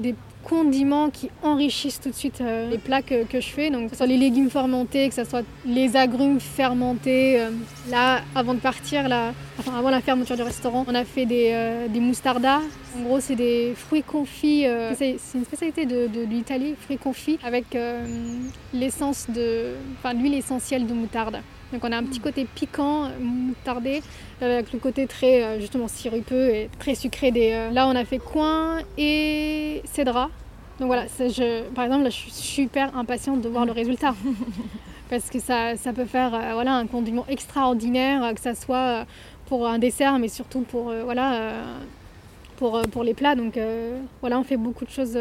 des 0.00 0.14
condiments 0.44 1.10
qui 1.10 1.30
enrichissent 1.42 2.00
tout 2.00 2.10
de 2.10 2.14
suite 2.14 2.40
euh, 2.40 2.70
les 2.70 2.78
plats 2.78 3.02
que, 3.02 3.24
je 3.32 3.48
fais. 3.48 3.70
Donc, 3.70 3.86
que 3.86 3.90
ce 3.90 3.96
soit 3.96 4.06
les 4.06 4.18
légumes 4.18 4.50
fermentés, 4.50 5.08
que 5.08 5.14
ce 5.14 5.24
soit 5.24 5.44
les 5.66 5.96
agrumes 5.96 6.40
fermentés. 6.40 7.40
Euh, 7.40 7.50
là, 7.90 8.20
avant 8.34 8.54
de 8.54 8.60
partir, 8.60 9.08
là, 9.08 9.32
avant 9.66 9.90
la 9.90 10.00
fermeture 10.00 10.36
du 10.36 10.42
restaurant, 10.42 10.84
on 10.86 10.94
a 10.94 11.04
fait 11.04 11.26
des, 11.26 11.50
euh, 11.52 11.88
des 11.88 12.00
moustardas. 12.00 12.60
En 12.96 13.02
gros, 13.02 13.20
c'est 13.20 13.34
des 13.34 13.74
fruits 13.76 14.02
confits. 14.02 14.66
c'est 14.96 15.16
une 15.34 15.44
spécialité 15.44 15.84
de, 15.84 16.06
de, 16.06 16.20
l'Italie, 16.20 16.76
fruits 16.80 16.98
confits 16.98 17.40
avec 17.42 17.76
l'essence 18.72 19.26
de, 19.28 19.72
enfin, 19.98 20.14
l'huile 20.14 20.34
essentielle 20.34 20.86
de 20.86 20.92
moutarde. 20.92 21.40
Donc 21.74 21.84
on 21.84 21.92
a 21.92 21.98
un 21.98 22.04
petit 22.04 22.20
côté 22.20 22.46
piquant, 22.46 23.10
moutardé, 23.20 24.02
avec 24.40 24.72
le 24.72 24.78
côté 24.78 25.06
très 25.06 25.60
justement 25.60 25.88
sirupeux 25.88 26.54
et 26.54 26.70
très 26.78 26.94
sucré 26.94 27.30
des. 27.30 27.68
Là 27.72 27.86
on 27.86 27.94
a 27.94 28.06
fait 28.06 28.18
coin 28.18 28.78
et 28.96 29.82
cédra. 29.84 30.30
Donc 30.80 30.88
voilà, 30.88 31.06
je, 31.06 31.62
par 31.70 31.84
exemple, 31.84 32.02
là, 32.02 32.10
je 32.10 32.16
suis 32.16 32.32
super 32.32 32.96
impatiente 32.96 33.40
de 33.40 33.48
voir 33.48 33.64
le 33.64 33.72
résultat. 33.72 34.14
Parce 35.10 35.30
que 35.30 35.38
ça, 35.38 35.76
ça 35.76 35.92
peut 35.92 36.06
faire 36.06 36.34
euh, 36.34 36.54
voilà, 36.54 36.74
un 36.74 36.86
condiment 36.86 37.24
extraordinaire, 37.28 38.24
euh, 38.24 38.32
que 38.32 38.40
ça 38.40 38.54
soit 38.54 38.76
euh, 38.76 39.04
pour 39.46 39.68
un 39.68 39.78
dessert, 39.78 40.18
mais 40.18 40.28
surtout 40.28 40.60
pour, 40.62 40.92
voilà, 41.04 41.52
pour, 42.56 42.80
pour 42.90 43.04
les 43.04 43.12
plats. 43.12 43.34
Donc 43.34 43.58
voilà, 44.22 44.38
on 44.38 44.42
fait 44.42 44.56
beaucoup 44.56 44.86
de 44.86 44.90
choses. 44.90 45.18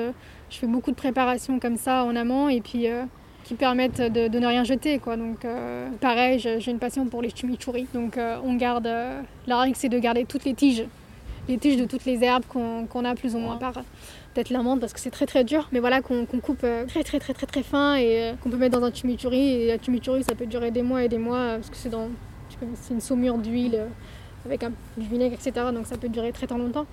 je 0.49 0.57
fais 0.57 0.65
beaucoup 0.65 0.91
de 0.91 0.95
préparations 0.95 1.59
comme 1.59 1.75
ça 1.75 2.05
en 2.05 2.15
amont 2.15 2.47
et 2.47 2.61
puis 2.61 2.87
qui 3.43 3.55
permettent 3.55 4.01
de, 4.01 4.39
ne 4.39 4.47
rien 4.47 4.63
jeter. 4.63 4.99
Quoi. 4.99 5.17
Donc 5.17 5.45
pareil, 5.99 6.39
j'ai 6.39 6.71
une 6.71 6.79
passion 6.79 7.05
pour 7.05 7.21
les 7.21 7.29
chimichurri. 7.29 7.87
Donc 7.93 8.17
on 8.43 8.55
garde, 8.55 8.89
la 9.47 9.59
règle 9.59 9.75
c'est 9.75 9.89
de 9.89 9.99
garder 9.99 10.25
toutes 10.25 10.45
les 10.45 10.53
tiges, 10.53 10.85
les 11.47 11.57
tiges 11.57 11.77
de 11.77 11.85
toutes 11.85 12.05
les 12.05 12.23
herbes 12.23 12.45
qu'on 12.45 13.05
a 13.05 13.15
plus 13.15 13.35
ou 13.35 13.39
moins 13.39 13.57
par 13.57 13.73
peut-être 14.33 14.49
l'amande 14.49 14.79
parce 14.79 14.93
que 14.93 14.99
c'est 14.99 15.11
très 15.11 15.25
très 15.25 15.43
dur, 15.43 15.67
mais 15.71 15.79
voilà 15.79 16.01
qu'on 16.01 16.25
coupe 16.25 16.61
euh, 16.63 16.85
très 16.85 17.03
très 17.03 17.19
très 17.19 17.33
très 17.33 17.45
très 17.45 17.63
fin 17.63 17.95
et 17.95 18.23
euh, 18.23 18.33
qu'on 18.41 18.49
peut 18.49 18.57
mettre 18.57 18.79
dans 18.79 18.85
un 18.85 18.93
chimichurri. 18.93 19.61
Et 19.61 19.67
la 19.67 19.81
chimichurri 19.81 20.23
ça 20.23 20.35
peut 20.35 20.45
durer 20.45 20.71
des 20.71 20.81
mois 20.81 21.03
et 21.03 21.09
des 21.09 21.17
mois 21.17 21.37
euh, 21.37 21.55
parce 21.57 21.69
que 21.69 21.77
c'est 21.77 21.89
dans 21.89 22.09
c'est 22.75 22.93
une 22.93 23.01
saumure 23.01 23.37
d'huile 23.37 23.79
avec 24.45 24.63
un, 24.63 24.71
du 24.97 25.07
vinaigre, 25.07 25.33
etc. 25.33 25.67
Donc 25.73 25.87
ça 25.87 25.97
peut 25.97 26.09
durer 26.09 26.31
très 26.31 26.47
très 26.47 26.57
longtemps. 26.57 26.85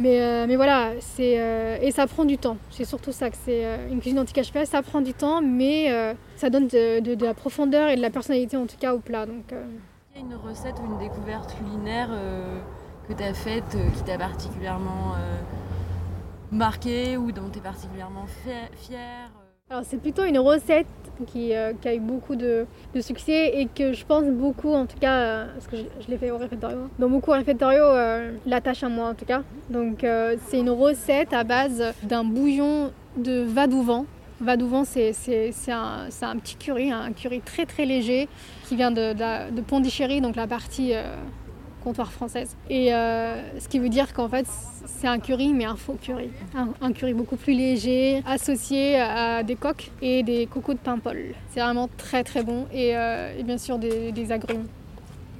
Mais, 0.00 0.46
mais 0.46 0.56
voilà, 0.56 0.92
c'est 1.00 1.80
et 1.82 1.90
ça 1.90 2.06
prend 2.06 2.24
du 2.24 2.38
temps. 2.38 2.56
C'est 2.70 2.84
surtout 2.84 3.12
ça 3.12 3.30
que 3.30 3.36
c'est 3.44 3.64
une 3.90 4.00
cuisine 4.00 4.18
anti 4.20 4.32
fais. 4.44 4.64
Ça 4.64 4.82
prend 4.82 5.00
du 5.00 5.12
temps, 5.12 5.42
mais 5.42 6.14
ça 6.36 6.50
donne 6.50 6.68
de, 6.68 7.24
la 7.24 7.34
profondeur 7.34 7.88
et 7.88 7.96
de 7.96 8.02
la 8.02 8.10
personnalité 8.10 8.56
en 8.56 8.66
tout 8.66 8.76
cas 8.78 8.94
au 8.94 9.00
plat. 9.00 9.26
Donc, 9.26 9.52
Il 10.14 10.20
y 10.20 10.22
a 10.22 10.26
une 10.26 10.34
recette 10.36 10.76
ou 10.80 10.92
une 10.92 10.98
découverte 10.98 11.56
culinaire 11.56 12.10
que 13.08 13.12
tu 13.12 13.22
as 13.22 13.34
faite 13.34 13.76
qui 13.96 14.02
t'a 14.04 14.18
particulièrement 14.18 15.14
marqué 16.52 17.16
ou 17.16 17.32
dont 17.32 17.50
tu 17.50 17.58
es 17.58 17.62
particulièrement 17.62 18.26
fière? 18.26 18.68
euh 18.92 19.37
Alors 19.70 19.82
c'est 19.84 19.98
plutôt 20.00 20.24
une 20.24 20.38
recette 20.38 20.86
qui, 21.26 21.54
euh, 21.54 21.74
a 21.84 21.94
eu 21.94 22.00
beaucoup 22.00 22.36
de, 22.36 22.64
succès 23.02 23.52
et 23.54 23.66
que 23.66 23.92
je 23.92 24.06
pense 24.06 24.24
beaucoup, 24.24 24.72
en 24.72 24.86
tout 24.86 24.96
cas, 24.98 25.18
euh, 25.18 25.46
parce 25.52 25.66
que 25.66 25.76
je, 25.76 26.08
l'ai 26.08 26.16
fait 26.16 26.30
au 26.30 26.38
réfectorio, 26.38 26.88
dans 26.98 27.10
beaucoup 27.10 27.32
réfectorio 27.32 27.84
l'attache 28.46 28.82
à 28.82 28.88
moi 28.88 29.10
en 29.10 29.14
tout 29.14 29.26
cas. 29.26 29.42
Donc 29.68 30.06
c'est 30.46 30.58
une 30.58 30.70
recette 30.70 31.34
à 31.34 31.44
base 31.44 31.84
d'un 32.02 32.24
bouillon 32.24 32.92
de 33.18 33.42
vadouvan. 33.42 34.06
Vadouvan, 34.40 34.84
c'est 34.84 35.12
un, 35.68 36.08
un, 36.22 36.36
petit 36.38 36.56
curry, 36.56 36.90
un 36.90 37.12
curry 37.12 37.42
très 37.42 37.66
très 37.66 37.84
léger 37.84 38.26
qui 38.64 38.74
vient 38.74 38.90
de, 38.90 39.12
de 39.12 39.60
Pondichéry, 39.60 40.22
donc 40.22 40.34
la 40.36 40.46
partie 40.46 40.94
comptoir 41.78 42.12
française. 42.12 42.56
Et 42.68 42.88
ce 42.88 43.68
qui 43.68 43.78
veut 43.78 43.88
dire 43.88 44.12
qu'en 44.12 44.28
fait, 44.28 44.46
c'est 44.98 45.06
un 45.06 45.18
curry, 45.20 45.52
mais 45.52 45.64
un 45.64 45.76
faux 45.76 45.96
curry. 46.00 46.30
Un, 46.80 46.92
curry 46.92 47.14
beaucoup 47.14 47.36
plus 47.36 47.52
léger, 47.52 48.22
associé 48.26 48.96
à 48.96 49.42
des 49.42 49.54
coques 49.54 49.90
et 50.02 50.22
des 50.22 50.46
cocos 50.46 50.74
de 50.74 50.78
paimpol. 50.78 51.34
C'est 51.50 51.60
vraiment 51.60 51.88
très 51.96 52.24
très 52.24 52.42
bon. 52.42 52.66
Et, 52.72 52.96
euh, 52.96 53.42
bien 53.44 53.58
sûr 53.58 53.78
des, 53.78 54.32
agrumes 54.32 54.66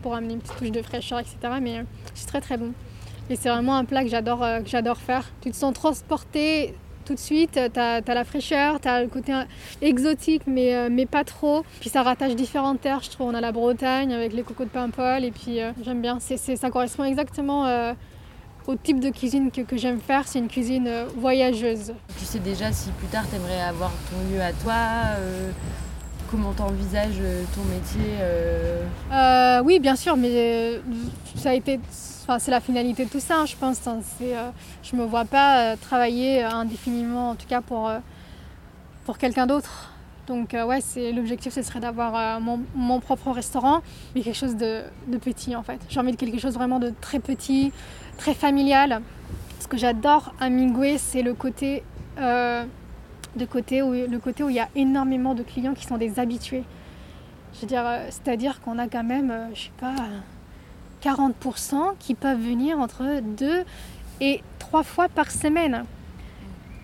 pour 0.02 0.14
amener 0.14 0.34
une 0.34 0.40
petite 0.40 0.56
touche 0.56 0.70
de 0.70 0.82
fraîcheur, 0.82 1.18
etc. 1.18 1.36
Mais 1.60 1.78
euh, 1.78 1.82
c'est 2.14 2.26
très 2.26 2.40
très 2.40 2.56
bon. 2.56 2.72
Et 3.30 3.36
c'est 3.36 3.48
vraiment 3.48 3.76
un 3.76 3.84
plat 3.84 4.02
que 4.04 4.08
j'adore 4.08 4.42
euh, 4.42 4.60
j'adore 4.64 4.98
faire. 4.98 5.24
Tu 5.40 5.50
te 5.50 5.56
sens 5.56 5.74
transporté 5.74 6.74
tout 7.08 7.14
de 7.14 7.18
suite, 7.18 7.52
tu 7.52 7.80
as, 7.80 8.00
la 8.06 8.24
fraîcheur, 8.24 8.80
tu 8.80 8.88
as 8.88 9.02
le 9.02 9.08
côté 9.08 9.32
exotique, 9.82 10.42
mais, 10.46 10.88
mais 10.90 11.06
pas 11.06 11.24
trop. 11.24 11.64
Puis 11.80 11.90
ça 11.90 12.02
rattache 12.02 12.36
différentes 12.36 12.80
terres, 12.80 13.02
je 13.02 13.10
trouve. 13.10 13.28
On 13.28 13.34
a 13.34 13.40
la 13.40 13.50
Bretagne 13.50 14.12
avec 14.12 14.32
les 14.32 14.42
cocos 14.42 14.64
de 14.64 14.68
Paimpol, 14.70 15.24
et 15.24 15.30
puis 15.30 15.58
j'aime 15.82 16.02
bien. 16.02 16.18
ça 16.20 16.70
correspond 16.70 17.04
exactement 17.04 17.94
au 18.68 18.76
type 18.76 19.00
de 19.00 19.08
cuisine 19.08 19.50
que, 19.50 19.76
j'aime 19.78 19.98
faire, 19.98 20.28
c'est 20.28 20.38
une 20.38 20.48
cuisine 20.48 20.86
euh, 20.86 21.06
voyageuse. 21.16 21.94
Tu 22.18 22.24
sais 22.26 22.38
déjà 22.38 22.70
si 22.70 22.90
plus 22.90 23.06
tard 23.06 23.24
tu 23.28 23.36
aimerais 23.36 23.62
avoir 23.62 23.90
ton 24.10 24.30
lieu 24.30 24.42
à 24.42 24.52
toi 24.52 24.74
euh, 25.16 25.50
Comment 26.30 26.52
tu 26.52 26.62
envisages 26.62 27.20
euh, 27.20 27.44
ton 27.54 27.62
métier 27.64 28.18
Oui, 29.64 29.78
bien 29.78 29.96
sûr, 29.96 30.16
mais 30.16 30.80
ça 31.36 31.50
a 31.50 31.54
été, 31.54 31.80
c'est 32.38 32.50
la 32.50 32.60
finalité 32.60 33.04
de 33.04 33.10
tout 33.10 33.20
ça, 33.20 33.40
hein, 33.40 33.46
je 33.46 33.56
pense. 33.56 33.86
Hein, 33.86 34.00
je 34.20 34.96
ne 34.96 35.00
me 35.00 35.06
vois 35.06 35.24
pas 35.24 35.76
travailler 35.76 36.42
indéfiniment, 36.42 37.30
en 37.30 37.34
tout 37.34 37.46
cas 37.46 37.60
pour, 37.60 37.90
pour 39.04 39.18
quelqu'un 39.18 39.46
d'autre. 39.46 39.92
Donc 40.26 40.52
ouais, 40.52 40.80
c'est 40.82 41.12
l'objectif, 41.12 41.54
ce 41.54 41.62
serait 41.62 41.80
d'avoir 41.80 42.40
mon, 42.40 43.00
propre 43.00 43.30
restaurant, 43.30 43.80
mais 44.14 44.20
quelque 44.20 44.36
chose 44.36 44.56
de, 44.56 44.82
de 45.06 45.16
petit 45.16 45.56
en 45.56 45.62
fait. 45.62 45.80
J'ai 45.88 46.00
envie 46.00 46.12
de 46.12 46.16
quelque 46.16 46.38
chose 46.38 46.54
vraiment 46.54 46.78
de 46.78 46.92
très 47.00 47.18
petit, 47.18 47.72
très 48.18 48.34
familial. 48.34 49.00
Ce 49.60 49.66
que 49.66 49.76
j'adore 49.76 50.34
à 50.40 50.50
Mingwe, 50.50 50.98
c'est 50.98 51.22
le 51.22 51.34
côté, 51.34 51.82
euh, 52.18 52.64
de 53.38 53.44
côté 53.44 53.82
où, 53.82 53.92
le 53.92 54.18
côté 54.18 54.42
où 54.42 54.50
il 54.50 54.56
y 54.56 54.60
a 54.60 54.68
énormément 54.74 55.34
de 55.34 55.42
clients 55.42 55.74
qui 55.74 55.86
sont 55.86 55.96
des 55.96 56.18
habitués. 56.18 56.64
Je 57.54 57.62
veux 57.62 57.66
dire, 57.66 57.84
euh, 57.86 58.06
c'est-à-dire 58.10 58.60
qu'on 58.60 58.78
a 58.78 58.88
quand 58.88 59.04
même, 59.04 59.30
euh, 59.30 59.54
je 59.54 59.62
sais 59.62 59.70
pas, 59.80 59.94
40% 61.02 61.94
qui 61.98 62.14
peuvent 62.14 62.40
venir 62.40 62.78
entre 62.78 63.20
deux 63.20 63.64
et 64.20 64.42
trois 64.58 64.82
fois 64.82 65.08
par 65.08 65.30
semaine. 65.30 65.84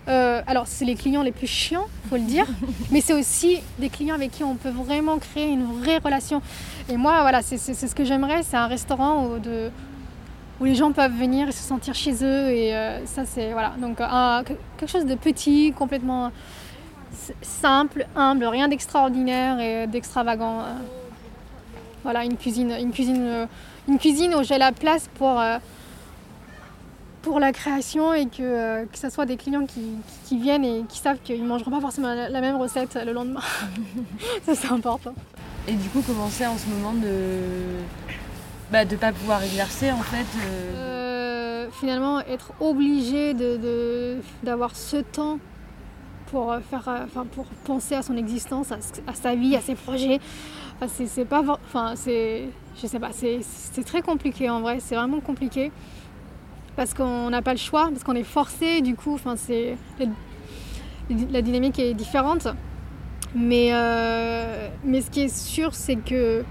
alors, 0.07 0.67
c'est 0.67 0.85
les 0.85 0.95
clients 0.95 1.23
les 1.23 1.31
plus 1.31 1.47
chiants, 1.47 1.87
faut 2.09 2.15
le 2.15 2.21
dire, 2.21 2.45
mais 2.91 3.01
c'est 3.01 3.13
aussi 3.13 3.59
des 3.79 3.89
clients 3.89 4.15
avec 4.15 4.31
qui 4.31 4.43
on 4.43 4.55
peut 4.55 4.69
vraiment 4.69 5.17
créer 5.17 5.49
une 5.49 5.65
vraie 5.65 5.97
relation. 5.97 6.41
Et 6.89 6.97
moi, 6.97 7.21
voilà, 7.21 7.41
c'est 7.41 7.57
ce 7.57 7.95
que 7.95 8.05
j'aimerais, 8.05 8.43
c'est 8.43 8.57
un 8.57 8.67
restaurant 8.67 9.37
de, 9.37 9.71
où 10.59 10.65
les 10.65 10.75
gens 10.75 10.91
peuvent 10.91 11.15
venir 11.15 11.49
et 11.49 11.51
se 11.51 11.63
sentir 11.63 11.93
chez 11.93 12.23
eux. 12.23 12.49
Et 12.49 12.75
euh, 12.75 13.05
ça, 13.05 13.25
c'est 13.25 13.51
voilà. 13.51 13.73
Donc 13.79 13.97
quelque 13.97 14.89
chose 14.89 15.05
de 15.05 15.15
petit, 15.15 15.73
complètement 15.77 16.31
simple, 17.41 18.05
humble, 18.15 18.45
rien 18.45 18.67
d'extraordinaire 18.67 19.59
et 19.59 19.87
d'extravagant. 19.87 20.61
Euh. 20.61 20.75
Voilà, 22.03 22.23
une 22.23 22.37
cuisine, 22.37 22.71
une 22.79 22.91
cuisine, 22.91 23.25
euh, 23.25 23.45
une 23.87 23.97
cuisine 23.97 24.35
où 24.35 24.43
j'ai 24.43 24.59
la 24.59 24.71
place 24.71 25.09
pour 25.17 25.39
la 27.39 27.51
création 27.51 28.13
et 28.13 28.27
que, 28.27 28.85
ce 28.93 29.09
soit 29.09 29.25
des 29.25 29.37
clients 29.37 29.65
qui, 29.65 30.37
viennent 30.37 30.63
et 30.63 30.83
qui 30.87 30.99
savent 30.99 31.17
qu'ils 31.23 31.41
ne 31.41 31.47
mangeront 31.47 31.71
pas 31.71 31.81
forcément 31.81 32.13
la, 32.13 32.41
même 32.41 32.57
recette 32.57 32.95
le 33.03 33.11
lendemain. 33.11 33.41
ça, 34.45 34.53
c'est 34.53 34.71
important. 34.71 35.15
Et 35.67 35.73
du 35.73 35.89
coup, 35.89 36.03
comment 36.05 36.25
en 36.25 36.29
ce 36.29 36.69
moment 36.69 36.93
de 36.93 37.39
bah, 38.75 38.83
de 38.83 38.95
ne 38.95 38.99
pas 38.99 39.13
pouvoir 39.13 39.41
exercer 39.41 39.89
en 39.89 40.01
fait. 40.01 40.25
Euh. 40.37 40.75
Euh, 40.75 41.67
finalement, 41.79 42.19
être 42.19 42.51
obligé 42.59 43.33
d'avoir 44.43 44.71
de, 44.71 44.75
ce 44.75 44.97
temps 44.97 45.39
pour, 46.25 46.53
faire, 46.69 46.83
enfin, 47.05 47.25
pour 47.31 47.45
penser 47.63 47.95
à 47.95 48.01
son 48.01 48.17
existence, 48.17 48.73
à, 48.73 49.13
sa 49.13 49.33
vie, 49.33 49.55
à 49.55 49.61
ses 49.61 49.75
projets. 49.75 50.19
Enfin, 50.75 51.05
c'est 51.07 51.23
pas. 51.23 51.41
Enfin. 51.47 51.93
Je 51.95 52.87
sais 52.87 52.99
pas, 52.99 53.11
c'est 53.13 53.85
très 53.85 54.01
compliqué 54.01 54.49
en 54.49 54.59
vrai, 54.59 54.79
c'est 54.81 54.95
vraiment 54.95 55.21
compliqué. 55.21 55.71
Parce 56.75 56.93
qu'on 56.93 57.29
n'a 57.29 57.41
pas 57.41 57.53
le 57.53 57.59
choix, 57.59 57.87
parce 57.87 58.03
qu'on 58.03 58.15
est 58.15 58.23
forcé, 58.23 58.81
du 58.81 58.95
coup, 58.95 59.13
enfin, 59.13 59.37
c'est. 59.37 59.77
La 61.31 61.41
dynamique 61.41 61.79
est 61.79 61.93
différente. 61.93 62.49
Mais, 63.33 63.69
euh, 63.71 64.67
mais 64.83 64.99
ce 64.99 65.09
qui 65.09 65.21
est 65.21 65.33
sûr, 65.33 65.73
c'est 65.73 65.95
que 65.95 66.43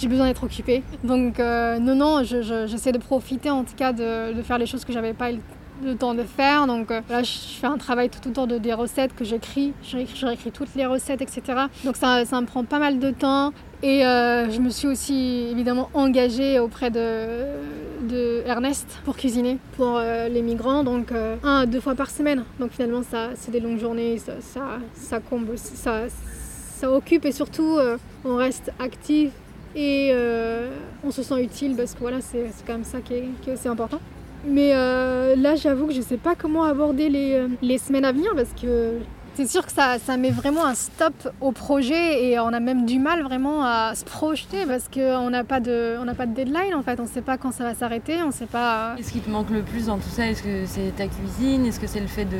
j'ai 0.00 0.08
besoin 0.08 0.26
d'être 0.26 0.44
occupée. 0.44 0.82
Donc 1.04 1.40
euh, 1.40 1.78
non, 1.78 1.94
non, 1.94 2.22
j'essaie 2.22 2.92
de 2.92 2.98
profiter 2.98 3.50
en 3.50 3.64
tout 3.64 3.74
cas 3.76 3.92
de, 3.92 4.42
faire 4.42 4.58
les 4.58 4.66
choses 4.66 4.84
que 4.84 4.92
j'avais 4.92 5.12
pas 5.12 5.30
le 5.30 5.96
temps 5.96 6.14
de 6.14 6.22
faire. 6.22 6.66
Donc 6.66 6.90
euh, 6.90 7.00
là, 7.08 7.22
je 7.22 7.32
fais 7.32 7.66
un 7.66 7.78
travail 7.78 8.08
tout 8.08 8.28
autour 8.28 8.46
de, 8.46 8.58
des 8.58 8.72
recettes 8.72 9.14
que 9.14 9.24
j'écris. 9.24 9.72
Je 9.82 10.26
réécris 10.26 10.52
toutes 10.52 10.74
les 10.76 10.86
recettes, 10.86 11.22
etc. 11.22 11.42
Donc 11.84 11.96
ça, 11.96 12.24
ça 12.24 12.40
me 12.40 12.46
prend 12.46 12.64
pas 12.64 12.78
mal 12.78 12.98
de 12.98 13.10
temps. 13.10 13.52
Et 13.82 14.04
euh, 14.04 14.50
je 14.50 14.60
me 14.60 14.70
suis 14.70 14.88
aussi 14.88 15.48
évidemment 15.52 15.88
engagée 15.94 16.58
auprès 16.58 16.90
de, 16.90 18.42
Ernest 18.46 18.98
pour 19.04 19.16
cuisiner 19.16 19.58
pour 19.76 20.00
les 20.00 20.42
migrants, 20.42 20.82
donc 20.82 21.12
un 21.12 21.60
à 21.60 21.66
deux 21.66 21.80
fois 21.80 21.94
par 21.94 22.10
semaine. 22.10 22.44
Donc 22.58 22.70
finalement, 22.72 23.02
c'est 23.34 23.50
des 23.50 23.60
longues 23.60 23.78
journées, 23.78 24.18
ça, 24.18 24.60
ça 24.94 25.20
comble, 25.20 25.58
ça, 25.58 26.04
ça 26.08 26.90
occupe 26.90 27.24
et 27.26 27.32
surtout 27.32 27.78
on 28.24 28.36
reste 28.36 28.72
actif 28.78 29.30
et 29.78 30.10
euh, 30.12 30.70
on 31.04 31.10
se 31.10 31.22
sent 31.22 31.40
utile 31.42 31.76
parce 31.76 31.94
que 31.94 32.00
voilà, 32.00 32.20
c'est 32.20 32.50
quand 32.66 32.72
même 32.74 32.84
ça 32.84 33.00
qui 33.00 33.14
est, 33.14 33.28
qui 33.42 33.50
est, 33.50 33.66
important. 33.66 34.00
Mais 34.46 34.72
là, 34.72 35.56
j'avoue 35.56 35.86
que 35.86 35.92
je 35.92 35.98
ne 35.98 36.04
sais 36.04 36.16
pas 36.16 36.34
comment 36.34 36.64
aborder 36.64 37.08
les, 37.08 37.46
les 37.62 37.78
semaines 37.78 38.04
à 38.04 38.12
venir 38.12 38.32
parce 38.34 38.52
que 38.60 38.98
c'est 39.38 39.46
sûr 39.46 39.64
que 39.64 39.70
ça, 39.70 40.00
ça, 40.00 40.16
met 40.16 40.32
vraiment 40.32 40.66
un 40.66 40.74
stop 40.74 41.14
au 41.40 41.52
projet 41.52 42.24
et 42.24 42.40
on 42.40 42.48
a 42.48 42.58
même 42.58 42.86
du 42.86 42.98
mal 42.98 43.22
vraiment 43.22 43.62
à 43.62 43.94
se 43.94 44.04
projeter 44.04 44.66
parce 44.66 44.88
qu'on 44.88 45.30
n'a 45.30 45.44
pas, 45.44 45.60
de, 45.60 45.96
pas 46.16 46.26
de 46.26 46.34
deadline 46.34 46.74
en 46.74 46.82
fait, 46.82 46.98
on 46.98 47.04
ne 47.04 47.08
sait 47.08 47.22
pas 47.22 47.38
quand 47.38 47.52
ça 47.52 47.62
va 47.62 47.74
s'arrêter, 47.76 48.20
on 48.20 48.32
sait 48.32 48.46
pas... 48.46 48.94
Qu'est-ce 48.96 49.12
qui 49.12 49.20
te 49.20 49.30
manque 49.30 49.50
le 49.50 49.62
plus 49.62 49.86
dans 49.86 49.98
tout 49.98 50.08
ça? 50.08 50.26
Est-ce 50.26 50.42
que 50.42 50.66
c'est 50.66 50.92
ta 50.96 51.06
cuisine? 51.06 51.66
Est-ce 51.66 51.78
que 51.78 51.86
c'est 51.86 52.00
le 52.00 52.08
fait 52.08 52.24
de 52.24 52.36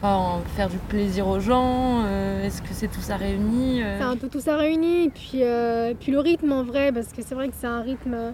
faire 0.00 0.68
du 0.68 0.78
plaisir 0.88 1.26
aux 1.28 1.40
gens 1.40 2.02
euh, 2.04 2.44
Est-ce 2.44 2.62
que 2.62 2.72
c'est 2.72 2.88
tout 2.88 3.00
ça 3.00 3.16
réuni 3.16 3.82
euh? 3.82 3.98
Tout 4.30 4.40
ça 4.40 4.56
réuni 4.56 5.04
et 5.04 5.10
puis, 5.10 5.42
euh, 5.42 5.94
puis 5.98 6.12
le 6.12 6.20
rythme 6.20 6.52
en 6.52 6.64
vrai 6.64 6.92
parce 6.92 7.12
que 7.12 7.22
c'est 7.22 7.34
vrai 7.34 7.48
que 7.48 7.54
c'est 7.56 7.66
un 7.66 7.82
rythme 7.82 8.32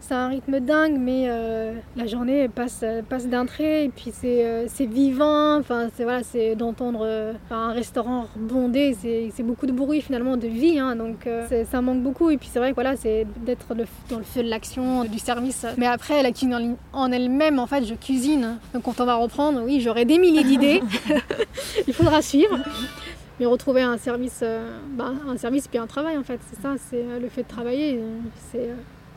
c'est 0.00 0.14
un 0.14 0.28
rythme 0.28 0.60
dingue, 0.60 0.96
mais 0.98 1.24
euh, 1.28 1.74
la 1.96 2.06
journée 2.06 2.48
passe, 2.48 2.84
passe 3.08 3.26
d'un 3.26 3.44
trait 3.44 3.86
et 3.86 3.88
puis 3.88 4.12
c'est 4.12 4.44
euh, 4.44 4.66
vivant. 4.78 5.58
Enfin, 5.58 5.88
c'est 5.96 6.04
voilà, 6.04 6.22
c'est 6.22 6.54
d'entendre 6.54 7.00
euh, 7.02 7.32
un 7.50 7.72
restaurant 7.72 8.28
bondé, 8.36 8.96
c'est 9.00 9.42
beaucoup 9.42 9.66
de 9.66 9.72
bruit 9.72 10.00
finalement, 10.00 10.36
de 10.36 10.46
vie. 10.46 10.78
Hein, 10.78 10.96
donc 10.96 11.28
ça 11.70 11.80
manque 11.80 12.02
beaucoup. 12.02 12.30
Et 12.30 12.36
puis 12.36 12.48
c'est 12.52 12.58
vrai 12.58 12.70
que 12.70 12.76
voilà, 12.76 12.96
c'est 12.96 13.26
d'être 13.44 13.74
dans 13.74 14.18
le 14.18 14.24
feu 14.24 14.42
de 14.42 14.48
l'action, 14.48 15.04
du 15.04 15.18
service. 15.18 15.66
Mais 15.76 15.86
après, 15.86 16.22
la 16.22 16.30
cuisine 16.30 16.76
en 16.92 17.12
elle-même, 17.12 17.58
en 17.58 17.66
fait, 17.66 17.84
je 17.84 17.94
cuisine. 17.94 18.58
Donc 18.74 18.84
quand 18.84 19.00
on 19.00 19.06
va 19.06 19.16
reprendre, 19.16 19.62
oui, 19.64 19.80
j'aurai 19.80 20.04
des 20.04 20.18
milliers 20.18 20.44
d'idées. 20.44 20.82
Il 21.88 21.94
faudra 21.94 22.22
suivre. 22.22 22.58
Mais 23.38 23.44
retrouver 23.44 23.82
un 23.82 23.98
service, 23.98 24.42
bah, 24.92 25.12
un 25.28 25.36
service 25.36 25.68
puis 25.68 25.78
un 25.78 25.86
travail 25.86 26.16
en 26.16 26.22
fait, 26.22 26.40
c'est 26.48 26.62
ça, 26.62 26.74
c'est 26.88 27.04
le 27.20 27.28
fait 27.28 27.42
de 27.42 27.48
travailler, 27.48 28.00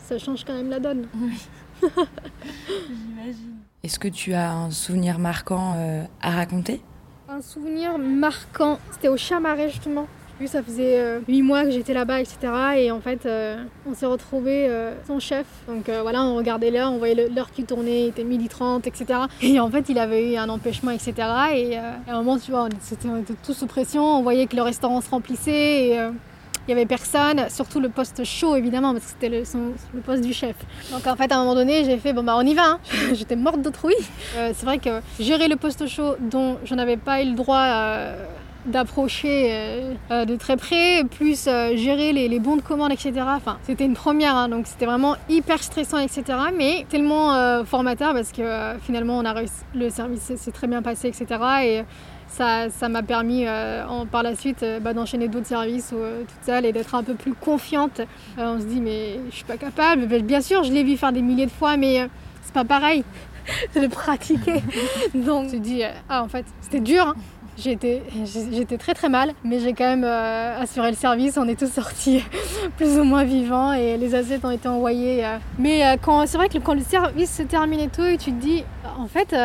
ça 0.09 0.17
change 0.17 0.43
quand 0.43 0.55
même 0.55 0.71
la 0.71 0.79
donne. 0.79 1.07
Oui. 1.21 1.37
J'imagine. 1.87 3.57
Est-ce 3.83 3.99
que 3.99 4.07
tu 4.07 4.33
as 4.33 4.51
un 4.51 4.71
souvenir 4.71 5.19
marquant 5.19 5.75
euh, 5.77 6.03
à 6.19 6.31
raconter? 6.31 6.81
Un 7.29 7.41
souvenir 7.41 7.99
marquant, 7.99 8.79
c'était 8.91 9.07
au 9.07 9.17
Chamaret 9.17 9.69
justement. 9.69 10.07
Ça 10.45 10.63
faisait 10.63 10.99
euh, 10.99 11.19
huit 11.27 11.41
mois 11.41 11.63
que 11.65 11.71
j'étais 11.71 11.93
là-bas, 11.93 12.21
etc. 12.21 12.37
Et 12.77 12.91
en 12.91 13.01
fait, 13.01 13.25
euh, 13.25 13.61
on 13.85 13.93
s'est 13.93 14.05
retrouvé 14.05 14.69
son 15.05 15.19
chef. 15.19 15.45
Donc 15.67 15.89
voilà, 15.89 16.23
on 16.23 16.35
regardait 16.37 16.71
l'heure, 16.71 16.91
on 16.91 16.97
voyait 16.97 17.27
l'heure 17.29 17.51
qui 17.51 17.65
tournait, 17.65 18.05
il 18.05 18.07
était 18.07 18.23
midi 18.23 18.47
30, 18.47 18.87
etc. 18.87 19.19
Et 19.41 19.59
en 19.59 19.69
fait, 19.69 19.89
il 19.89 19.99
avait 19.99 20.31
eu 20.31 20.37
un 20.37 20.49
empêchement, 20.49 20.91
etc. 20.91 21.13
Et 21.53 21.77
à 21.77 21.99
un 22.07 22.23
moment, 22.23 22.39
tu 22.39 22.49
vois, 22.49 22.63
on 22.63 22.67
était, 22.67 23.07
on 23.07 23.17
était 23.17 23.35
tous 23.45 23.53
sous 23.53 23.67
pression. 23.67 24.01
On 24.01 24.23
voyait 24.23 24.47
que 24.47 24.55
le 24.55 24.63
restaurant 24.63 25.01
se 25.01 25.09
remplissait. 25.09 25.89
Et, 25.89 25.99
il 26.69 26.75
n'y 26.75 26.81
avait 26.81 26.87
personne, 26.87 27.49
surtout 27.49 27.79
le 27.79 27.89
poste 27.89 28.23
chaud 28.23 28.55
évidemment, 28.55 28.93
parce 28.93 29.05
que 29.05 29.11
c'était 29.11 29.29
le, 29.29 30.01
poste 30.01 30.21
du 30.21 30.33
chef. 30.33 30.55
Donc 30.91 31.07
en 31.07 31.15
fait, 31.15 31.31
à 31.31 31.37
un 31.37 31.39
moment 31.39 31.55
donné, 31.55 31.83
j'ai 31.83 31.97
fait 31.97 32.13
bon 32.13 32.21
bah 32.21 32.35
on 32.37 32.45
y 32.45 32.53
va. 32.53 32.73
Hein. 32.73 32.79
J'étais 33.13 33.35
morte 33.35 33.59
trouille. 33.71 33.95
Euh, 34.35 34.51
c'est 34.55 34.65
vrai 34.65 34.77
que 34.77 35.01
gérer 35.19 35.47
le 35.47 35.55
poste 35.55 35.87
chaud 35.87 36.15
dont 36.19 36.57
je 36.63 36.75
n'avais 36.75 36.97
pas 36.97 37.23
eu 37.23 37.29
le 37.29 37.35
droit 37.35 37.57
euh, 37.57 38.23
d'approcher 38.67 39.49
euh, 40.11 40.25
de 40.25 40.35
très 40.35 40.57
près, 40.57 41.03
plus 41.05 41.45
gérer 41.45 42.13
les, 42.13 42.39
bons 42.39 42.57
de 42.57 42.61
commande, 42.61 42.91
etc. 42.91 43.13
Enfin, 43.29 43.57
c'était 43.63 43.85
une 43.85 43.95
première, 43.95 44.35
hein, 44.35 44.47
donc 44.47 44.67
c'était 44.67 44.85
vraiment 44.85 45.15
hyper 45.27 45.63
stressant, 45.63 45.97
etc. 45.97 46.23
Mais 46.55 46.85
tellement 46.87 47.63
formateur 47.65 48.13
parce 48.13 48.31
que 48.31 48.77
finalement, 48.83 49.17
on 49.17 49.25
a 49.25 49.33
réussi, 49.33 49.53
le 49.73 49.89
service 49.89 50.35
s'est 50.35 50.51
très 50.51 50.67
bien 50.67 50.83
passé, 50.83 51.07
etc. 51.07 51.25
Et 51.63 51.81
ça 52.29 52.89
m'a 52.89 53.03
permis 53.03 53.43
euh, 53.45 53.83
par 54.11 54.23
la 54.23 54.35
suite 54.35 54.63
euh, 54.63 54.79
bah, 54.79 54.93
d'enchaîner 54.93 55.27
d'autres 55.27 55.47
services 55.47 55.91
euh, 55.93 56.21
toute 56.21 56.45
seule 56.45 56.65
et 56.65 56.71
d'être 56.71 56.95
un 56.95 57.03
peu 57.03 57.15
plus 57.15 57.33
confiante. 57.33 58.01
on 58.37 58.59
se 58.59 58.65
dit 58.65 58.81
mais 58.81 59.19
je 59.29 59.35
suis 59.35 59.45
pas 59.45 59.57
capable. 59.57 60.05
Bien 60.21 60.41
sûr, 60.41 60.63
je 60.63 60.71
l'ai 60.71 60.83
vu 60.83 60.97
faire 60.97 61.11
des 61.11 61.21
milliers 61.21 61.45
de 61.45 61.51
fois, 61.51 61.77
mais 61.77 62.07
c'est 62.43 62.53
pas 62.53 62.65
pareil 62.65 63.03
de 63.75 63.81
le 63.81 63.89
pratiquer. 63.89 64.61
Donc 65.13 65.49
je 65.49 65.55
me 65.55 65.59
dis 65.59 65.81
ah 66.09 66.23
en 66.23 66.27
fait 66.27 66.45
c'était 66.61 66.79
dur. 66.79 67.07
Hein. 67.07 67.15
J'étais, 67.57 68.03
j'étais 68.53 68.77
très 68.77 68.93
très 68.93 69.09
mal, 69.09 69.33
mais 69.43 69.59
j'ai 69.59 69.73
quand 69.73 69.83
même 69.83 70.05
assuré 70.05 70.91
le 70.91 70.95
service. 70.95 71.37
On 71.37 71.45
est 71.45 71.59
tous 71.59 71.69
sortis 71.69 72.23
plus 72.77 72.97
ou 72.97 73.03
moins 73.03 73.25
vivants 73.25 73.73
et 73.73 73.97
les 73.97 74.15
assiettes 74.15 74.45
ont 74.45 74.51
été 74.51 74.69
envoyées. 74.69 75.25
Mais 75.57 75.97
quand, 76.01 76.25
c'est 76.25 76.37
vrai 76.37 76.47
que 76.47 76.57
quand 76.57 76.73
le 76.73 76.79
service 76.79 77.35
se 77.35 77.43
termine 77.43 77.81
et 77.81 77.89
tout, 77.89 78.03
tu 78.17 78.31
te 78.31 78.39
dis, 78.39 78.63
en 78.97 79.07
fait, 79.07 79.35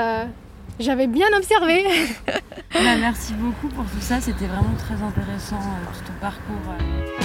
j'avais 0.81 1.07
bien 1.07 1.29
observé. 1.37 1.85
Bah, 2.75 2.97
merci 2.99 3.35
beaucoup 3.35 3.69
pour 3.69 3.85
tout 3.85 4.01
ça, 4.01 4.21
c'était 4.21 4.47
vraiment 4.47 4.75
très 4.77 4.95
intéressant, 4.95 5.61
euh, 5.61 5.87
tout 5.87 6.01
ton 6.05 6.13
parcours. 6.21 6.57
Euh. 6.69 7.24